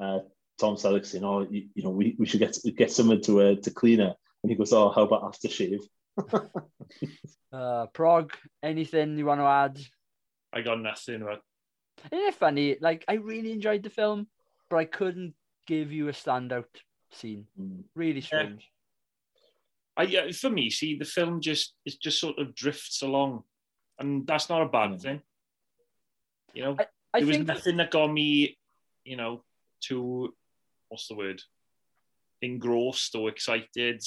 uh, 0.00 0.20
Tom 0.60 0.76
Selleck's 0.76 1.10
saying, 1.10 1.24
"Oh, 1.24 1.46
you, 1.48 1.68
you 1.74 1.82
know, 1.82 1.90
we, 1.90 2.14
we 2.18 2.26
should 2.26 2.40
get 2.40 2.56
get 2.76 2.92
someone 2.92 3.20
to 3.22 3.40
uh, 3.40 3.54
to 3.56 3.70
clean 3.70 3.98
her," 3.98 4.14
and 4.42 4.50
he 4.50 4.56
goes, 4.56 4.72
"Oh, 4.72 4.90
how 4.90 5.02
about 5.02 5.22
aftershave?" 5.22 5.80
Uh, 7.50 7.86
Prog, 7.94 8.32
anything 8.62 9.16
you 9.16 9.24
want 9.24 9.40
to 9.40 9.46
add? 9.46 9.78
I 10.52 10.60
got 10.60 10.80
nothing. 10.80 11.20
But 11.20 11.40
Isn't 12.12 12.26
it 12.28 12.34
funny? 12.34 12.76
Like, 12.78 13.04
I 13.08 13.14
really 13.14 13.52
enjoyed 13.52 13.82
the 13.82 13.88
film, 13.90 14.26
but 14.68 14.76
I 14.76 14.84
couldn't 14.84 15.32
give 15.66 15.90
you 15.90 16.08
a 16.08 16.12
standout 16.12 16.66
scene. 17.10 17.46
Mm. 17.58 17.84
Really 17.94 18.20
strange. 18.20 18.68
I, 19.96 20.02
yeah, 20.02 20.30
for 20.32 20.50
me, 20.50 20.68
see, 20.68 20.98
the 20.98 21.06
film 21.06 21.40
just 21.40 21.74
it 21.86 21.94
just 22.00 22.20
sort 22.20 22.38
of 22.38 22.54
drifts 22.54 23.00
along, 23.02 23.44
and 23.98 24.26
that's 24.26 24.48
not 24.50 24.62
a 24.62 24.68
bad 24.68 24.90
Mm. 24.90 25.00
thing. 25.00 25.22
You 26.58 26.64
know, 26.64 26.76
I 27.14 27.20
there 27.20 27.28
was 27.28 27.38
nothing 27.38 27.76
that 27.76 27.92
got 27.92 28.12
me, 28.12 28.58
you 29.04 29.16
know, 29.16 29.44
too 29.80 30.34
what's 30.88 31.06
the 31.06 31.14
word, 31.14 31.40
engrossed 32.42 33.14
or 33.14 33.28
excited. 33.28 34.02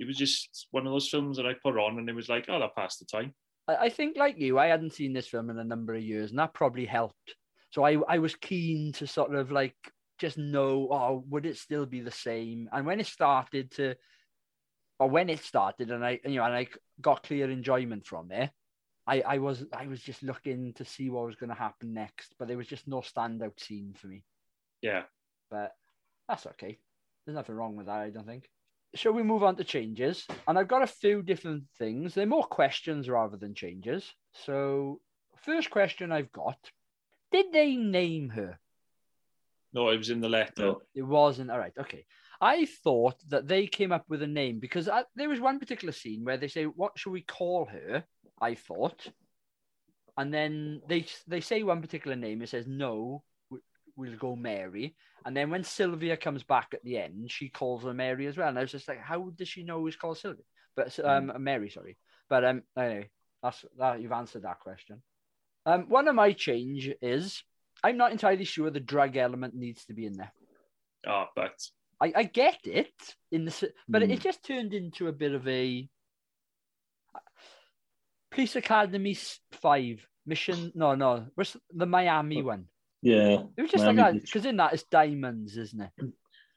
It 0.00 0.06
was 0.08 0.16
just 0.16 0.66
one 0.72 0.84
of 0.84 0.92
those 0.92 1.08
films 1.08 1.36
that 1.36 1.46
I 1.46 1.52
put 1.62 1.78
on, 1.78 1.98
and 1.98 2.08
it 2.08 2.14
was 2.16 2.28
like, 2.28 2.46
oh, 2.48 2.58
that 2.58 2.74
passed 2.74 2.98
the 2.98 3.04
time. 3.04 3.34
I 3.68 3.76
I 3.76 3.88
think, 3.88 4.16
like 4.16 4.36
you, 4.36 4.58
I 4.58 4.66
hadn't 4.66 4.94
seen 4.94 5.12
this 5.12 5.28
film 5.28 5.48
in 5.48 5.60
a 5.60 5.64
number 5.64 5.94
of 5.94 6.02
years, 6.02 6.30
and 6.30 6.40
that 6.40 6.54
probably 6.54 6.86
helped. 6.86 7.36
So 7.70 7.84
I, 7.84 7.98
I 8.08 8.18
was 8.18 8.34
keen 8.34 8.92
to 8.94 9.06
sort 9.06 9.36
of 9.36 9.52
like 9.52 9.76
just 10.18 10.36
know, 10.36 10.88
oh, 10.90 11.24
would 11.30 11.46
it 11.46 11.56
still 11.56 11.86
be 11.86 12.00
the 12.00 12.10
same? 12.10 12.68
And 12.72 12.84
when 12.84 12.98
it 12.98 13.06
started 13.06 13.70
to, 13.76 13.94
or 14.98 15.08
when 15.08 15.30
it 15.30 15.44
started, 15.44 15.92
and 15.92 16.04
I, 16.04 16.18
you 16.24 16.38
know, 16.38 16.44
and 16.46 16.54
I 16.54 16.66
got 17.00 17.22
clear 17.22 17.48
enjoyment 17.48 18.06
from 18.06 18.32
it, 18.32 18.50
I, 19.06 19.20
I 19.22 19.38
was, 19.38 19.64
I 19.72 19.86
was 19.86 20.00
just 20.00 20.22
looking 20.22 20.72
to 20.74 20.84
see 20.84 21.10
what 21.10 21.26
was 21.26 21.36
going 21.36 21.50
to 21.50 21.56
happen 21.56 21.92
next, 21.92 22.34
but 22.38 22.48
there 22.48 22.56
was 22.56 22.68
just 22.68 22.86
no 22.86 22.98
standout 23.00 23.58
scene 23.58 23.94
for 23.96 24.06
me. 24.06 24.22
Yeah, 24.80 25.02
But 25.50 25.72
that's 26.28 26.46
okay. 26.46 26.78
There's 27.24 27.36
nothing 27.36 27.54
wrong 27.54 27.76
with 27.76 27.86
that, 27.86 28.00
I 28.00 28.10
don't 28.10 28.26
think. 28.26 28.48
Shall 28.94 29.12
we 29.12 29.22
move 29.22 29.42
on 29.42 29.56
to 29.56 29.64
changes? 29.64 30.26
And 30.46 30.58
I've 30.58 30.68
got 30.68 30.82
a 30.82 30.86
few 30.86 31.22
different 31.22 31.64
things. 31.78 32.14
They're 32.14 32.26
more 32.26 32.44
questions 32.44 33.08
rather 33.08 33.36
than 33.36 33.54
changes. 33.54 34.12
So, 34.44 35.00
first 35.44 35.70
question 35.70 36.12
I've 36.12 36.32
got 36.32 36.58
Did 37.30 37.52
they 37.52 37.76
name 37.76 38.28
her? 38.30 38.58
no, 39.72 39.88
it 39.88 39.96
was 39.96 40.10
in 40.10 40.20
the 40.20 40.28
letter. 40.28 40.52
No. 40.58 40.82
It 40.94 41.02
wasn't. 41.02 41.50
All 41.50 41.58
right. 41.58 41.72
Okay. 41.78 42.04
I 42.42 42.66
thought 42.66 43.14
that 43.28 43.46
they 43.46 43.68
came 43.68 43.92
up 43.92 44.04
with 44.08 44.20
a 44.20 44.26
name 44.26 44.58
because 44.58 44.88
I, 44.88 45.04
there 45.14 45.28
was 45.28 45.38
one 45.38 45.60
particular 45.60 45.92
scene 45.92 46.24
where 46.24 46.36
they 46.36 46.48
say, 46.48 46.64
What 46.64 46.98
should 46.98 47.12
we 47.12 47.22
call 47.22 47.66
her? 47.66 48.02
I 48.40 48.56
thought. 48.56 49.06
And 50.18 50.34
then 50.34 50.82
they 50.88 51.06
they 51.28 51.40
say 51.40 51.62
one 51.62 51.80
particular 51.80 52.16
name. 52.16 52.42
It 52.42 52.48
says, 52.48 52.66
No, 52.66 53.22
we- 53.48 53.60
we'll 53.96 54.16
go 54.18 54.34
Mary. 54.34 54.96
And 55.24 55.36
then 55.36 55.50
when 55.50 55.62
Sylvia 55.62 56.16
comes 56.16 56.42
back 56.42 56.70
at 56.74 56.82
the 56.82 56.98
end, 56.98 57.30
she 57.30 57.48
calls 57.48 57.84
her 57.84 57.94
Mary 57.94 58.26
as 58.26 58.36
well. 58.36 58.48
And 58.48 58.58
I 58.58 58.62
was 58.62 58.72
just 58.72 58.88
like, 58.88 59.00
How 59.00 59.30
does 59.30 59.48
she 59.48 59.62
know 59.62 59.78
who's 59.78 59.96
called 59.96 60.18
Sylvia? 60.18 60.44
But 60.74 60.98
um, 61.04 61.32
Mary, 61.38 61.70
sorry. 61.70 61.96
But 62.28 62.44
um, 62.44 62.62
anyway, 62.76 63.10
that's 63.40 63.64
that. 63.78 64.00
You've 64.00 64.10
answered 64.10 64.42
that 64.42 64.58
question. 64.58 65.00
Um, 65.64 65.82
one 65.88 66.08
of 66.08 66.16
my 66.16 66.32
change 66.32 66.90
is 67.00 67.44
I'm 67.84 67.96
not 67.96 68.10
entirely 68.10 68.44
sure 68.44 68.68
the 68.68 68.80
drug 68.80 69.16
element 69.16 69.54
needs 69.54 69.84
to 69.84 69.94
be 69.94 70.06
in 70.06 70.14
there. 70.14 70.32
Ah, 71.06 71.28
but 71.36 71.54
I, 72.02 72.12
I 72.16 72.22
get 72.24 72.58
it 72.64 72.92
in 73.30 73.44
the, 73.44 73.72
but 73.88 74.02
Mm. 74.02 74.10
it 74.10 74.20
just 74.20 74.42
turned 74.44 74.74
into 74.74 75.06
a 75.06 75.12
bit 75.12 75.32
of 75.32 75.46
a 75.46 75.88
Police 78.32 78.56
Academy 78.56 79.16
Five 79.52 80.04
mission. 80.26 80.72
No, 80.74 80.94
no, 80.94 81.26
what's 81.36 81.56
the 81.70 81.86
Miami 81.86 82.42
one? 82.42 82.66
Yeah, 83.02 83.44
It 83.56 83.62
was 83.62 83.70
just 83.70 83.84
Miami 83.84 84.02
like 84.02 84.12
that 84.14 84.22
because 84.22 84.46
in 84.46 84.56
that 84.56 84.72
it's 84.72 84.84
diamonds, 84.84 85.56
isn't 85.56 85.80
it? 85.80 86.12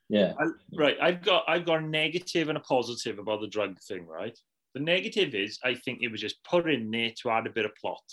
yeah. 0.09 0.33
right, 0.73 0.97
I've 1.01 1.21
got 1.21 1.43
I've 1.47 1.65
got 1.65 1.83
a 1.83 1.87
negative 1.87 2.49
and 2.49 2.57
a 2.57 2.61
positive 2.61 3.19
about 3.19 3.41
the 3.41 3.47
drug 3.47 3.77
thing, 3.81 4.07
right? 4.07 4.37
The 4.73 4.79
negative 4.81 5.35
is, 5.35 5.59
I 5.63 5.75
think 5.75 5.99
it 6.01 6.11
was 6.11 6.21
just 6.21 6.43
put 6.43 6.69
in 6.69 6.91
there 6.91 7.11
to 7.21 7.29
add 7.29 7.47
a 7.47 7.51
bit 7.51 7.65
of 7.65 7.71
plot. 7.75 8.03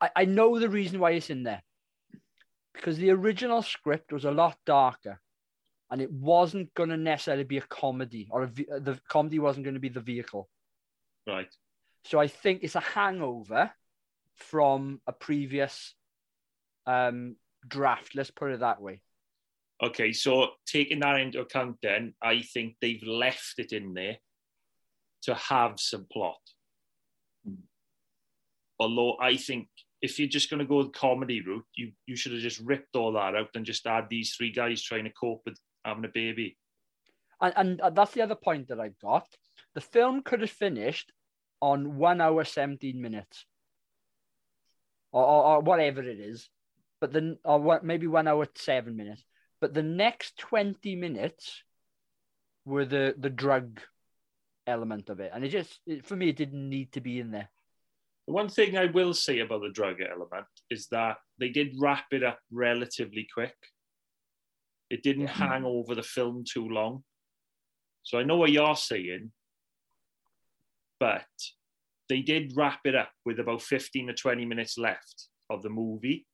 I, 0.00 0.10
I 0.14 0.24
know 0.24 0.58
the 0.58 0.68
reason 0.68 1.00
why 1.00 1.12
it's 1.12 1.30
in 1.30 1.42
there 1.42 1.62
because 2.74 2.98
the 2.98 3.10
original 3.10 3.62
script 3.62 4.12
was 4.12 4.24
a 4.24 4.30
lot 4.30 4.56
darker 4.64 5.20
and 5.90 6.00
it 6.00 6.12
wasn't 6.12 6.72
going 6.74 6.90
to 6.90 6.96
necessarily 6.96 7.44
be 7.44 7.58
a 7.58 7.62
comedy 7.62 8.28
or 8.30 8.44
a, 8.44 8.46
the 8.80 8.98
comedy 9.08 9.38
wasn't 9.38 9.64
going 9.64 9.74
to 9.74 9.80
be 9.80 9.88
the 9.88 10.00
vehicle. 10.00 10.48
Right. 11.26 11.52
So 12.04 12.18
I 12.18 12.28
think 12.28 12.62
it's 12.62 12.76
a 12.76 12.80
hangover 12.80 13.70
from 14.36 15.00
a 15.06 15.12
previous 15.12 15.94
um, 16.86 17.36
draft. 17.66 18.14
Let's 18.14 18.30
put 18.30 18.52
it 18.52 18.60
that 18.60 18.80
way. 18.80 19.02
Okay, 19.82 20.12
so 20.12 20.48
taking 20.66 21.00
that 21.00 21.20
into 21.20 21.40
account, 21.40 21.76
then 21.82 22.14
I 22.22 22.42
think 22.42 22.76
they've 22.80 23.02
left 23.02 23.54
it 23.58 23.72
in 23.72 23.94
there 23.94 24.18
to 25.22 25.34
have 25.34 25.80
some 25.80 26.06
plot. 26.12 26.38
Although 28.78 29.16
I 29.20 29.36
think 29.36 29.68
if 30.02 30.18
you're 30.18 30.28
just 30.28 30.50
going 30.50 30.60
to 30.60 30.66
go 30.66 30.82
the 30.82 30.90
comedy 30.90 31.42
route, 31.42 31.66
you 31.74 31.92
you 32.06 32.16
should 32.16 32.32
have 32.32 32.40
just 32.40 32.60
ripped 32.60 32.96
all 32.96 33.12
that 33.12 33.34
out 33.34 33.50
and 33.54 33.64
just 33.64 33.86
add 33.86 34.06
these 34.08 34.34
three 34.34 34.52
guys 34.52 34.82
trying 34.82 35.04
to 35.04 35.12
cope 35.12 35.42
with 35.44 35.58
having 35.84 36.04
a 36.04 36.08
baby. 36.08 36.56
And, 37.40 37.80
and 37.80 37.96
that's 37.96 38.12
the 38.12 38.22
other 38.22 38.34
point 38.34 38.68
that 38.68 38.80
I've 38.80 38.98
got. 38.98 39.26
The 39.74 39.80
film 39.80 40.22
could 40.22 40.40
have 40.40 40.50
finished 40.50 41.12
on 41.60 41.96
one 41.96 42.20
hour, 42.20 42.44
17 42.44 43.00
minutes 43.00 43.46
or, 45.12 45.24
or, 45.24 45.44
or 45.44 45.60
whatever 45.60 46.02
it 46.02 46.20
is, 46.20 46.48
but 47.00 47.12
then, 47.12 47.38
or 47.44 47.60
what, 47.60 47.84
maybe 47.84 48.06
one 48.06 48.28
hour, 48.28 48.46
seven 48.54 48.96
minutes. 48.96 49.24
But 49.60 49.74
the 49.74 49.82
next 49.82 50.38
20 50.38 50.96
minutes 50.96 51.62
were 52.64 52.84
the, 52.84 53.14
the 53.18 53.30
drug 53.30 53.80
element 54.66 55.10
of 55.10 55.20
it. 55.20 55.32
And 55.34 55.44
it 55.44 55.48
just, 55.48 55.80
it, 55.86 56.06
for 56.06 56.16
me, 56.16 56.28
it 56.28 56.36
didn't 56.36 56.68
need 56.68 56.92
to 56.92 57.00
be 57.00 57.20
in 57.20 57.30
there. 57.30 57.50
The 58.26 58.32
one 58.32 58.48
thing 58.48 58.76
I 58.76 58.86
will 58.86 59.12
say 59.12 59.40
about 59.40 59.62
the 59.62 59.72
drug 59.72 59.96
element 60.00 60.46
is 60.70 60.86
that 60.88 61.16
they 61.38 61.48
did 61.48 61.74
wrap 61.78 62.06
it 62.12 62.22
up 62.22 62.38
relatively 62.50 63.26
quick. 63.32 63.56
It 64.90 65.02
didn't 65.02 65.28
Yeah. 65.28 65.48
hang 65.48 65.64
over 65.64 65.94
the 65.94 66.02
film 66.02 66.44
too 66.44 66.68
long. 66.68 67.04
So 68.02 68.18
I 68.18 68.24
know 68.24 68.36
what 68.36 68.50
you're 68.50 68.76
saying, 68.76 69.32
but 70.98 71.28
they 72.08 72.22
did 72.22 72.56
wrap 72.56 72.80
it 72.84 72.94
up 72.96 73.12
with 73.24 73.38
about 73.38 73.62
15 73.62 74.08
to 74.08 74.14
20 74.14 74.44
minutes 74.44 74.76
left 74.76 75.28
of 75.48 75.62
the 75.62 75.70
movie, 75.70 76.26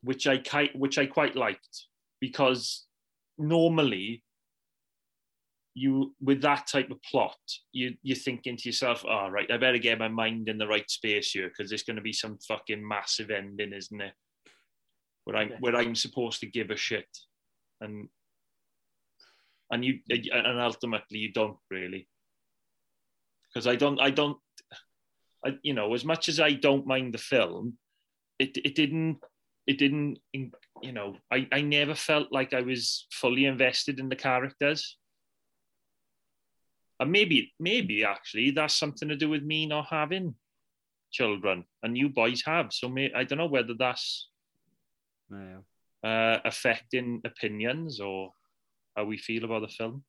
which 0.00 0.26
I 0.26 0.38
quite, 0.38 0.74
which 0.74 0.98
I 0.98 1.06
quite 1.06 1.36
liked 1.36 1.86
because 2.20 2.86
normally 3.38 4.24
you 5.74 6.16
with 6.20 6.40
that 6.40 6.66
type 6.66 6.90
of 6.90 7.02
plot, 7.02 7.36
you 7.72 7.96
you're 8.02 8.16
thinking 8.16 8.56
to 8.56 8.68
yourself, 8.68 9.04
"All 9.04 9.30
right, 9.30 9.50
I 9.50 9.58
better 9.58 9.78
get 9.78 9.98
my 9.98 10.08
mind 10.08 10.48
in 10.48 10.56
the 10.56 10.66
right 10.66 10.90
space 10.90 11.32
here 11.32 11.48
because 11.48 11.68
there's 11.68 11.82
going 11.82 11.96
to 11.96 12.02
be 12.02 12.14
some 12.14 12.38
fucking 12.38 12.86
massive 12.86 13.30
ending, 13.30 13.74
isn't 13.74 14.00
it?" 14.00 14.14
Where 15.26 15.36
I'm 15.36 15.50
Yeah. 15.50 15.58
where 15.58 15.76
I'm 15.76 15.96
supposed 15.96 16.38
to 16.40 16.46
give 16.46 16.70
a 16.70 16.76
shit, 16.76 17.10
and 17.80 18.08
and 19.70 19.84
you 19.84 20.00
and 20.08 20.60
ultimately 20.60 21.18
you 21.18 21.32
don't 21.32 21.58
really, 21.68 22.08
because 23.48 23.66
I 23.66 23.74
don't 23.74 24.00
I 24.00 24.10
don't, 24.10 24.38
I, 25.44 25.58
you 25.62 25.74
know, 25.74 25.94
as 25.94 26.04
much 26.04 26.28
as 26.28 26.38
I 26.38 26.52
don't 26.52 26.86
mind 26.86 27.12
the 27.12 27.18
film, 27.18 27.76
it 28.38 28.56
it 28.56 28.76
didn't 28.76 29.18
it 29.66 29.78
didn't 29.78 30.20
you 30.32 30.92
know 30.92 31.16
I 31.28 31.48
I 31.50 31.60
never 31.62 31.96
felt 31.96 32.30
like 32.30 32.54
I 32.54 32.62
was 32.62 33.08
fully 33.10 33.46
invested 33.46 33.98
in 33.98 34.08
the 34.08 34.22
characters. 34.28 34.96
And 37.00 37.10
maybe, 37.10 37.52
maybe 37.58 38.04
actually, 38.04 38.52
that's 38.52 38.78
something 38.78 39.08
to 39.08 39.16
do 39.16 39.28
with 39.28 39.42
me 39.42 39.66
not 39.66 39.86
having 39.90 40.36
children, 41.10 41.64
and 41.82 41.98
you 41.98 42.08
boys 42.08 42.42
have. 42.46 42.72
So 42.72 42.88
may, 42.88 43.12
I 43.12 43.24
don't 43.24 43.38
know 43.38 43.52
whether 43.56 43.74
that's 43.74 44.30
Yeah. 45.30 45.58
uh, 46.02 46.40
affecting 46.44 47.20
opinions 47.24 48.00
or 48.00 48.30
how 48.96 49.04
we 49.04 49.18
feel 49.18 49.44
about 49.44 49.62
the 49.62 49.68
film. 49.68 50.04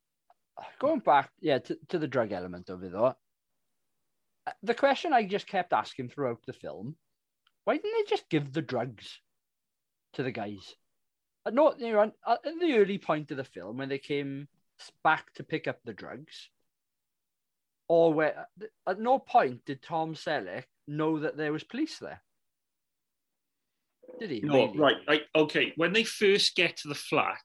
Going 0.79 0.99
back, 0.99 1.31
yeah, 1.39 1.59
to, 1.59 1.77
to 1.89 1.99
the 1.99 2.07
drug 2.07 2.31
element 2.31 2.69
of 2.69 2.83
it, 2.83 2.91
though, 2.91 3.13
uh, 4.47 4.51
the 4.63 4.73
question 4.73 5.13
I 5.13 5.23
just 5.23 5.47
kept 5.47 5.73
asking 5.73 6.09
throughout 6.09 6.39
the 6.47 6.53
film: 6.53 6.95
Why 7.65 7.77
didn't 7.77 7.93
they 7.93 8.09
just 8.09 8.29
give 8.29 8.53
the 8.53 8.61
drugs 8.61 9.19
to 10.13 10.23
the 10.23 10.31
guys? 10.31 10.75
At 11.45 11.53
no, 11.53 11.75
you 11.77 11.93
know, 11.93 12.11
at 12.27 12.43
the 12.43 12.73
early 12.75 12.97
point 12.97 13.31
of 13.31 13.37
the 13.37 13.43
film 13.43 13.77
when 13.77 13.89
they 13.89 13.99
came 13.99 14.47
back 15.03 15.33
to 15.33 15.43
pick 15.43 15.67
up 15.67 15.79
the 15.83 15.93
drugs, 15.93 16.49
or 17.87 18.13
where 18.13 18.47
at 18.87 18.99
no 18.99 19.19
point 19.19 19.63
did 19.65 19.81
Tom 19.81 20.15
Selleck 20.15 20.65
know 20.87 21.19
that 21.19 21.37
there 21.37 21.53
was 21.53 21.63
police 21.63 21.99
there. 21.99 22.21
Did 24.19 24.31
he? 24.31 24.39
No, 24.41 24.65
really? 24.67 24.77
right. 24.79 24.97
I, 25.07 25.21
okay, 25.35 25.73
when 25.75 25.93
they 25.93 26.03
first 26.03 26.55
get 26.55 26.77
to 26.77 26.87
the 26.87 26.95
flat, 26.95 27.37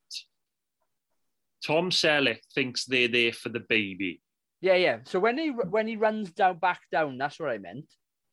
Tom 1.66 1.90
Selleck 1.90 2.40
thinks 2.54 2.84
they're 2.84 3.08
there 3.08 3.32
for 3.32 3.48
the 3.50 3.60
baby. 3.60 4.20
Yeah, 4.60 4.74
yeah. 4.76 4.98
So 5.04 5.18
when 5.20 5.38
he 5.38 5.48
when 5.50 5.86
he 5.86 5.96
runs 5.96 6.30
down 6.32 6.58
back 6.58 6.80
down, 6.90 7.18
that's 7.18 7.38
what 7.38 7.50
I 7.50 7.58
meant. 7.58 7.86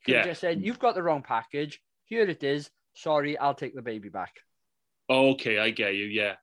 Could 0.04 0.14
Yeah. 0.14 0.24
just 0.24 0.40
said, 0.40 0.62
"You've 0.64 0.78
got 0.78 0.94
the 0.94 1.02
wrong 1.02 1.22
package. 1.22 1.80
Here 2.06 2.22
it 2.22 2.42
is. 2.42 2.70
Sorry, 2.94 3.36
I'll 3.36 3.54
take 3.54 3.74
the 3.74 3.82
baby 3.82 4.08
back." 4.08 4.32
Okay, 5.08 5.58
I 5.58 5.70
get 5.70 5.94
you. 5.96 6.04
Yeah, 6.06 6.36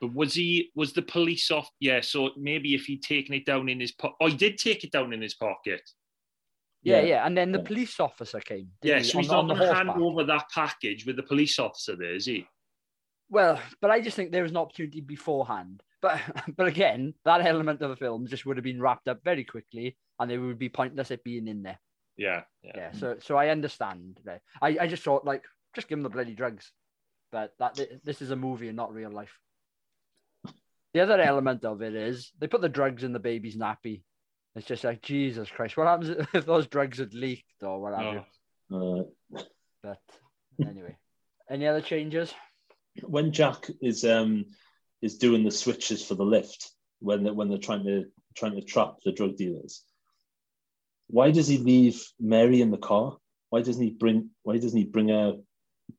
but 0.00 0.12
was 0.14 0.34
he? 0.34 0.70
Was 0.74 0.92
the 0.92 1.02
police 1.02 1.50
off? 1.50 1.68
Yeah. 1.80 2.02
So 2.02 2.30
maybe 2.36 2.74
if 2.74 2.84
he'd 2.84 3.02
taken 3.02 3.34
it 3.34 3.46
down 3.46 3.68
in 3.68 3.80
his 3.80 3.92
pocket, 3.92 4.16
oh, 4.20 4.28
he 4.28 4.36
did 4.36 4.58
take 4.58 4.84
it 4.84 4.92
down 4.92 5.12
in 5.12 5.20
his 5.22 5.34
pocket. 5.34 5.82
Yeah, 6.84 7.00
Yeah. 7.00 7.06
yeah. 7.06 7.26
And 7.26 7.36
then 7.36 7.50
the 7.50 7.58
police 7.60 7.98
officer 7.98 8.40
came. 8.40 8.70
Yeah, 8.82 8.98
he, 8.98 9.04
so 9.04 9.18
on 9.18 9.22
he's 9.22 9.28
the- 9.28 9.34
not 9.34 9.40
on 9.40 9.48
the 9.48 9.54
going 9.54 9.68
to 9.68 9.74
hand 9.74 9.90
over 10.02 10.24
that 10.24 10.44
package 10.54 11.06
with 11.06 11.16
the 11.16 11.22
police 11.22 11.58
officer 11.58 11.96
there, 11.96 12.14
is 12.14 12.26
he? 12.26 12.46
Well, 13.30 13.58
but 13.80 13.90
I 13.90 14.00
just 14.00 14.16
think 14.16 14.30
there 14.30 14.42
was 14.42 14.52
an 14.52 14.58
opportunity 14.58 15.00
beforehand. 15.00 15.82
But 16.02 16.20
but 16.56 16.66
again, 16.66 17.14
that 17.24 17.44
element 17.44 17.80
of 17.80 17.90
the 17.90 17.96
film 17.96 18.26
just 18.26 18.44
would 18.46 18.58
have 18.58 18.64
been 18.64 18.80
wrapped 18.80 19.08
up 19.08 19.24
very 19.24 19.44
quickly, 19.44 19.96
and 20.20 20.30
it 20.30 20.38
would 20.38 20.58
be 20.58 20.68
pointless 20.68 21.10
it 21.10 21.24
being 21.24 21.48
in 21.48 21.62
there. 21.62 21.78
Yeah, 22.16 22.42
yeah. 22.62 22.72
Yeah. 22.76 22.92
So 22.92 23.16
so 23.20 23.36
I 23.36 23.48
understand. 23.48 24.20
I 24.62 24.76
I 24.82 24.86
just 24.86 25.02
thought 25.02 25.24
like 25.24 25.42
just 25.74 25.88
give 25.88 25.96
them 25.98 26.02
the 26.04 26.10
bloody 26.10 26.34
drugs, 26.34 26.70
but 27.32 27.54
that 27.58 27.80
this 28.04 28.20
is 28.22 28.30
a 28.30 28.36
movie 28.36 28.68
and 28.68 28.76
not 28.76 28.92
real 28.92 29.10
life. 29.10 29.36
The 30.92 31.00
other 31.00 31.20
element 31.20 31.64
of 31.64 31.82
it 31.82 31.96
is 31.96 32.30
they 32.38 32.46
put 32.46 32.60
the 32.60 32.68
drugs 32.68 33.02
in 33.02 33.12
the 33.12 33.18
baby's 33.18 33.56
nappy. 33.56 34.02
It's 34.56 34.66
just 34.66 34.84
like 34.84 35.02
Jesus 35.02 35.50
Christ, 35.50 35.76
what 35.76 35.86
happens 35.86 36.26
if 36.34 36.46
those 36.46 36.66
drugs 36.68 36.98
had 36.98 37.12
leaked 37.14 37.62
or 37.62 37.80
what 37.80 37.94
have 37.94 38.14
you? 38.70 38.76
Uh, 38.76 39.40
But 39.82 40.00
anyway, 40.66 40.96
any 41.50 41.66
other 41.66 41.80
changes? 41.80 42.32
when 43.02 43.32
Jack 43.32 43.68
is 43.82 44.04
um 44.04 44.44
is 45.02 45.18
doing 45.18 45.42
the 45.42 45.50
switches 45.50 46.04
for 46.06 46.14
the 46.14 46.24
lift 46.24 46.70
when 47.00 47.24
they 47.24 47.30
when 47.32 47.48
they're 47.48 47.58
trying 47.58 47.84
to 47.84 48.04
trying 48.36 48.54
to 48.54 48.62
trap 48.62 48.94
the 49.04 49.12
drug 49.12 49.36
dealers, 49.36 49.82
why 51.08 51.30
does 51.32 51.48
he 51.48 51.58
leave 51.58 52.00
Mary 52.20 52.60
in 52.62 52.70
the 52.70 52.78
car? 52.78 53.16
Why 53.50 53.62
doesn't 53.62 53.82
he 53.82 53.90
bring 53.90 54.30
Why 54.44 54.58
doesn't 54.58 54.78
he 54.78 54.84
bring 54.84 55.08
her 55.08 55.34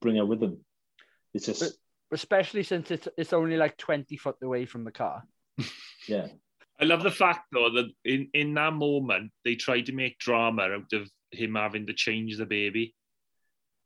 bring 0.01 0.15
her 0.15 0.25
with 0.25 0.41
him? 0.41 0.63
It's 1.33 1.45
just 1.45 1.77
Especially 2.11 2.63
since 2.63 2.89
it's 2.91 3.07
it's 3.17 3.33
only 3.33 3.57
like 3.57 3.75
twenty 3.77 4.15
foot 4.15 4.37
away 4.41 4.65
from 4.65 4.85
the 4.85 4.91
car. 4.91 5.23
yeah 6.07 6.27
I 6.79 6.85
love 6.85 7.03
the 7.03 7.11
fact 7.11 7.47
though 7.51 7.69
that 7.71 7.89
in, 8.03 8.29
in 8.33 8.53
that 8.55 8.73
moment 8.73 9.31
they 9.43 9.55
tried 9.55 9.87
to 9.87 9.93
make 9.93 10.19
drama 10.19 10.63
out 10.63 10.93
of 10.93 11.09
him 11.31 11.55
having 11.55 11.87
to 11.87 11.93
change 11.93 12.37
the 12.37 12.45
baby. 12.45 12.95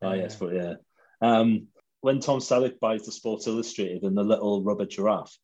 oh 0.01 0.13
yes 0.13 0.35
but 0.35 0.53
yeah 0.53 0.73
um 1.21 1.67
when 2.01 2.19
Tom 2.19 2.39
Selleck 2.39 2.79
buys 2.79 3.05
the 3.05 3.11
Sports 3.11 3.45
Illustrated 3.47 4.03
and 4.03 4.17
the 4.17 4.23
little 4.23 4.63
rubber 4.63 4.85
giraffe, 4.85 5.37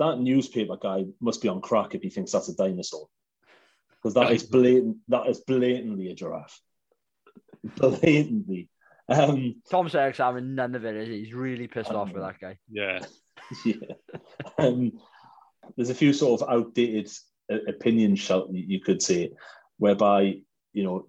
that 0.00 0.18
newspaper 0.18 0.76
guy 0.76 1.04
must 1.20 1.40
be 1.40 1.48
on 1.48 1.60
crack 1.60 1.94
if 1.94 2.02
he 2.02 2.10
thinks 2.10 2.32
that's 2.32 2.48
a 2.48 2.56
dinosaur 2.56 3.06
because 4.02 4.14
that 4.14 4.32
is 4.32 4.42
blatant 4.42 4.96
that 5.08 5.28
is 5.28 5.40
blatantly 5.40 6.08
a 6.08 6.14
giraffe 6.14 6.60
blatantly 7.76 8.68
um 9.08 9.54
Tom 9.70 9.88
Selleck's 9.88 10.18
having 10.18 10.54
none 10.54 10.74
of 10.74 10.84
it. 10.84 10.96
Is 10.96 11.08
he? 11.08 11.24
He's 11.24 11.34
really 11.34 11.66
pissed 11.66 11.90
off 11.90 12.12
with 12.12 12.22
that 12.22 12.40
guy. 12.40 12.58
Yeah. 12.70 13.00
yeah. 13.64 13.74
Um, 14.58 14.92
there's 15.76 15.90
a 15.90 15.94
few 15.94 16.12
sort 16.12 16.40
of 16.40 16.48
outdated 16.48 17.10
uh, 17.52 17.58
opinions, 17.68 18.18
shall 18.20 18.48
you 18.52 18.80
could 18.80 19.02
say, 19.02 19.30
whereby 19.78 20.40
you 20.72 20.84
know 20.84 21.06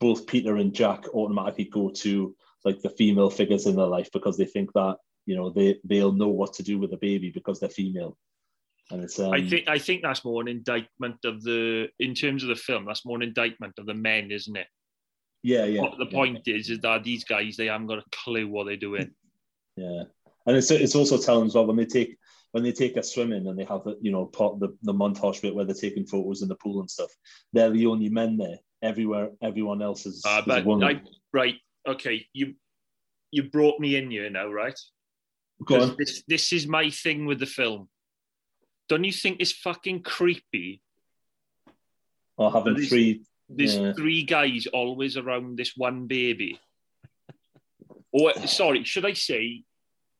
both 0.00 0.26
Peter 0.26 0.56
and 0.56 0.74
Jack 0.74 1.04
automatically 1.14 1.64
go 1.64 1.90
to 1.90 2.34
like 2.64 2.80
the 2.80 2.90
female 2.90 3.30
figures 3.30 3.66
in 3.66 3.76
their 3.76 3.86
life 3.86 4.10
because 4.12 4.36
they 4.36 4.44
think 4.46 4.72
that 4.74 4.96
you 5.26 5.36
know 5.36 5.50
they 5.50 5.78
they'll 5.84 6.12
know 6.12 6.28
what 6.28 6.54
to 6.54 6.62
do 6.62 6.78
with 6.78 6.92
a 6.92 6.98
baby 6.98 7.30
because 7.30 7.60
they're 7.60 7.68
female, 7.68 8.16
and 8.90 9.02
it's 9.02 9.18
um, 9.18 9.32
I 9.32 9.46
think 9.48 9.68
I 9.68 9.78
think 9.78 10.02
that's 10.02 10.24
more 10.24 10.42
an 10.42 10.48
indictment 10.48 11.16
of 11.24 11.42
the 11.42 11.88
in 11.98 12.14
terms 12.14 12.42
of 12.42 12.48
the 12.48 12.56
film, 12.56 12.84
that's 12.84 13.04
more 13.06 13.16
an 13.16 13.22
indictment 13.22 13.74
of 13.78 13.86
the 13.86 13.94
men, 13.94 14.30
isn't 14.30 14.56
it? 14.56 14.66
yeah 15.42 15.64
yeah 15.66 15.82
What 15.82 15.98
the 15.98 16.06
yeah, 16.06 16.10
point 16.10 16.40
is 16.46 16.70
is 16.70 16.80
that 16.80 17.04
these 17.04 17.24
guys 17.24 17.56
they 17.56 17.66
haven't 17.66 17.86
got 17.86 17.98
a 17.98 18.04
clue 18.12 18.48
what 18.48 18.64
they're 18.66 18.76
doing. 18.76 19.10
yeah, 19.76 20.04
and 20.46 20.56
it's 20.56 20.70
it's 20.70 20.94
also 20.94 21.18
telling 21.18 21.46
as 21.46 21.54
well 21.54 21.66
when 21.66 21.76
they 21.76 21.84
take 21.86 22.16
when 22.54 22.62
they 22.62 22.70
take 22.70 22.96
us 22.96 23.12
swimming 23.12 23.48
and 23.48 23.58
they 23.58 23.64
have 23.64 23.82
the 23.82 23.98
you 24.00 24.12
know 24.12 24.26
part 24.26 24.60
the, 24.60 24.68
the 24.82 24.92
montage 24.94 25.42
bit 25.42 25.52
where 25.52 25.64
they're 25.64 25.74
taking 25.74 26.06
photos 26.06 26.40
in 26.40 26.46
the 26.48 26.54
pool 26.54 26.78
and 26.78 26.88
stuff. 26.88 27.10
They're 27.52 27.70
the 27.70 27.86
only 27.86 28.08
men 28.10 28.36
there. 28.36 28.58
Everywhere, 28.80 29.30
everyone 29.42 29.82
else 29.82 30.06
is, 30.06 30.22
Uh, 30.24 30.38
is 30.38 30.44
but 30.46 30.64
woman. 30.64 30.88
I, 30.88 31.02
right, 31.32 31.56
okay, 31.88 32.26
you 32.32 32.54
you 33.32 33.42
brought 33.42 33.80
me 33.80 33.96
in 33.96 34.08
here 34.08 34.30
now, 34.30 34.46
right? 34.52 34.78
Go 35.64 35.78
'Cause 35.78 35.90
on. 35.90 35.96
This, 35.98 36.22
this 36.28 36.52
is 36.52 36.68
my 36.68 36.90
thing 36.90 37.26
with 37.26 37.40
the 37.40 37.46
film. 37.46 37.88
Don't 38.88 39.02
you 39.02 39.10
think 39.12 39.38
it's 39.40 39.50
fucking 39.50 40.02
creepy? 40.02 40.80
Or 42.36 42.52
having 42.52 42.74
There's- 42.74 42.88
three. 42.88 43.22
There's 43.48 43.76
Yeah. 43.76 43.92
three 43.94 44.22
guys 44.22 44.66
always 44.68 45.16
around 45.16 45.56
this 45.58 45.72
one 45.76 46.06
baby. 46.06 46.58
Or 48.12 48.32
sorry, 48.46 48.84
should 48.84 49.04
I 49.04 49.12
say? 49.14 49.64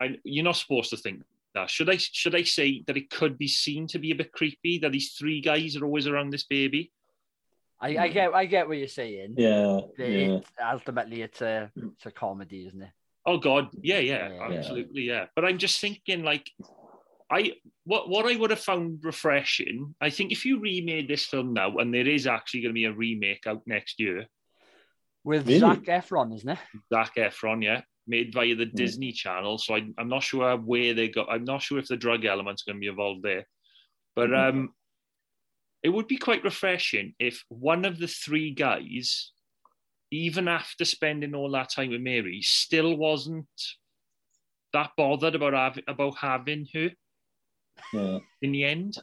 I, 0.01 0.19
you're 0.25 0.45
not 0.45 0.57
supposed 0.57 0.91
to 0.91 0.97
think 0.97 1.23
that. 1.55 1.71
Should 1.71 1.91
I? 1.91 1.97
Should 1.97 2.35
I 2.35 2.43
say 2.43 2.83
that 2.87 2.97
it 2.97 3.11
could 3.11 3.39
be 3.39 3.49
seen 3.49 3.87
to 3.89 3.99
be 3.99 4.11
a 4.11 4.15
bit 4.15 4.33
creepy 4.33 4.79
that 4.81 4.93
these 4.93 5.13
three 5.13 5.41
guys 5.41 5.77
are 5.77 5.85
always 5.85 6.07
around 6.07 6.31
this 6.31 6.45
baby? 6.45 6.93
I, 7.81 7.97
I 7.99 8.09
get 8.09 8.33
I 8.35 8.45
get 8.47 8.69
what 8.69 8.79
you're 8.79 8.89
saying. 8.89 9.35
Yeah, 9.37 9.81
It- 9.99 9.99
yeah. 9.99 10.37
it- 10.37 10.45
ultimately, 10.63 11.23
it's 11.23 11.41
a 11.43 11.71
it's 11.77 12.07
a 12.07 12.11
comedy, 12.11 12.67
isn't 12.67 12.83
it? 12.83 12.91
Oh 13.27 13.39
God, 13.39 13.69
yeah, 13.81 13.99
yeah, 14.01 14.33
Yeah. 14.33 14.43
absolutely, 14.59 15.03
yeah. 15.03 15.27
But 15.35 15.45
I'm 15.47 15.59
just 15.59 15.81
thinking, 15.81 16.23
like, 16.25 16.51
I 17.31 17.53
what 17.85 18.09
what 18.09 18.31
I 18.31 18.37
would 18.37 18.51
have 18.51 18.61
found 18.61 19.01
refreshing. 19.03 19.95
I 20.01 20.11
think 20.11 20.31
if 20.33 20.45
you 20.45 20.61
remade 20.61 21.09
this 21.09 21.25
film 21.25 21.53
now, 21.55 21.77
and 21.79 21.93
there 21.93 22.07
is 22.07 22.27
actually 22.27 22.61
going 22.63 22.71
to 22.75 22.81
be 22.81 22.85
a 22.85 22.93
remake 22.93 23.47
out 23.47 23.63
next 23.67 23.99
year, 24.01 24.27
With 25.25 25.47
Really? 25.47 25.61
Zac 25.61 25.83
Efron, 25.85 26.35
isn't 26.35 26.51
it? 26.51 26.59
Zac 26.93 27.17
Efron, 27.17 27.65
yeah, 27.65 27.81
made 28.07 28.33
via 28.33 28.55
the 28.55 28.67
Mm. 28.67 28.75
Disney 28.75 29.13
Channel. 29.13 29.59
So 29.59 29.75
I, 29.75 29.87
I'm 29.99 30.09
not 30.09 30.23
sure 30.23 30.57
where 30.57 30.95
they 30.95 31.09
got. 31.09 31.29
I'm 31.31 31.45
not 31.45 31.63
sure 31.63 31.79
if 31.79 31.89
the 31.89 31.97
drug 31.97 32.25
element's 32.25 32.63
going 32.63 32.77
to 32.77 32.81
be 32.81 32.89
involved 32.89 33.23
there, 33.23 33.47
but 34.15 34.31
Mhm. 34.31 34.49
um, 34.49 34.75
it 35.83 35.89
would 35.91 36.09
be 36.09 36.17
quite 36.17 36.45
refreshing 36.45 37.15
if 37.19 37.45
one 37.49 37.85
of 37.85 37.99
the 37.99 38.09
three 38.09 38.51
guys, 38.53 39.33
even 40.11 40.49
after 40.49 40.85
spending 40.85 41.35
all 41.35 41.51
that 41.51 41.71
time 41.71 41.91
with 41.91 42.01
Mary, 42.01 42.41
still 42.43 42.97
wasn't 42.97 43.49
that 44.73 44.91
bothered 44.97 45.35
about 45.35 45.53
having 45.55 45.85
about 45.87 46.17
having 46.19 46.67
her 46.75 46.91
yeah. 47.93 48.19
in 48.43 48.53
the 48.53 48.65
end. 48.65 48.99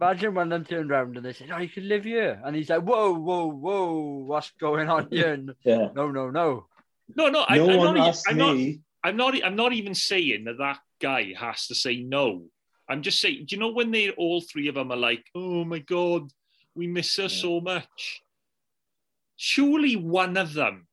Imagine 0.00 0.34
when 0.34 0.48
them 0.48 0.64
turned 0.64 0.92
around 0.92 1.16
and 1.16 1.26
they 1.26 1.32
said, 1.32 1.50
"Oh, 1.50 1.58
you 1.58 1.68
can 1.68 1.88
live 1.88 2.04
here," 2.04 2.40
and 2.44 2.54
he's 2.54 2.70
like, 2.70 2.82
"Whoa, 2.82 3.12
whoa, 3.14 3.48
whoa, 3.48 4.24
what's 4.26 4.50
going 4.52 4.88
on 4.88 5.08
here?" 5.10 5.36
Yeah. 5.64 5.88
no, 5.94 6.10
no, 6.10 6.30
no. 6.30 6.68
No, 7.16 7.28
no, 7.28 7.44
I, 7.48 7.56
no 7.58 7.70
I'm, 7.70 7.76
one 7.78 7.94
not, 7.96 8.08
asked 8.08 8.26
I'm 8.28 8.36
not. 8.38 8.56
me. 8.56 8.80
I'm 9.04 9.16
not. 9.16 9.34
I'm 9.44 9.56
not 9.56 9.72
even 9.72 9.94
saying 9.94 10.44
that 10.44 10.58
that 10.58 10.78
guy 11.00 11.32
has 11.38 11.66
to 11.68 11.74
say 11.74 11.96
no. 12.02 12.46
I'm 12.88 13.02
just 13.02 13.20
saying. 13.20 13.44
Do 13.46 13.54
you 13.56 13.60
know 13.60 13.70
when 13.72 13.90
they 13.90 14.10
all 14.10 14.40
three 14.40 14.68
of 14.68 14.74
them 14.74 14.90
are 14.92 14.96
like, 14.96 15.24
"Oh 15.34 15.64
my 15.64 15.78
god, 15.78 16.30
we 16.74 16.86
miss 16.86 17.16
her 17.16 17.22
Yeah. 17.24 17.28
so 17.28 17.60
much." 17.60 18.22
Surely 19.36 19.94
one 19.96 20.36
of 20.36 20.52
them 20.52 20.86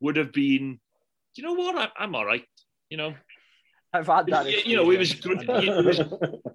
would 0.00 0.16
have 0.16 0.32
been. 0.32 0.78
Do 1.34 1.42
you 1.42 1.44
know 1.48 1.54
what? 1.54 1.76
I, 1.76 2.02
I'm 2.04 2.14
all 2.14 2.24
right. 2.26 2.44
You 2.90 2.96
know, 2.98 3.14
I've 3.92 4.06
had 4.06 4.26
that. 4.26 4.46
You- 4.50 4.62
you 4.64 4.76
know, 4.76 4.90
it 4.90 4.98
was 4.98 5.12
experience. 5.12 5.44
it 5.48 5.84
was- 5.84 6.00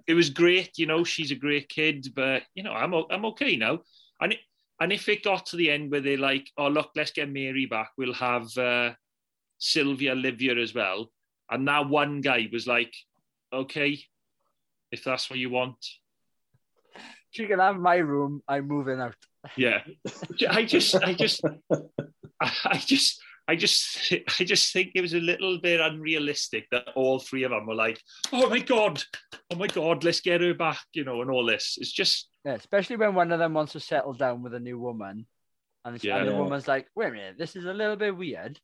it 0.06 0.14
was 0.14 0.30
great. 0.30 0.78
You 0.78 0.86
know, 0.86 1.02
she's 1.04 1.32
a 1.32 1.36
great 1.36 1.68
kid, 1.68 2.08
but 2.14 2.42
you 2.54 2.62
know, 2.62 2.72
I'm 2.72 2.94
o- 2.94 3.08
I'm 3.10 3.24
okay 3.26 3.56
now. 3.56 3.80
And 4.20 4.32
it, 4.34 4.38
and 4.80 4.92
if 4.92 5.08
it 5.08 5.24
got 5.24 5.46
to 5.46 5.56
the 5.56 5.70
end 5.70 5.90
where 5.90 6.00
they're 6.00 6.18
like, 6.18 6.50
"Oh 6.58 6.68
look, 6.68 6.90
let's 6.96 7.12
get 7.12 7.30
Mary 7.30 7.66
back. 7.66 7.90
We'll 7.96 8.14
have 8.14 8.56
uh, 8.58 8.92
Sylvia 9.58 10.14
here 10.14 10.58
as 10.58 10.74
well," 10.74 11.10
and 11.50 11.66
that 11.68 11.88
one 11.88 12.20
guy 12.20 12.48
was 12.52 12.66
like, 12.66 12.94
"Okay, 13.52 13.98
if 14.92 15.04
that's 15.04 15.30
what 15.30 15.38
you 15.38 15.50
want." 15.50 15.78
She 17.30 17.46
can 17.46 17.58
have 17.58 17.76
my 17.76 17.96
room. 17.96 18.42
I'm 18.48 18.66
moving 18.66 19.00
out. 19.00 19.16
Yeah, 19.56 19.82
I 20.48 20.64
just, 20.64 20.94
I 20.96 21.12
just, 21.12 21.42
I 22.40 22.78
just, 22.78 23.20
I 23.46 23.56
just, 23.56 24.12
I 24.40 24.44
just 24.44 24.72
think 24.72 24.92
it 24.94 25.02
was 25.02 25.14
a 25.14 25.20
little 25.20 25.58
bit 25.60 25.80
unrealistic 25.80 26.66
that 26.70 26.88
all 26.94 27.18
three 27.18 27.44
of 27.44 27.50
them 27.50 27.66
were 27.66 27.74
like, 27.74 28.00
"Oh 28.32 28.48
my 28.48 28.60
god, 28.60 29.02
oh 29.50 29.56
my 29.56 29.66
god, 29.66 30.02
let's 30.02 30.20
get 30.20 30.40
her 30.40 30.54
back," 30.54 30.80
you 30.94 31.04
know, 31.04 31.20
and 31.22 31.30
all 31.30 31.44
this. 31.46 31.78
It's 31.80 31.92
just, 31.92 32.28
Yeah, 32.46 32.52
especially 32.54 32.94
when 32.94 33.16
one 33.16 33.32
of 33.32 33.40
them 33.40 33.54
wants 33.54 33.72
to 33.72 33.80
settle 33.80 34.12
down 34.14 34.40
with 34.44 34.54
a 34.54 34.60
new 34.60 34.78
woman, 34.78 35.26
and, 35.84 36.02
Yeah. 36.02 36.18
and 36.18 36.28
the 36.28 36.32
Yeah. 36.32 36.38
woman's 36.38 36.68
like, 36.68 36.88
"Wait 36.94 37.08
a 37.08 37.10
minute, 37.10 37.36
this 37.36 37.56
is 37.56 37.64
a 37.64 37.74
little 37.74 37.96
bit 37.96 38.16
weird. 38.16 38.60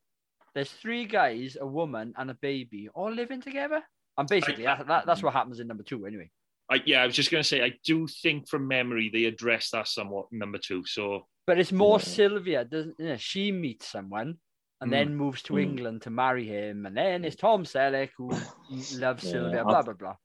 There's 0.54 0.70
three 0.70 1.04
guys, 1.04 1.56
a 1.60 1.66
woman, 1.66 2.14
and 2.16 2.30
a 2.30 2.34
baby 2.34 2.88
all 2.90 3.10
living 3.12 3.40
together." 3.40 3.82
And 4.16 4.28
basically, 4.28 4.64
that, 4.64 4.86
that, 4.86 5.06
that's 5.06 5.20
what 5.22 5.32
happens 5.32 5.58
in 5.58 5.66
number 5.66 5.82
two, 5.82 6.06
anyway. 6.06 6.30
I, 6.70 6.80
yeah, 6.86 7.02
I 7.02 7.06
was 7.06 7.16
just 7.16 7.32
going 7.32 7.42
to 7.42 7.48
say, 7.48 7.60
I 7.64 7.72
do 7.84 8.06
think 8.06 8.48
from 8.48 8.68
memory 8.68 9.08
they 9.12 9.24
address 9.24 9.70
that 9.70 9.88
somewhat 9.88 10.26
in 10.30 10.38
number 10.38 10.58
two. 10.58 10.84
So 10.86 11.26
But 11.44 11.58
it's 11.58 11.72
more 11.72 11.98
Yeah. 11.98 12.04
Sylvia, 12.04 12.64
doesn't 12.64 12.94
you 13.00 13.06
know, 13.06 13.16
she 13.16 13.50
meets 13.50 13.88
someone 13.88 14.38
and 14.80 14.88
Mm. 14.88 14.92
then 14.92 15.16
moves 15.16 15.42
to 15.44 15.54
Mm. 15.54 15.62
England 15.62 16.02
to 16.02 16.10
marry 16.10 16.46
him, 16.46 16.86
and 16.86 16.96
then 16.96 17.24
it's 17.24 17.34
Tom 17.34 17.64
Selleck 17.64 18.10
who 18.16 18.28
loves 18.30 19.24
Yeah, 19.24 19.30
Sylvia, 19.32 19.58
I've- 19.62 19.64
blah 19.64 19.82
blah 19.82 19.94
blah. 19.94 20.16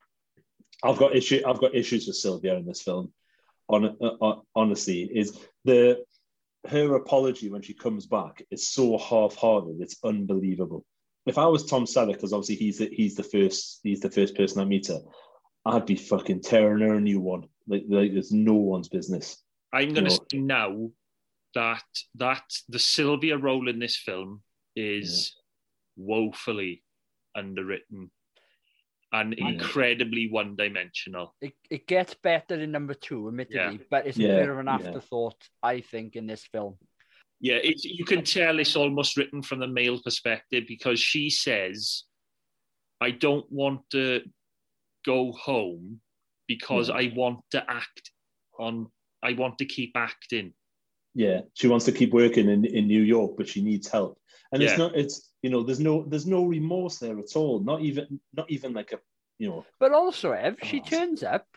I've 0.84 0.98
got 1.00 1.16
issue. 1.16 1.42
I've 1.44 1.60
got 1.60 1.74
issues 1.74 2.06
with 2.06 2.18
Sylvia 2.18 2.56
in 2.56 2.66
this 2.68 2.84
film. 2.84 3.12
On, 3.70 3.98
uh, 4.02 4.36
honestly, 4.56 5.04
is 5.14 5.38
the 5.66 6.04
her 6.68 6.96
apology 6.96 7.50
when 7.50 7.62
she 7.62 7.74
comes 7.74 8.06
back 8.06 8.44
is 8.52 8.70
so 8.70 8.98
half-hearted. 8.98 9.78
It's 9.80 9.98
unbelievable. 10.04 10.86
If 11.26 11.38
I 11.38 11.46
was 11.46 11.66
Tom 11.66 11.86
Selleck, 11.86 12.14
because 12.14 12.34
obviously 12.34 12.56
he's 12.56 12.78
the, 12.78 12.90
he's 12.92 13.16
the 13.16 13.24
first 13.24 13.82
he's 13.84 14.00
the 14.00 14.10
first 14.10 14.36
person 14.36 14.62
I 14.62 14.66
meet 14.66 14.88
her, 14.88 15.00
I'd 15.66 15.86
be 15.86 15.96
fucking 15.96 16.42
tearing 16.42 16.88
her 16.88 16.96
a 16.96 17.02
new 17.02 17.20
one. 17.20 17.44
Like, 17.68 17.84
like 17.90 18.14
there's 18.14 18.32
no 18.32 18.54
one's 18.54 18.88
business. 18.88 19.44
I'm 19.74 19.94
going 19.94 20.06
to 20.06 20.12
No. 20.12 20.26
say 20.32 20.38
now 20.40 20.90
that 21.54 21.84
that 22.16 22.44
the 22.70 22.80
Sylvia 22.80 23.38
role 23.38 23.68
in 23.68 23.80
this 23.80 23.98
film 23.98 24.44
is 24.76 25.36
woefully 25.98 26.84
underwritten 27.36 28.12
and 29.14 29.36
Yeah. 29.38 29.50
incredibly 29.50 30.30
one-dimensional. 30.30 31.36
It, 31.42 31.54
it 31.70 31.88
gets 31.88 32.14
better 32.16 32.56
in 32.56 32.72
number 32.72 32.94
two, 32.94 33.28
admittedly, 33.28 33.80
but 33.90 34.06
it's 34.08 34.18
a 34.18 34.22
bit 34.22 34.50
of 34.50 34.60
an 34.60 34.66
yeah. 34.66 34.76
afterthought, 34.76 35.42
I 35.64 35.82
think, 35.82 36.16
in 36.16 36.28
this 36.28 36.46
film. 36.46 36.78
Yeah, 37.40 37.56
it's, 37.56 37.86
you 37.86 38.04
can 38.04 38.24
tell 38.24 38.60
it's 38.60 38.76
almost 38.76 39.16
written 39.16 39.42
from 39.44 39.60
the 39.60 39.68
male 39.68 40.02
perspective 40.02 40.66
because 40.68 41.00
she 41.00 41.30
says, 41.30 42.04
"I 43.00 43.12
don't 43.12 43.46
want 43.52 43.82
to 43.92 44.24
go 45.06 45.32
home 45.34 46.02
because 46.48 46.90
Yeah. 46.90 46.96
I 46.96 47.14
want 47.16 47.42
to 47.52 47.64
act 47.70 48.12
on. 48.58 48.88
I 49.22 49.34
want 49.34 49.60
to 49.60 49.66
keep 49.66 49.92
acting." 49.96 50.54
Yeah, 51.14 51.42
she 51.54 51.68
wants 51.68 51.86
to 51.86 51.92
keep 51.92 52.12
working 52.12 52.50
in, 52.50 52.66
in 52.66 52.88
New 52.88 53.04
York, 53.04 53.38
but 53.38 53.48
she 53.48 53.62
needs 53.62 53.88
help. 53.88 54.20
And 54.52 54.62
Yeah. 54.62 54.70
it's 54.70 54.78
not. 54.80 54.96
It's 54.96 55.27
you 55.48 55.54
know, 55.54 55.64
there's 55.64 55.80
no 55.80 56.04
there's 56.04 56.28
no 56.28 56.44
remorse 56.44 56.98
there 57.00 57.18
at 57.18 57.34
all. 57.38 57.62
Not 57.62 57.80
even 57.80 58.20
not 58.34 58.52
even 58.52 58.74
like 58.74 58.92
a 58.92 59.00
you 59.40 59.48
know. 59.48 59.66
But 59.80 59.94
also, 59.94 60.32
Ev, 60.34 60.58
she 60.62 60.82
Oh. 60.82 60.84
turns 60.84 61.24
up 61.24 61.48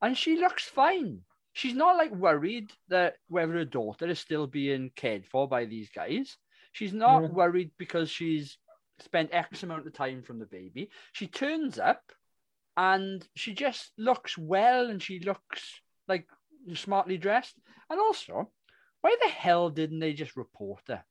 and 0.00 0.16
she 0.16 0.38
looks 0.38 0.64
fine. 0.64 1.20
She's 1.52 1.74
not 1.74 1.98
like 1.98 2.12
worried 2.12 2.72
that 2.88 3.16
whether 3.28 3.52
her 3.52 3.66
daughter 3.66 4.06
is 4.08 4.20
still 4.20 4.46
being 4.46 4.90
cared 4.96 5.26
for 5.26 5.46
by 5.46 5.66
these 5.66 5.90
guys. 5.90 6.38
She's 6.72 6.94
not 6.94 7.22
Yeah. 7.24 7.28
worried 7.28 7.72
because 7.76 8.08
she's 8.10 8.56
spent 9.00 9.34
X 9.34 9.62
amount 9.62 9.86
of 9.86 9.92
time 9.92 10.22
from 10.22 10.38
the 10.38 10.46
baby. 10.46 10.88
She 11.12 11.26
turns 11.26 11.78
up 11.78 12.12
and 12.78 13.26
she 13.34 13.52
just 13.52 13.92
looks 13.98 14.38
well 14.38 14.88
and 14.88 15.02
she 15.02 15.20
looks 15.20 15.82
like 16.08 16.26
smartly 16.72 17.18
dressed. 17.18 17.56
And 17.90 18.00
also, 18.00 18.50
why 19.02 19.14
the 19.20 19.28
hell 19.28 19.68
didn't 19.68 19.98
they 20.00 20.14
just 20.14 20.36
report 20.36 20.84
her? 20.88 21.04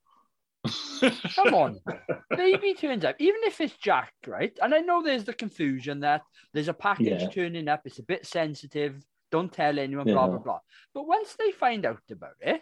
Come 1.00 1.54
on. 1.54 1.80
Baby 2.38 2.74
turns 2.74 3.06
up, 3.06 3.16
even 3.20 3.42
if 3.44 3.62
it's 3.62 3.76
Jack, 3.78 4.14
right? 4.28 4.58
And 4.62 4.74
I 4.74 4.80
know 4.80 5.02
there's 5.02 5.24
the 5.24 5.34
confusion 5.34 6.00
that 6.02 6.22
there's 6.54 6.68
a 6.68 6.74
package 6.74 7.22
Yeah. 7.22 7.30
turning 7.30 7.68
up, 7.68 7.82
it's 7.86 8.00
a 8.00 8.04
bit 8.04 8.26
sensitive, 8.26 9.04
don't 9.32 9.52
tell 9.52 9.80
anyone, 9.80 10.06
blah, 10.06 10.28
blah, 10.28 10.38
blah. 10.38 10.60
But 10.94 11.08
once 11.08 11.36
they 11.38 11.52
find 11.52 11.86
out 11.86 12.02
about 12.12 12.36
it, 12.42 12.62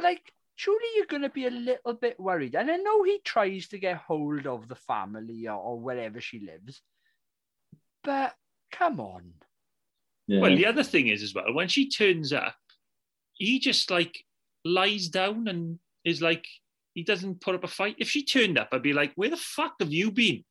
like, 0.00 0.32
surely 0.56 0.86
you're 0.96 1.06
going 1.06 1.22
to 1.22 1.28
be 1.28 1.46
a 1.46 1.50
little 1.50 1.94
bit 1.94 2.18
worried. 2.18 2.54
And 2.54 2.70
I 2.70 2.76
know 2.76 3.02
he 3.02 3.20
tries 3.24 3.68
to 3.68 3.78
get 3.78 3.96
hold 3.96 4.46
of 4.46 4.68
the 4.68 4.74
family 4.74 5.46
or, 5.48 5.56
or 5.56 5.78
wherever 5.80 6.20
she 6.20 6.40
lives, 6.40 6.82
but 8.04 8.34
come 8.70 9.00
on. 9.00 9.32
Yeah. 10.26 10.40
Well, 10.40 10.56
the 10.56 10.66
other 10.66 10.82
thing 10.84 11.08
is 11.08 11.22
as 11.22 11.34
well, 11.34 11.52
when 11.52 11.68
she 11.68 11.88
turns 11.88 12.32
up, 12.32 12.54
he 13.34 13.58
just 13.58 13.90
like 13.90 14.24
lies 14.64 15.08
down 15.08 15.48
and 15.48 15.78
is 16.04 16.20
like, 16.20 16.46
he 16.98 17.04
doesn't 17.04 17.40
put 17.40 17.54
up 17.54 17.62
a 17.62 17.68
fight. 17.68 17.94
If 17.98 18.08
she 18.10 18.24
turned 18.24 18.58
up, 18.58 18.70
I'd 18.72 18.82
be 18.82 18.92
like, 18.92 19.12
where 19.14 19.30
the 19.30 19.36
fuck 19.36 19.74
have 19.78 19.92
you 19.92 20.10
been? 20.10 20.42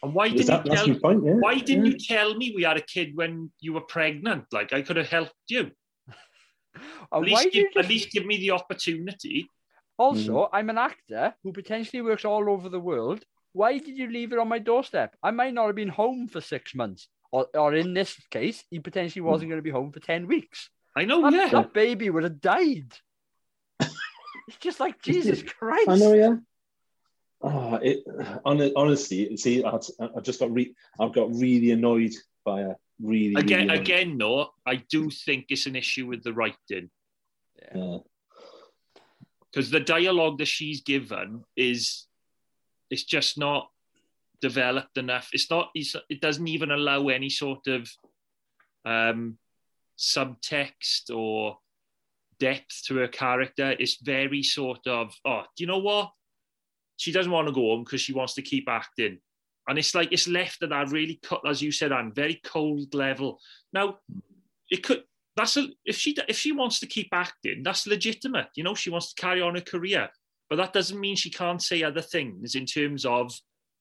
And 0.00 0.14
why 0.14 0.28
didn't 0.28 0.46
that, 0.46 0.64
you 0.64 0.74
tell 0.74 1.00
point. 1.00 1.24
Yeah. 1.24 1.32
why 1.40 1.58
didn't 1.58 1.86
yeah. 1.86 1.92
you 1.92 1.98
tell 1.98 2.34
me 2.36 2.52
we 2.54 2.62
had 2.62 2.76
a 2.76 2.82
kid 2.82 3.16
when 3.16 3.50
you 3.58 3.72
were 3.72 3.80
pregnant? 3.80 4.44
Like 4.52 4.72
I 4.72 4.82
could 4.82 4.96
have 4.96 5.08
helped 5.08 5.34
you. 5.48 5.72
At 7.12 7.22
least, 7.22 7.44
give, 7.46 7.54
you 7.54 7.64
just... 7.74 7.84
at 7.84 7.88
least 7.88 8.12
give 8.12 8.26
me 8.26 8.36
the 8.38 8.52
opportunity. 8.52 9.48
Also, 9.96 10.32
Mm. 10.32 10.48
I'm 10.52 10.70
an 10.70 10.78
actor 10.78 11.34
who 11.42 11.52
potentially 11.52 12.02
works 12.02 12.24
all 12.24 12.48
over 12.48 12.68
the 12.68 12.78
world. 12.78 13.24
Why 13.52 13.78
did 13.78 13.98
you 13.98 14.08
leave 14.08 14.32
it 14.32 14.38
on 14.38 14.48
my 14.48 14.60
doorstep? 14.60 15.16
I 15.20 15.32
might 15.32 15.54
not 15.54 15.66
have 15.66 15.74
been 15.74 15.88
home 15.88 16.28
for 16.28 16.40
six 16.40 16.76
months. 16.76 17.08
or, 17.32 17.46
or 17.54 17.74
in 17.74 17.92
this 17.92 18.14
case, 18.30 18.64
he 18.70 18.78
potentially 18.78 19.22
wasn't 19.22 19.50
going 19.50 19.58
to 19.58 19.70
be 19.70 19.78
home 19.78 19.90
for 19.92 20.00
10 20.00 20.28
weeks. 20.28 20.70
I 20.96 21.04
know, 21.04 21.22
that, 21.22 21.32
yeah. 21.32 21.48
that 21.48 21.74
baby 21.74 22.08
would 22.08 22.22
have 22.22 22.40
died. 22.40 22.92
It's 24.48 24.56
just 24.56 24.80
like, 24.80 25.00
Jesus 25.02 25.42
Christ. 25.42 25.88
I 25.88 25.96
know, 25.96 26.14
yeah. 26.14 26.36
Oh, 27.40 27.74
it 27.76 28.02
hon- 28.44 28.72
honestly, 28.74 29.36
see, 29.36 29.62
I, 29.62 29.78
I 30.00 30.20
just 30.20 30.40
got 30.40 30.52
re- 30.52 30.74
I've 30.98 31.12
got 31.12 31.32
really 31.32 31.70
annoyed 31.70 32.14
by 32.44 32.62
it. 32.62 32.76
Really, 33.00 33.34
Again, 33.36 33.68
really 33.68 33.78
again, 33.80 34.18
though, 34.18 34.48
I 34.66 34.76
do 34.90 35.08
think 35.08 35.46
it's 35.50 35.66
an 35.66 35.76
issue 35.76 36.06
with 36.08 36.24
the 36.24 36.32
writing 36.32 36.90
Yeah. 37.72 37.98
because 39.48 39.70
the 39.70 39.78
dialogue 39.78 40.38
that 40.38 40.48
she's 40.48 40.80
given 40.80 41.44
is 41.56 42.08
it's 42.90 43.04
just 43.04 43.38
not 43.38 43.70
developed 44.40 44.98
enough. 44.98 45.28
It's 45.32 45.48
not. 45.48 45.70
It's, 45.76 45.94
it 46.08 46.20
doesn't 46.20 46.48
even 46.48 46.72
allow 46.72 47.06
any 47.06 47.30
sort 47.30 47.68
of 47.68 47.88
um, 48.84 49.38
subtext 49.96 51.14
or 51.14 51.58
depth 52.40 52.82
to 52.86 52.96
her 52.96 53.08
character. 53.08 53.74
It's 53.78 54.02
very 54.02 54.42
sort 54.42 54.86
of, 54.86 55.14
oh, 55.24 55.42
do 55.56 55.64
you 55.64 55.66
know 55.66 55.78
what? 55.78 56.10
She 56.96 57.12
doesn't 57.12 57.32
want 57.32 57.48
to 57.48 57.54
go 57.54 57.60
home 57.60 57.84
because 57.84 58.00
she 58.00 58.12
wants 58.12 58.34
to 58.34 58.42
keep 58.42 58.68
acting. 58.68 59.18
And 59.68 59.78
it's 59.78 59.94
like 59.94 60.12
it's 60.12 60.26
left 60.26 60.62
at 60.62 60.70
that 60.70 60.90
really 60.90 61.20
cut, 61.22 61.42
as 61.46 61.60
you 61.60 61.70
said, 61.70 61.92
Anne, 61.92 62.12
very 62.14 62.40
cold 62.44 62.94
level. 62.94 63.38
Now, 63.72 63.98
it 64.70 64.82
could 64.82 65.04
that's 65.36 65.56
a 65.56 65.68
if 65.84 65.96
she 65.96 66.16
if 66.26 66.38
she 66.38 66.52
wants 66.52 66.80
to 66.80 66.86
keep 66.86 67.08
acting, 67.12 67.62
that's 67.62 67.86
legitimate. 67.86 68.48
You 68.56 68.64
know, 68.64 68.74
she 68.74 68.90
wants 68.90 69.12
to 69.12 69.20
carry 69.20 69.40
on 69.40 69.54
her 69.54 69.60
career. 69.60 70.08
But 70.50 70.56
that 70.56 70.72
doesn't 70.72 70.98
mean 70.98 71.14
she 71.16 71.30
can't 71.30 71.62
say 71.62 71.82
other 71.82 72.00
things 72.00 72.54
in 72.54 72.64
terms 72.64 73.04
of 73.04 73.30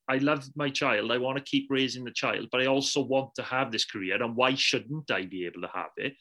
I 0.09 0.17
love 0.17 0.45
my 0.55 0.69
child, 0.69 1.11
I 1.11 1.17
want 1.17 1.37
to 1.37 1.43
keep 1.43 1.67
raising 1.69 2.05
the 2.05 2.11
child, 2.11 2.47
but 2.51 2.61
I 2.61 2.67
also 2.67 3.01
want 3.01 3.35
to 3.35 3.43
have 3.43 3.71
this 3.71 3.85
career, 3.85 4.21
and 4.21 4.35
why 4.35 4.55
shouldn't 4.55 5.11
I 5.11 5.25
be 5.25 5.45
able 5.45 5.61
to 5.61 5.69
have 5.73 5.91
it? 5.97 6.13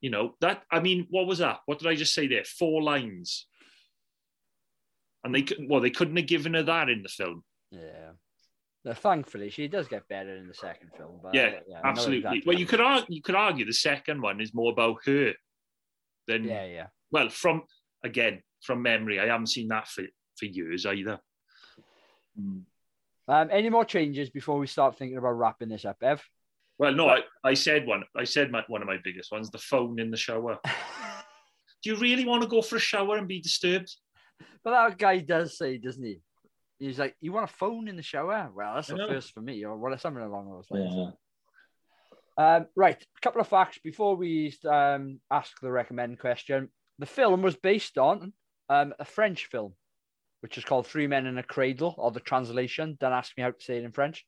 You 0.00 0.10
know, 0.10 0.34
that 0.40 0.62
I 0.70 0.80
mean, 0.80 1.06
what 1.10 1.26
was 1.26 1.38
that? 1.38 1.58
What 1.66 1.78
did 1.78 1.88
I 1.88 1.94
just 1.94 2.14
say 2.14 2.26
there? 2.26 2.44
Four 2.44 2.82
lines. 2.82 3.46
And 5.22 5.34
they 5.34 5.42
couldn't, 5.42 5.68
well, 5.68 5.80
they 5.80 5.90
couldn't 5.90 6.16
have 6.16 6.26
given 6.26 6.54
her 6.54 6.62
that 6.62 6.88
in 6.88 7.02
the 7.02 7.08
film. 7.08 7.44
Yeah. 7.70 8.12
Now, 8.84 8.94
thankfully, 8.94 9.50
she 9.50 9.68
does 9.68 9.88
get 9.88 10.08
better 10.08 10.34
in 10.36 10.48
the 10.48 10.54
second 10.54 10.90
film. 10.96 11.20
But 11.22 11.34
yeah, 11.34 11.50
know 11.50 11.80
absolutely. 11.84 12.18
exactly 12.18 12.42
Well, 12.46 12.58
you 12.58 12.66
could 12.66 12.80
argue, 12.80 13.14
you 13.14 13.20
could 13.20 13.34
argue 13.34 13.66
the 13.66 13.74
second 13.74 14.22
one 14.22 14.40
is 14.40 14.54
more 14.54 14.72
about 14.72 15.00
her 15.04 15.34
than 16.26 16.44
Yeah, 16.44 16.64
yeah. 16.64 16.86
well, 17.10 17.28
from 17.28 17.64
again 18.02 18.42
from 18.62 18.80
memory. 18.80 19.20
I 19.20 19.26
haven't 19.26 19.48
seen 19.48 19.68
that 19.68 19.86
for 19.88 20.04
for 20.38 20.46
years 20.46 20.86
either. 20.86 21.20
Mm. 22.40 22.62
Um, 23.28 23.48
any 23.52 23.68
more 23.68 23.84
changes 23.84 24.30
before 24.30 24.58
we 24.58 24.66
start 24.66 24.96
thinking 24.96 25.18
about 25.18 25.32
wrapping 25.38 25.68
this 25.68 25.84
up, 25.84 25.98
Ev? 26.02 26.22
Well, 26.80 26.94
no, 26.94 27.10
I, 27.10 27.18
I 27.44 27.52
said 27.52 27.86
one. 27.86 28.04
I 28.16 28.24
said 28.24 28.50
my, 28.50 28.64
one 28.66 28.80
of 28.80 28.88
my 28.88 28.96
biggest 29.04 29.30
ones: 29.30 29.50
the 29.50 29.58
phone 29.58 30.00
in 30.00 30.10
the 30.10 30.16
shower. 30.16 30.58
Do 31.82 31.90
you 31.90 31.96
really 31.96 32.24
want 32.24 32.42
to 32.42 32.48
go 32.48 32.62
for 32.62 32.76
a 32.76 32.80
shower 32.80 33.18
and 33.18 33.28
be 33.28 33.38
disturbed? 33.38 33.94
But 34.64 34.70
that 34.70 34.96
guy 34.96 35.18
does 35.18 35.58
say, 35.58 35.76
doesn't 35.76 36.02
he? 36.02 36.22
He's 36.78 36.98
like, 36.98 37.14
"You 37.20 37.32
want 37.32 37.50
a 37.50 37.52
phone 37.52 37.86
in 37.86 37.96
the 37.96 38.02
shower?" 38.02 38.50
Well, 38.54 38.74
that's 38.74 38.90
I 38.90 38.94
a 38.94 38.96
know. 38.96 39.08
first 39.08 39.34
for 39.34 39.42
me, 39.42 39.62
or 39.62 39.76
what? 39.76 40.00
Something 40.00 40.22
along 40.22 40.50
those 40.50 40.70
lines. 40.70 40.94
Yeah. 42.38 42.56
Um, 42.56 42.66
right, 42.74 42.96
a 42.96 43.20
couple 43.20 43.42
of 43.42 43.48
facts 43.48 43.78
before 43.84 44.16
we 44.16 44.56
um, 44.66 45.20
ask 45.30 45.60
the 45.60 45.70
recommend 45.70 46.18
question. 46.18 46.70
The 46.98 47.04
film 47.04 47.42
was 47.42 47.56
based 47.56 47.98
on 47.98 48.32
um, 48.70 48.94
a 48.98 49.04
French 49.04 49.50
film, 49.50 49.74
which 50.40 50.56
is 50.56 50.64
called 50.64 50.86
Three 50.86 51.08
Men 51.08 51.26
in 51.26 51.36
a 51.36 51.42
Cradle, 51.42 51.94
or 51.98 52.10
the 52.10 52.20
translation. 52.20 52.96
Don't 52.98 53.12
ask 53.12 53.36
me 53.36 53.42
how 53.42 53.50
to 53.50 53.62
say 53.62 53.76
it 53.76 53.84
in 53.84 53.92
French. 53.92 54.24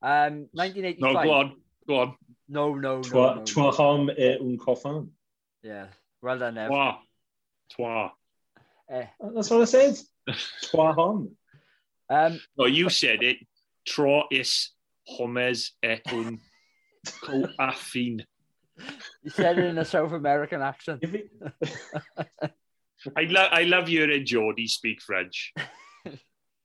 Um, 0.00 0.46
1985. 0.52 1.00
No, 1.00 1.22
go 1.24 1.32
on, 1.32 1.56
go 1.88 2.00
on. 2.00 2.14
No, 2.48 2.74
no, 2.74 2.96
no, 2.96 3.02
Trois, 3.02 3.34
no, 3.36 3.44
trois 3.44 3.80
hommes 3.80 4.10
et 4.16 4.38
un 4.40 4.56
coffin. 4.56 5.08
Yeah, 5.62 5.86
well 6.22 6.38
done, 6.38 6.56
Ev. 6.58 6.68
Toi, 6.68 6.98
toi. 7.70 8.10
Eh, 8.90 9.06
That's 9.34 9.50
what 9.50 9.62
I 9.62 9.64
said. 9.64 9.98
Trois 10.62 10.94
hommes. 10.94 11.30
um, 12.08 12.40
No, 12.56 12.66
you 12.66 12.88
said 12.88 13.22
it. 13.22 13.38
Trois 13.86 14.24
hommes 15.06 15.72
et 15.82 16.00
un 16.12 16.38
coaffin. 17.22 18.24
you 19.22 19.30
said 19.30 19.58
it 19.58 19.64
in 19.66 19.78
a 19.78 19.84
South 19.84 20.12
American 20.12 20.62
accent. 20.62 21.04
I 23.16 23.22
love, 23.24 23.48
I 23.52 23.62
love 23.64 23.88
hearing 23.88 24.24
Geordie 24.24 24.68
speak 24.68 25.00
French. 25.02 25.52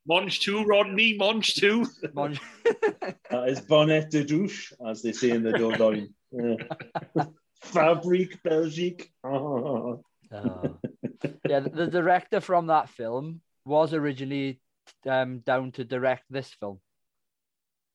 Mange 0.06 0.40
tout, 0.40 0.64
Rodney. 0.64 1.16
Mange 1.16 1.54
tout. 1.54 1.86
Mon- 2.14 2.38
that 3.30 3.48
is 3.48 3.60
bonnet 3.60 4.10
de 4.10 4.22
douche, 4.22 4.72
as 4.86 5.02
they 5.02 5.12
say 5.12 5.30
in 5.30 5.42
the 5.42 5.52
Dordogne. 5.52 6.08
Yeah. 6.30 7.24
Fabrique 7.60 8.42
Belgique. 8.42 9.10
Oh. 9.24 10.04
yeah, 11.48 11.60
the, 11.60 11.70
the 11.70 11.86
director 11.86 12.40
from 12.40 12.66
that 12.66 12.88
film 12.88 13.40
was 13.64 13.94
originally 13.94 14.60
um, 15.06 15.38
down 15.40 15.72
to 15.72 15.84
direct 15.84 16.24
this 16.28 16.52
film, 16.60 16.80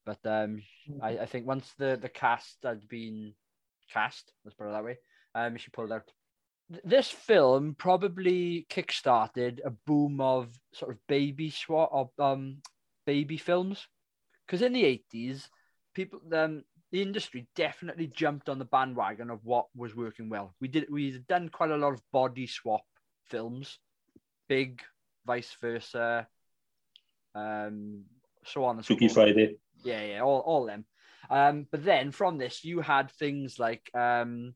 but 0.04 0.18
um, 0.24 0.62
I, 1.02 1.18
I 1.18 1.26
think 1.26 1.46
once 1.46 1.70
the, 1.78 1.98
the 2.00 2.08
cast 2.08 2.56
had 2.64 2.88
been 2.88 3.34
cast, 3.92 4.32
let's 4.44 4.54
put 4.56 4.68
it 4.68 4.72
that 4.72 4.84
way, 4.84 4.98
um, 5.34 5.56
she 5.56 5.70
pulled 5.70 5.92
out. 5.92 6.10
Th- 6.70 6.82
This 6.84 7.10
film 7.10 7.74
probably 7.74 8.66
kickstarted 8.70 9.60
a 9.64 9.70
boom 9.70 10.20
of 10.20 10.48
sort 10.72 10.92
of 10.92 10.98
baby 11.06 11.50
swat 11.50 11.90
of 11.92 12.10
um 12.18 12.62
baby 13.06 13.36
films, 13.36 13.86
because 14.46 14.62
in 14.62 14.72
the 14.72 14.84
eighties, 14.84 15.50
people 15.94 16.20
um 16.32 16.64
the 16.92 17.02
industry 17.02 17.46
definitely 17.54 18.08
jumped 18.08 18.48
on 18.48 18.58
the 18.58 18.64
bandwagon 18.64 19.30
of 19.30 19.44
what 19.44 19.66
was 19.76 19.94
working 19.94 20.28
well. 20.28 20.54
We 20.60 20.68
did 20.68 20.86
we've 20.90 21.26
done 21.26 21.48
quite 21.48 21.70
a 21.70 21.76
lot 21.76 21.92
of 21.92 22.02
body 22.12 22.46
swap 22.46 22.82
films, 23.28 23.78
big, 24.48 24.82
vice 25.24 25.54
versa, 25.60 26.26
um, 27.34 28.04
so 28.44 28.64
on 28.64 28.76
and 28.76 28.84
so 28.84 28.88
Freaky 28.94 29.06
forth. 29.06 29.14
Friday. 29.14 29.56
Yeah, 29.84 30.04
yeah, 30.04 30.20
all 30.20 30.40
all 30.40 30.66
them. 30.66 30.84
Um, 31.30 31.66
but 31.70 31.84
then 31.84 32.10
from 32.10 32.38
this, 32.38 32.64
you 32.64 32.80
had 32.80 33.10
things 33.12 33.58
like 33.58 33.88
um, 33.94 34.54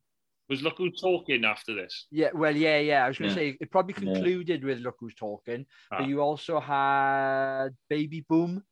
Was 0.55 0.63
look 0.63 0.79
who's 0.79 1.01
talking 1.01 1.45
after 1.45 1.75
this. 1.75 2.07
yeah, 2.11 2.31
well, 2.33 2.55
yeah, 2.57 2.79
yeah. 2.79 3.05
I 3.05 3.09
was 3.09 3.19
going 3.19 3.35
to 3.35 3.45
Yeah. 3.45 3.51
say 3.53 3.57
it 3.61 3.71
probably 3.71 3.95
Yeah. 3.99 4.13
concluded 4.13 4.63
with 4.65 4.79
Look 4.81 4.97
Who's 5.01 5.15
Talking, 5.17 5.67
Ah. 5.91 5.99
but 5.99 6.09
you 6.09 6.21
also 6.21 6.61
had 6.61 7.71
Baby 7.89 8.25
Boom, 8.29 8.63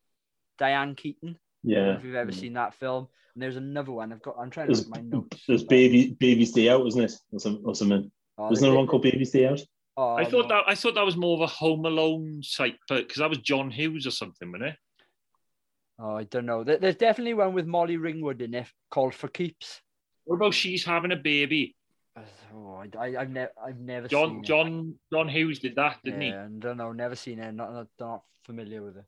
Diane 0.58 0.94
Keaton. 0.94 1.30
I 1.30 1.68
don't 1.68 1.84
know 1.84 1.90
Yeah. 1.90 1.96
if 1.98 2.04
you've 2.04 2.14
ever 2.14 2.30
Mm. 2.30 2.34
seen 2.34 2.52
that 2.54 2.74
film. 2.74 3.08
And 3.34 3.42
there's 3.42 3.56
another 3.56 3.92
one. 3.92 4.12
I've 4.12 4.22
got. 4.22 4.36
I'm 4.38 4.50
trying 4.50 4.68
to 4.68 4.74
There's, 4.74 4.86
look 4.88 4.98
at 4.98 5.04
my 5.04 5.08
notes. 5.16 5.44
there's 5.48 5.64
baby 5.64 6.14
Baby's 6.20 6.52
Day 6.52 6.68
Out, 6.68 6.86
isn't 6.86 7.02
it? 7.02 7.12
Or, 7.32 7.38
some, 7.40 7.60
or 7.64 7.74
something. 7.74 8.10
Oh, 8.38 8.52
Isn't 8.52 8.62
there 8.68 8.76
one 8.76 8.86
called 8.86 9.02
Baby's 9.02 9.30
Day 9.30 9.46
Out? 9.46 9.60
Oh, 9.96 10.14
I 10.14 10.24
thought 10.24 10.48
no. 10.48 10.54
that 10.56 10.64
I 10.68 10.74
thought 10.74 10.94
that 10.94 11.04
was 11.04 11.16
more 11.16 11.34
of 11.36 11.40
a 11.42 11.46
Home 11.46 11.84
Alone 11.84 12.42
type, 12.56 12.76
because 12.88 13.16
that 13.16 13.28
was 13.28 13.38
John 13.38 13.70
Hughes 13.70 14.06
or 14.06 14.10
something, 14.10 14.50
wasn't 14.52 14.70
it? 14.70 14.76
Oh, 15.98 16.16
I 16.16 16.24
don't 16.24 16.46
know. 16.46 16.64
There's 16.64 16.96
definitely 16.96 17.34
one 17.34 17.52
with 17.54 17.66
Molly 17.66 17.96
Ringwald 17.96 18.40
in 18.40 18.54
it 18.54 18.66
called 18.90 19.14
For 19.14 19.28
Keeps. 19.28 19.82
What 20.24 20.36
about 20.36 20.54
she's 20.54 20.84
having 20.84 21.12
a 21.12 21.16
baby? 21.16 21.74
Oh, 22.54 22.82
I, 22.98 22.98
I, 22.98 23.20
I've 23.22 23.30
never, 23.30 23.50
I've 23.66 23.78
never 23.80 24.08
John 24.08 24.28
seen 24.28 24.38
it. 24.40 24.46
John 24.46 24.94
John 25.12 25.28
Hughes 25.28 25.58
did 25.58 25.76
that, 25.76 25.98
didn't 26.04 26.20
he? 26.20 26.28
yeah, 26.28 26.44
I 26.44 26.48
don't 26.58 26.76
know. 26.76 26.92
Never 26.92 27.16
seen 27.16 27.38
it. 27.38 27.52
Not, 27.52 27.72
not, 27.72 27.86
not 27.98 28.22
familiar 28.44 28.82
with 28.82 28.98
it. 28.98 29.04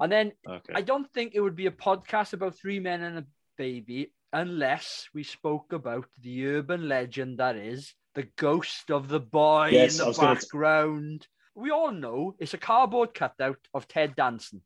And 0.00 0.10
then? 0.10 0.32
Okay. 0.48 0.72
I 0.74 0.80
don't 0.80 1.08
think 1.12 1.32
it 1.34 1.40
would 1.40 1.54
be 1.56 1.66
a 1.66 1.70
podcast 1.70 2.32
about 2.32 2.56
three 2.56 2.80
men 2.80 3.02
and 3.02 3.18
a 3.18 3.26
baby 3.56 4.12
unless 4.32 5.08
we 5.14 5.22
spoke 5.22 5.72
about 5.72 6.06
the 6.22 6.46
urban 6.46 6.88
legend 6.88 7.38
that 7.38 7.56
is 7.56 7.94
the 8.14 8.26
ghost 8.36 8.90
of 8.90 9.08
the 9.08 9.20
boy 9.20 9.68
Yes, 9.72 9.92
in 9.94 9.98
the 9.98 10.06
was 10.06 10.18
gonna- 10.18 10.34
background. 10.34 11.26
We 11.54 11.70
all 11.70 11.92
know 11.92 12.34
it's 12.40 12.54
a 12.54 12.58
cardboard 12.58 13.14
cutout 13.14 13.58
of 13.72 13.86
Ted 13.86 14.16
Danson. 14.16 14.62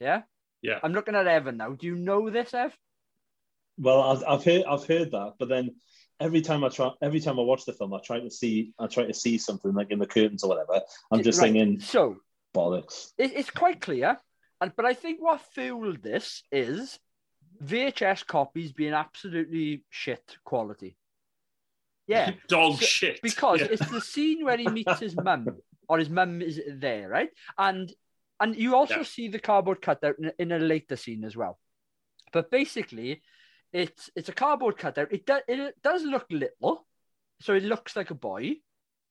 Yeah? 0.00 0.22
Yeah. 0.62 0.78
I'm 0.82 0.92
looking 0.94 1.14
at 1.14 1.26
Evan 1.26 1.58
now. 1.58 1.72
Do 1.72 1.86
you 1.86 1.96
know 1.96 2.30
this, 2.30 2.54
Ev? 2.54 2.74
Well, 3.80 4.02
I've, 4.02 4.22
I've 4.28 4.44
heard 4.44 4.64
I've 4.64 4.86
heard 4.86 5.10
that, 5.12 5.34
but 5.38 5.48
then 5.48 5.76
every 6.20 6.42
time 6.42 6.62
I 6.64 6.68
try, 6.68 6.90
every 7.02 7.20
time 7.20 7.38
I 7.38 7.42
watch 7.42 7.64
the 7.64 7.72
film, 7.72 7.94
I 7.94 8.00
try 8.04 8.20
to 8.20 8.30
see 8.30 8.72
I 8.78 8.86
try 8.86 9.06
to 9.06 9.14
see 9.14 9.38
something 9.38 9.72
like 9.72 9.90
in 9.90 9.98
the 9.98 10.06
curtains 10.06 10.44
or 10.44 10.50
whatever. 10.50 10.80
I'm 11.10 11.22
just 11.22 11.40
Right, 11.40 11.52
thinking 11.52 11.80
So 11.80 12.16
bollocks. 12.54 13.12
it, 13.18 13.32
it's 13.34 13.50
quite 13.50 13.80
clear. 13.80 14.18
And 14.60 14.72
but 14.76 14.84
I 14.84 14.92
think 14.94 15.22
what 15.22 15.40
fueled 15.54 16.02
this 16.02 16.42
is 16.52 16.98
VHS 17.64 18.26
copies 18.26 18.72
being 18.72 18.92
absolutely 18.92 19.84
shit 19.88 20.36
quality. 20.44 20.96
Yeah. 22.06 22.32
Dog 22.48 22.74
So- 22.76 22.84
shit. 22.86 23.20
because 23.22 23.60
Yeah. 23.60 23.68
it's 23.70 23.88
the 23.90 24.00
scene 24.00 24.44
where 24.44 24.58
he 24.58 24.68
meets 24.78 24.98
his 25.00 25.16
mum 25.16 25.46
or 25.88 25.98
his 25.98 26.10
mum 26.10 26.42
is 26.42 26.60
there 26.68 27.08
right 27.08 27.30
and 27.58 27.92
and 28.40 28.54
you 28.56 28.74
also 28.76 28.98
Yeah. 28.98 29.02
see 29.02 29.28
the 29.28 29.38
cardboard 29.38 29.80
cutout 29.82 30.16
in, 30.18 30.32
in 30.38 30.52
a 30.52 30.58
later 30.58 30.96
scene 30.96 31.24
as 31.24 31.36
well 31.36 31.58
but 32.32 32.50
basically 32.50 33.22
it's 33.72 34.10
it's 34.16 34.28
a 34.28 34.32
cardboard 34.32 34.76
cutout 34.76 35.12
it 35.12 35.24
does 35.26 35.42
it 35.48 35.74
does 35.82 36.02
look 36.02 36.26
little 36.30 36.86
so 37.40 37.54
it 37.54 37.62
looks 37.62 37.94
like 37.96 38.10
a 38.10 38.14
boy 38.14 38.54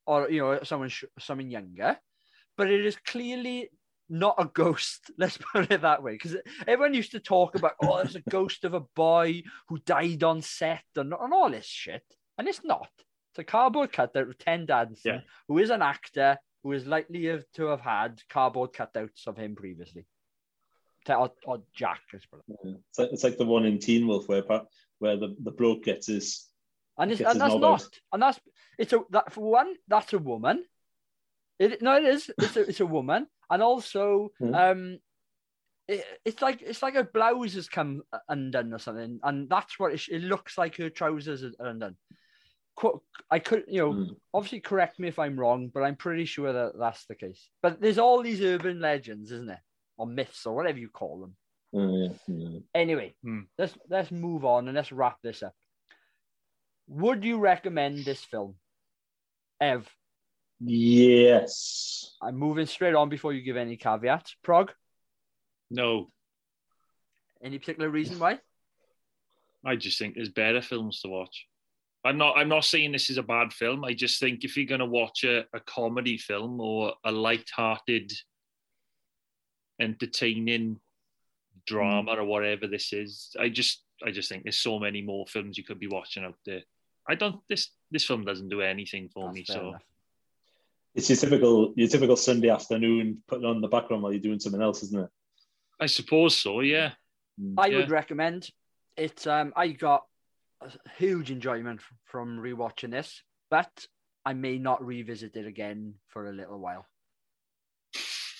or 0.05 0.29
you 0.29 0.41
know 0.41 0.59
someone 0.63 0.89
sh- 0.89 1.05
someone 1.19 1.49
younger 1.49 1.97
but 2.57 2.69
it 2.69 2.85
is 2.85 2.97
clearly 2.97 3.69
not 4.09 4.35
a 4.39 4.45
ghost. 4.45 5.11
Let's 5.17 5.37
put 5.37 5.71
it 5.71 5.81
that 5.81 6.01
way, 6.03 6.13
because 6.13 6.35
everyone 6.67 6.95
used 6.95 7.11
to 7.11 7.19
talk 7.19 7.53
about, 7.55 7.73
oh, 7.83 7.97
there's 7.97 8.15
a 8.15 8.21
ghost 8.29 8.65
of 8.65 8.73
a 8.73 8.79
boy 8.95 9.43
who 9.67 9.77
died 9.85 10.23
on 10.23 10.41
set 10.41 10.83
and, 10.95 11.13
and 11.13 11.31
all 11.33 11.51
this 11.51 11.67
shit, 11.67 12.03
and 12.37 12.47
it's 12.47 12.63
not. 12.63 12.89
It's 13.31 13.39
a 13.39 13.43
cardboard 13.43 13.93
cutout 13.93 14.27
of 14.27 14.37
Ted 14.39 14.65
Danson, 14.65 15.13
Yeah. 15.13 15.19
who 15.47 15.59
is 15.59 15.69
an 15.69 15.83
actor 15.83 16.37
who 16.63 16.71
is 16.73 16.87
likely 16.87 17.39
to 17.53 17.65
have 17.67 17.81
had 17.81 18.19
cardboard 18.29 18.73
cutouts 18.73 19.27
of 19.27 19.37
him 19.37 19.55
previously. 19.55 20.05
Or, 21.07 21.31
or 21.45 21.61
Jack, 21.73 22.01
suppose. 22.11 22.41
It's 22.47 22.99
like, 22.99 23.09
it's 23.11 23.23
like 23.23 23.37
the 23.37 23.45
one 23.45 23.65
in 23.65 23.79
Teen 23.79 24.07
Wolf 24.07 24.27
where 24.27 24.43
where 24.99 25.17
the, 25.17 25.35
the 25.41 25.51
bloke 25.51 25.83
gets 25.85 26.07
his 26.07 26.47
And, 26.97 27.11
it's, 27.11 27.21
and 27.21 27.39
that's 27.39 27.55
not. 27.55 27.63
out. 27.63 27.99
And 28.11 28.21
that's 28.21 28.39
it's 28.77 28.93
a 28.93 29.01
that 29.11 29.33
for 29.33 29.49
one, 29.49 29.73
that's 29.87 30.13
a 30.13 30.19
woman. 30.19 30.63
It 31.57 31.81
no, 31.81 31.97
it 31.97 32.05
is. 32.05 32.31
It's 32.37 32.57
a 32.57 32.61
it's 32.61 32.79
a 32.79 32.85
woman, 32.85 33.27
and 33.49 33.63
also 33.63 34.31
Hmm. 34.39 34.53
um, 34.55 34.99
it, 35.87 36.05
it's 36.25 36.41
like 36.41 36.61
it's 36.61 36.83
like 36.83 36.93
her 36.93 37.03
blouse 37.03 37.53
has 37.55 37.67
come 37.67 38.03
undone 38.27 38.73
or 38.73 38.79
something, 38.79 39.19
and 39.23 39.49
that's 39.49 39.79
what 39.79 39.93
it, 39.93 40.01
it 40.09 40.21
looks 40.21 40.57
like. 40.57 40.75
Her 40.77 40.89
trousers 40.89 41.43
are 41.43 41.67
undone. 41.67 41.95
I 43.29 43.39
could, 43.39 43.65
you 43.67 43.81
know, 43.81 43.91
Hmm. 43.91 44.13
obviously 44.33 44.61
correct 44.61 44.99
me 44.99 45.09
if 45.09 45.19
I'm 45.19 45.37
wrong, 45.37 45.69
but 45.73 45.83
I'm 45.83 45.97
pretty 45.97 46.23
sure 46.23 46.53
that 46.53 46.79
that's 46.79 47.05
the 47.07 47.15
case. 47.15 47.49
But 47.61 47.81
there's 47.81 47.97
all 47.97 48.21
these 48.23 48.41
urban 48.41 48.79
legends, 48.79 49.33
isn't 49.33 49.47
there, 49.47 49.61
or 49.99 50.07
myths 50.07 50.45
or 50.45 50.55
whatever 50.55 50.79
you 50.79 50.89
call 50.89 51.19
them. 51.19 51.35
Yeah, 51.71 52.09
yeah. 52.27 52.59
Anyway, 52.73 53.15
Hmm. 53.21 53.41
let's 53.57 53.77
let's 53.89 54.09
move 54.11 54.43
on 54.45 54.67
and 54.67 54.75
let's 54.75 54.91
wrap 54.91 55.17
this 55.21 55.43
up. 55.43 55.53
Would 56.87 57.23
you 57.23 57.37
recommend 57.37 58.05
this 58.05 58.23
film? 58.23 58.55
Ev, 59.61 59.87
Yes. 60.61 62.15
I'm 62.21 62.35
moving 62.37 62.65
straight 62.65 62.95
on 62.95 63.09
before 63.09 63.33
you 63.33 63.41
give 63.41 63.57
any 63.57 63.77
caveats. 63.77 64.35
Prog, 64.43 64.71
No, 65.69 66.11
any 67.43 67.59
particular 67.59 67.89
reason 67.89 68.17
why? 68.19 68.39
I 69.65 69.75
just 69.75 69.99
think 69.99 70.15
there's 70.15 70.29
better 70.29 70.61
films 70.61 71.01
to 71.01 71.09
watch. 71.09 71.45
I'm 72.05 72.17
not. 72.17 72.37
I'm 72.37 72.47
not 72.49 72.63
saying 72.63 72.93
this 72.93 73.09
is 73.09 73.17
a 73.17 73.23
bad 73.23 73.51
film. 73.51 73.83
I 73.83 73.93
just 73.93 74.19
think 74.21 74.43
if 74.45 74.55
you're 74.55 74.65
going 74.65 74.79
to 74.79 74.85
watch 74.85 75.25
a, 75.25 75.45
a 75.53 75.59
comedy 75.59 76.17
film 76.17 76.61
or 76.61 76.93
a 77.03 77.11
light-hearted, 77.11 78.11
entertaining 79.79 80.79
drama 81.65 82.15
or 82.15 82.23
whatever 82.23 82.67
this 82.67 82.93
is, 82.93 83.35
I 83.39 83.49
just, 83.49 83.83
I 84.05 84.11
just 84.11 84.29
think 84.29 84.43
there's 84.43 84.57
so 84.57 84.79
many 84.79 85.01
more 85.01 85.25
films 85.27 85.57
you 85.57 85.63
could 85.63 85.79
be 85.79 85.87
watching 85.87 86.23
out 86.23 86.37
there. 86.45 86.61
I 87.07 87.15
don't. 87.15 87.39
This 87.47 87.69
this 87.89 88.05
film 88.05 88.23
doesn't 88.23 88.49
do 88.49 88.61
anything 88.61 89.09
for 89.09 89.25
That's 89.25 89.35
me. 89.35 89.45
So 89.45 89.69
enough. 89.69 89.83
It's 90.93 91.09
your 91.09 91.17
typical 91.17 91.73
your 91.75 91.87
typical 91.87 92.15
Sunday 92.15 92.49
afternoon 92.49 93.23
putting 93.27 93.45
on 93.45 93.61
the 93.61 93.67
background 93.67 94.03
while 94.03 94.11
you're 94.11 94.21
doing 94.21 94.39
something 94.39 94.61
else, 94.61 94.83
isn't 94.83 94.99
it? 94.99 95.09
I 95.79 95.87
suppose 95.87 96.37
so. 96.37 96.59
Yeah. 96.61 96.91
I 97.57 97.67
Yeah. 97.67 97.77
would 97.77 97.89
recommend 97.89 98.49
it. 98.97 99.25
Um, 99.25 99.53
I 99.55 99.69
got 99.69 100.05
a 100.61 100.71
huge 100.97 101.31
enjoyment 101.31 101.81
from 102.03 102.37
rewatching 102.37 102.91
this, 102.91 103.23
but 103.49 103.87
I 104.25 104.33
may 104.33 104.59
not 104.59 104.85
revisit 104.85 105.35
it 105.35 105.47
again 105.47 105.95
for 106.09 106.27
a 106.27 106.33
little 106.33 106.59
while. 106.59 106.85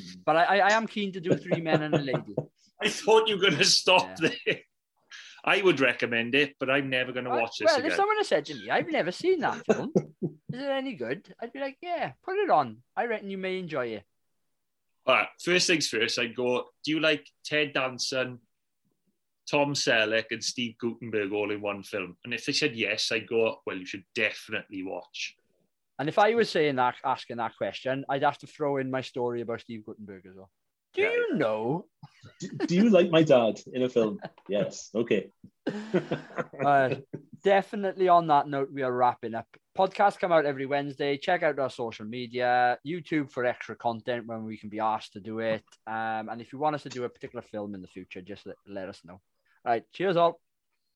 Mm-hmm. 0.01 0.21
But 0.25 0.35
I, 0.37 0.43
I, 0.43 0.57
I 0.69 0.71
am 0.73 0.87
keen 0.87 1.11
to 1.13 1.19
do 1.19 1.35
Three 1.35 1.61
Men 1.61 1.83
and 1.83 1.95
a 1.95 1.99
Lady. 1.99 2.35
I 2.81 2.89
thought 2.89 3.27
you 3.27 3.35
were 3.35 3.41
going 3.41 3.57
to 3.57 3.65
stop 3.65 4.09
Yeah. 4.21 4.29
there. 4.45 4.59
I 5.43 5.61
would 5.61 5.79
recommend 5.79 6.35
it, 6.35 6.55
but 6.59 6.69
I'm 6.69 6.89
never 6.89 7.11
going 7.13 7.25
to 7.25 7.31
watch 7.31 7.57
this 7.59 7.67
well, 7.67 7.77
again. 7.77 7.91
if 7.91 7.95
someone 7.95 8.17
had 8.17 8.25
said 8.25 8.45
to 8.45 8.55
me, 8.55 8.69
"I've 8.69 8.89
never 8.89 9.11
seen 9.11 9.39
that 9.39 9.65
film," 9.65 9.93
is 9.95 10.61
it 10.61 10.69
any 10.69 10.93
good? 10.93 11.33
I'd 11.41 11.53
be 11.53 11.59
like, 11.59 11.77
"Yeah, 11.81 12.11
put 12.23 12.37
it 12.37 12.49
on. 12.49 12.77
I 12.95 13.05
reckon 13.05 13.29
you 13.29 13.37
may 13.37 13.57
enjoy 13.57 13.87
it." 13.87 14.03
All 15.05 15.15
right, 15.15 15.27
first 15.41 15.65
things 15.65 15.87
first, 15.87 16.19
I'd 16.19 16.35
go, 16.35 16.65
do 16.83 16.91
you 16.91 16.99
like 16.99 17.25
Ted 17.43 17.73
Danson, 17.73 18.39
Tom 19.49 19.73
Selleck, 19.73 20.25
and 20.29 20.43
Steve 20.43 20.75
Guttenberg 20.77 21.31
all 21.31 21.51
in 21.51 21.61
one 21.61 21.81
film? 21.83 22.17
And 22.23 22.33
if 22.33 22.45
they 22.45 22.51
said 22.51 22.75
yes, 22.75 23.11
I'd 23.11 23.27
go, 23.27 23.61
well, 23.65 23.77
you 23.77 23.85
should 23.85 24.03
definitely 24.13 24.83
watch. 24.83 25.35
And 25.99 26.07
if 26.07 26.17
I 26.17 26.33
was 26.33 26.49
saying 26.49 26.77
that, 26.77 26.95
asking 27.03 27.37
that 27.37 27.57
question, 27.57 28.05
I'd 28.09 28.23
have 28.23 28.37
to 28.39 28.47
throw 28.47 28.77
in 28.77 28.89
my 28.89 29.01
story 29.01 29.41
about 29.41 29.59
Steve 29.61 29.85
Guttenberg 29.85 30.25
as 30.25 30.35
well. 30.35 30.49
Do 30.93 31.01
Yeah, 31.01 31.09
you 31.11 31.35
know? 31.35 31.85
Do, 32.39 32.47
do 32.67 32.75
you 32.75 32.89
like 32.89 33.11
my 33.11 33.21
dad 33.21 33.59
in 33.73 33.83
a 33.83 33.89
film? 33.89 34.19
yes. 34.49 34.89
Okay. 34.95 35.29
Uh, 36.65 36.95
definitely 37.43 38.09
on 38.09 38.27
that 38.27 38.47
note, 38.47 38.69
we 38.73 38.81
are 38.81 38.91
wrapping 38.91 39.33
up. 39.33 39.47
Podcasts 39.77 40.19
come 40.19 40.31
out 40.31 40.45
every 40.45 40.65
Wednesday. 40.65 41.17
Check 41.17 41.41
out 41.41 41.57
our 41.57 41.69
social 41.69 42.05
media, 42.05 42.77
YouTube 42.85 43.31
for 43.31 43.45
extra 43.45 43.75
content 43.77 44.27
when 44.27 44.43
we 44.43 44.57
can 44.57 44.67
be 44.69 44.79
asked 44.81 45.13
to 45.13 45.21
do 45.21 45.39
it. 45.39 45.63
Um, 45.87 46.27
and 46.29 46.41
if 46.41 46.51
you 46.51 46.59
want 46.59 46.75
us 46.75 46.83
to 46.83 46.89
do 46.89 47.05
a 47.05 47.09
particular 47.09 47.41
film 47.41 47.75
in 47.75 47.81
the 47.81 47.87
future, 47.87 48.21
just 48.21 48.45
let, 48.45 48.57
let 48.67 48.89
us 48.89 48.99
know. 49.05 49.13
All 49.65 49.71
right. 49.71 49.83
Cheers, 49.93 50.17
all. 50.17 50.39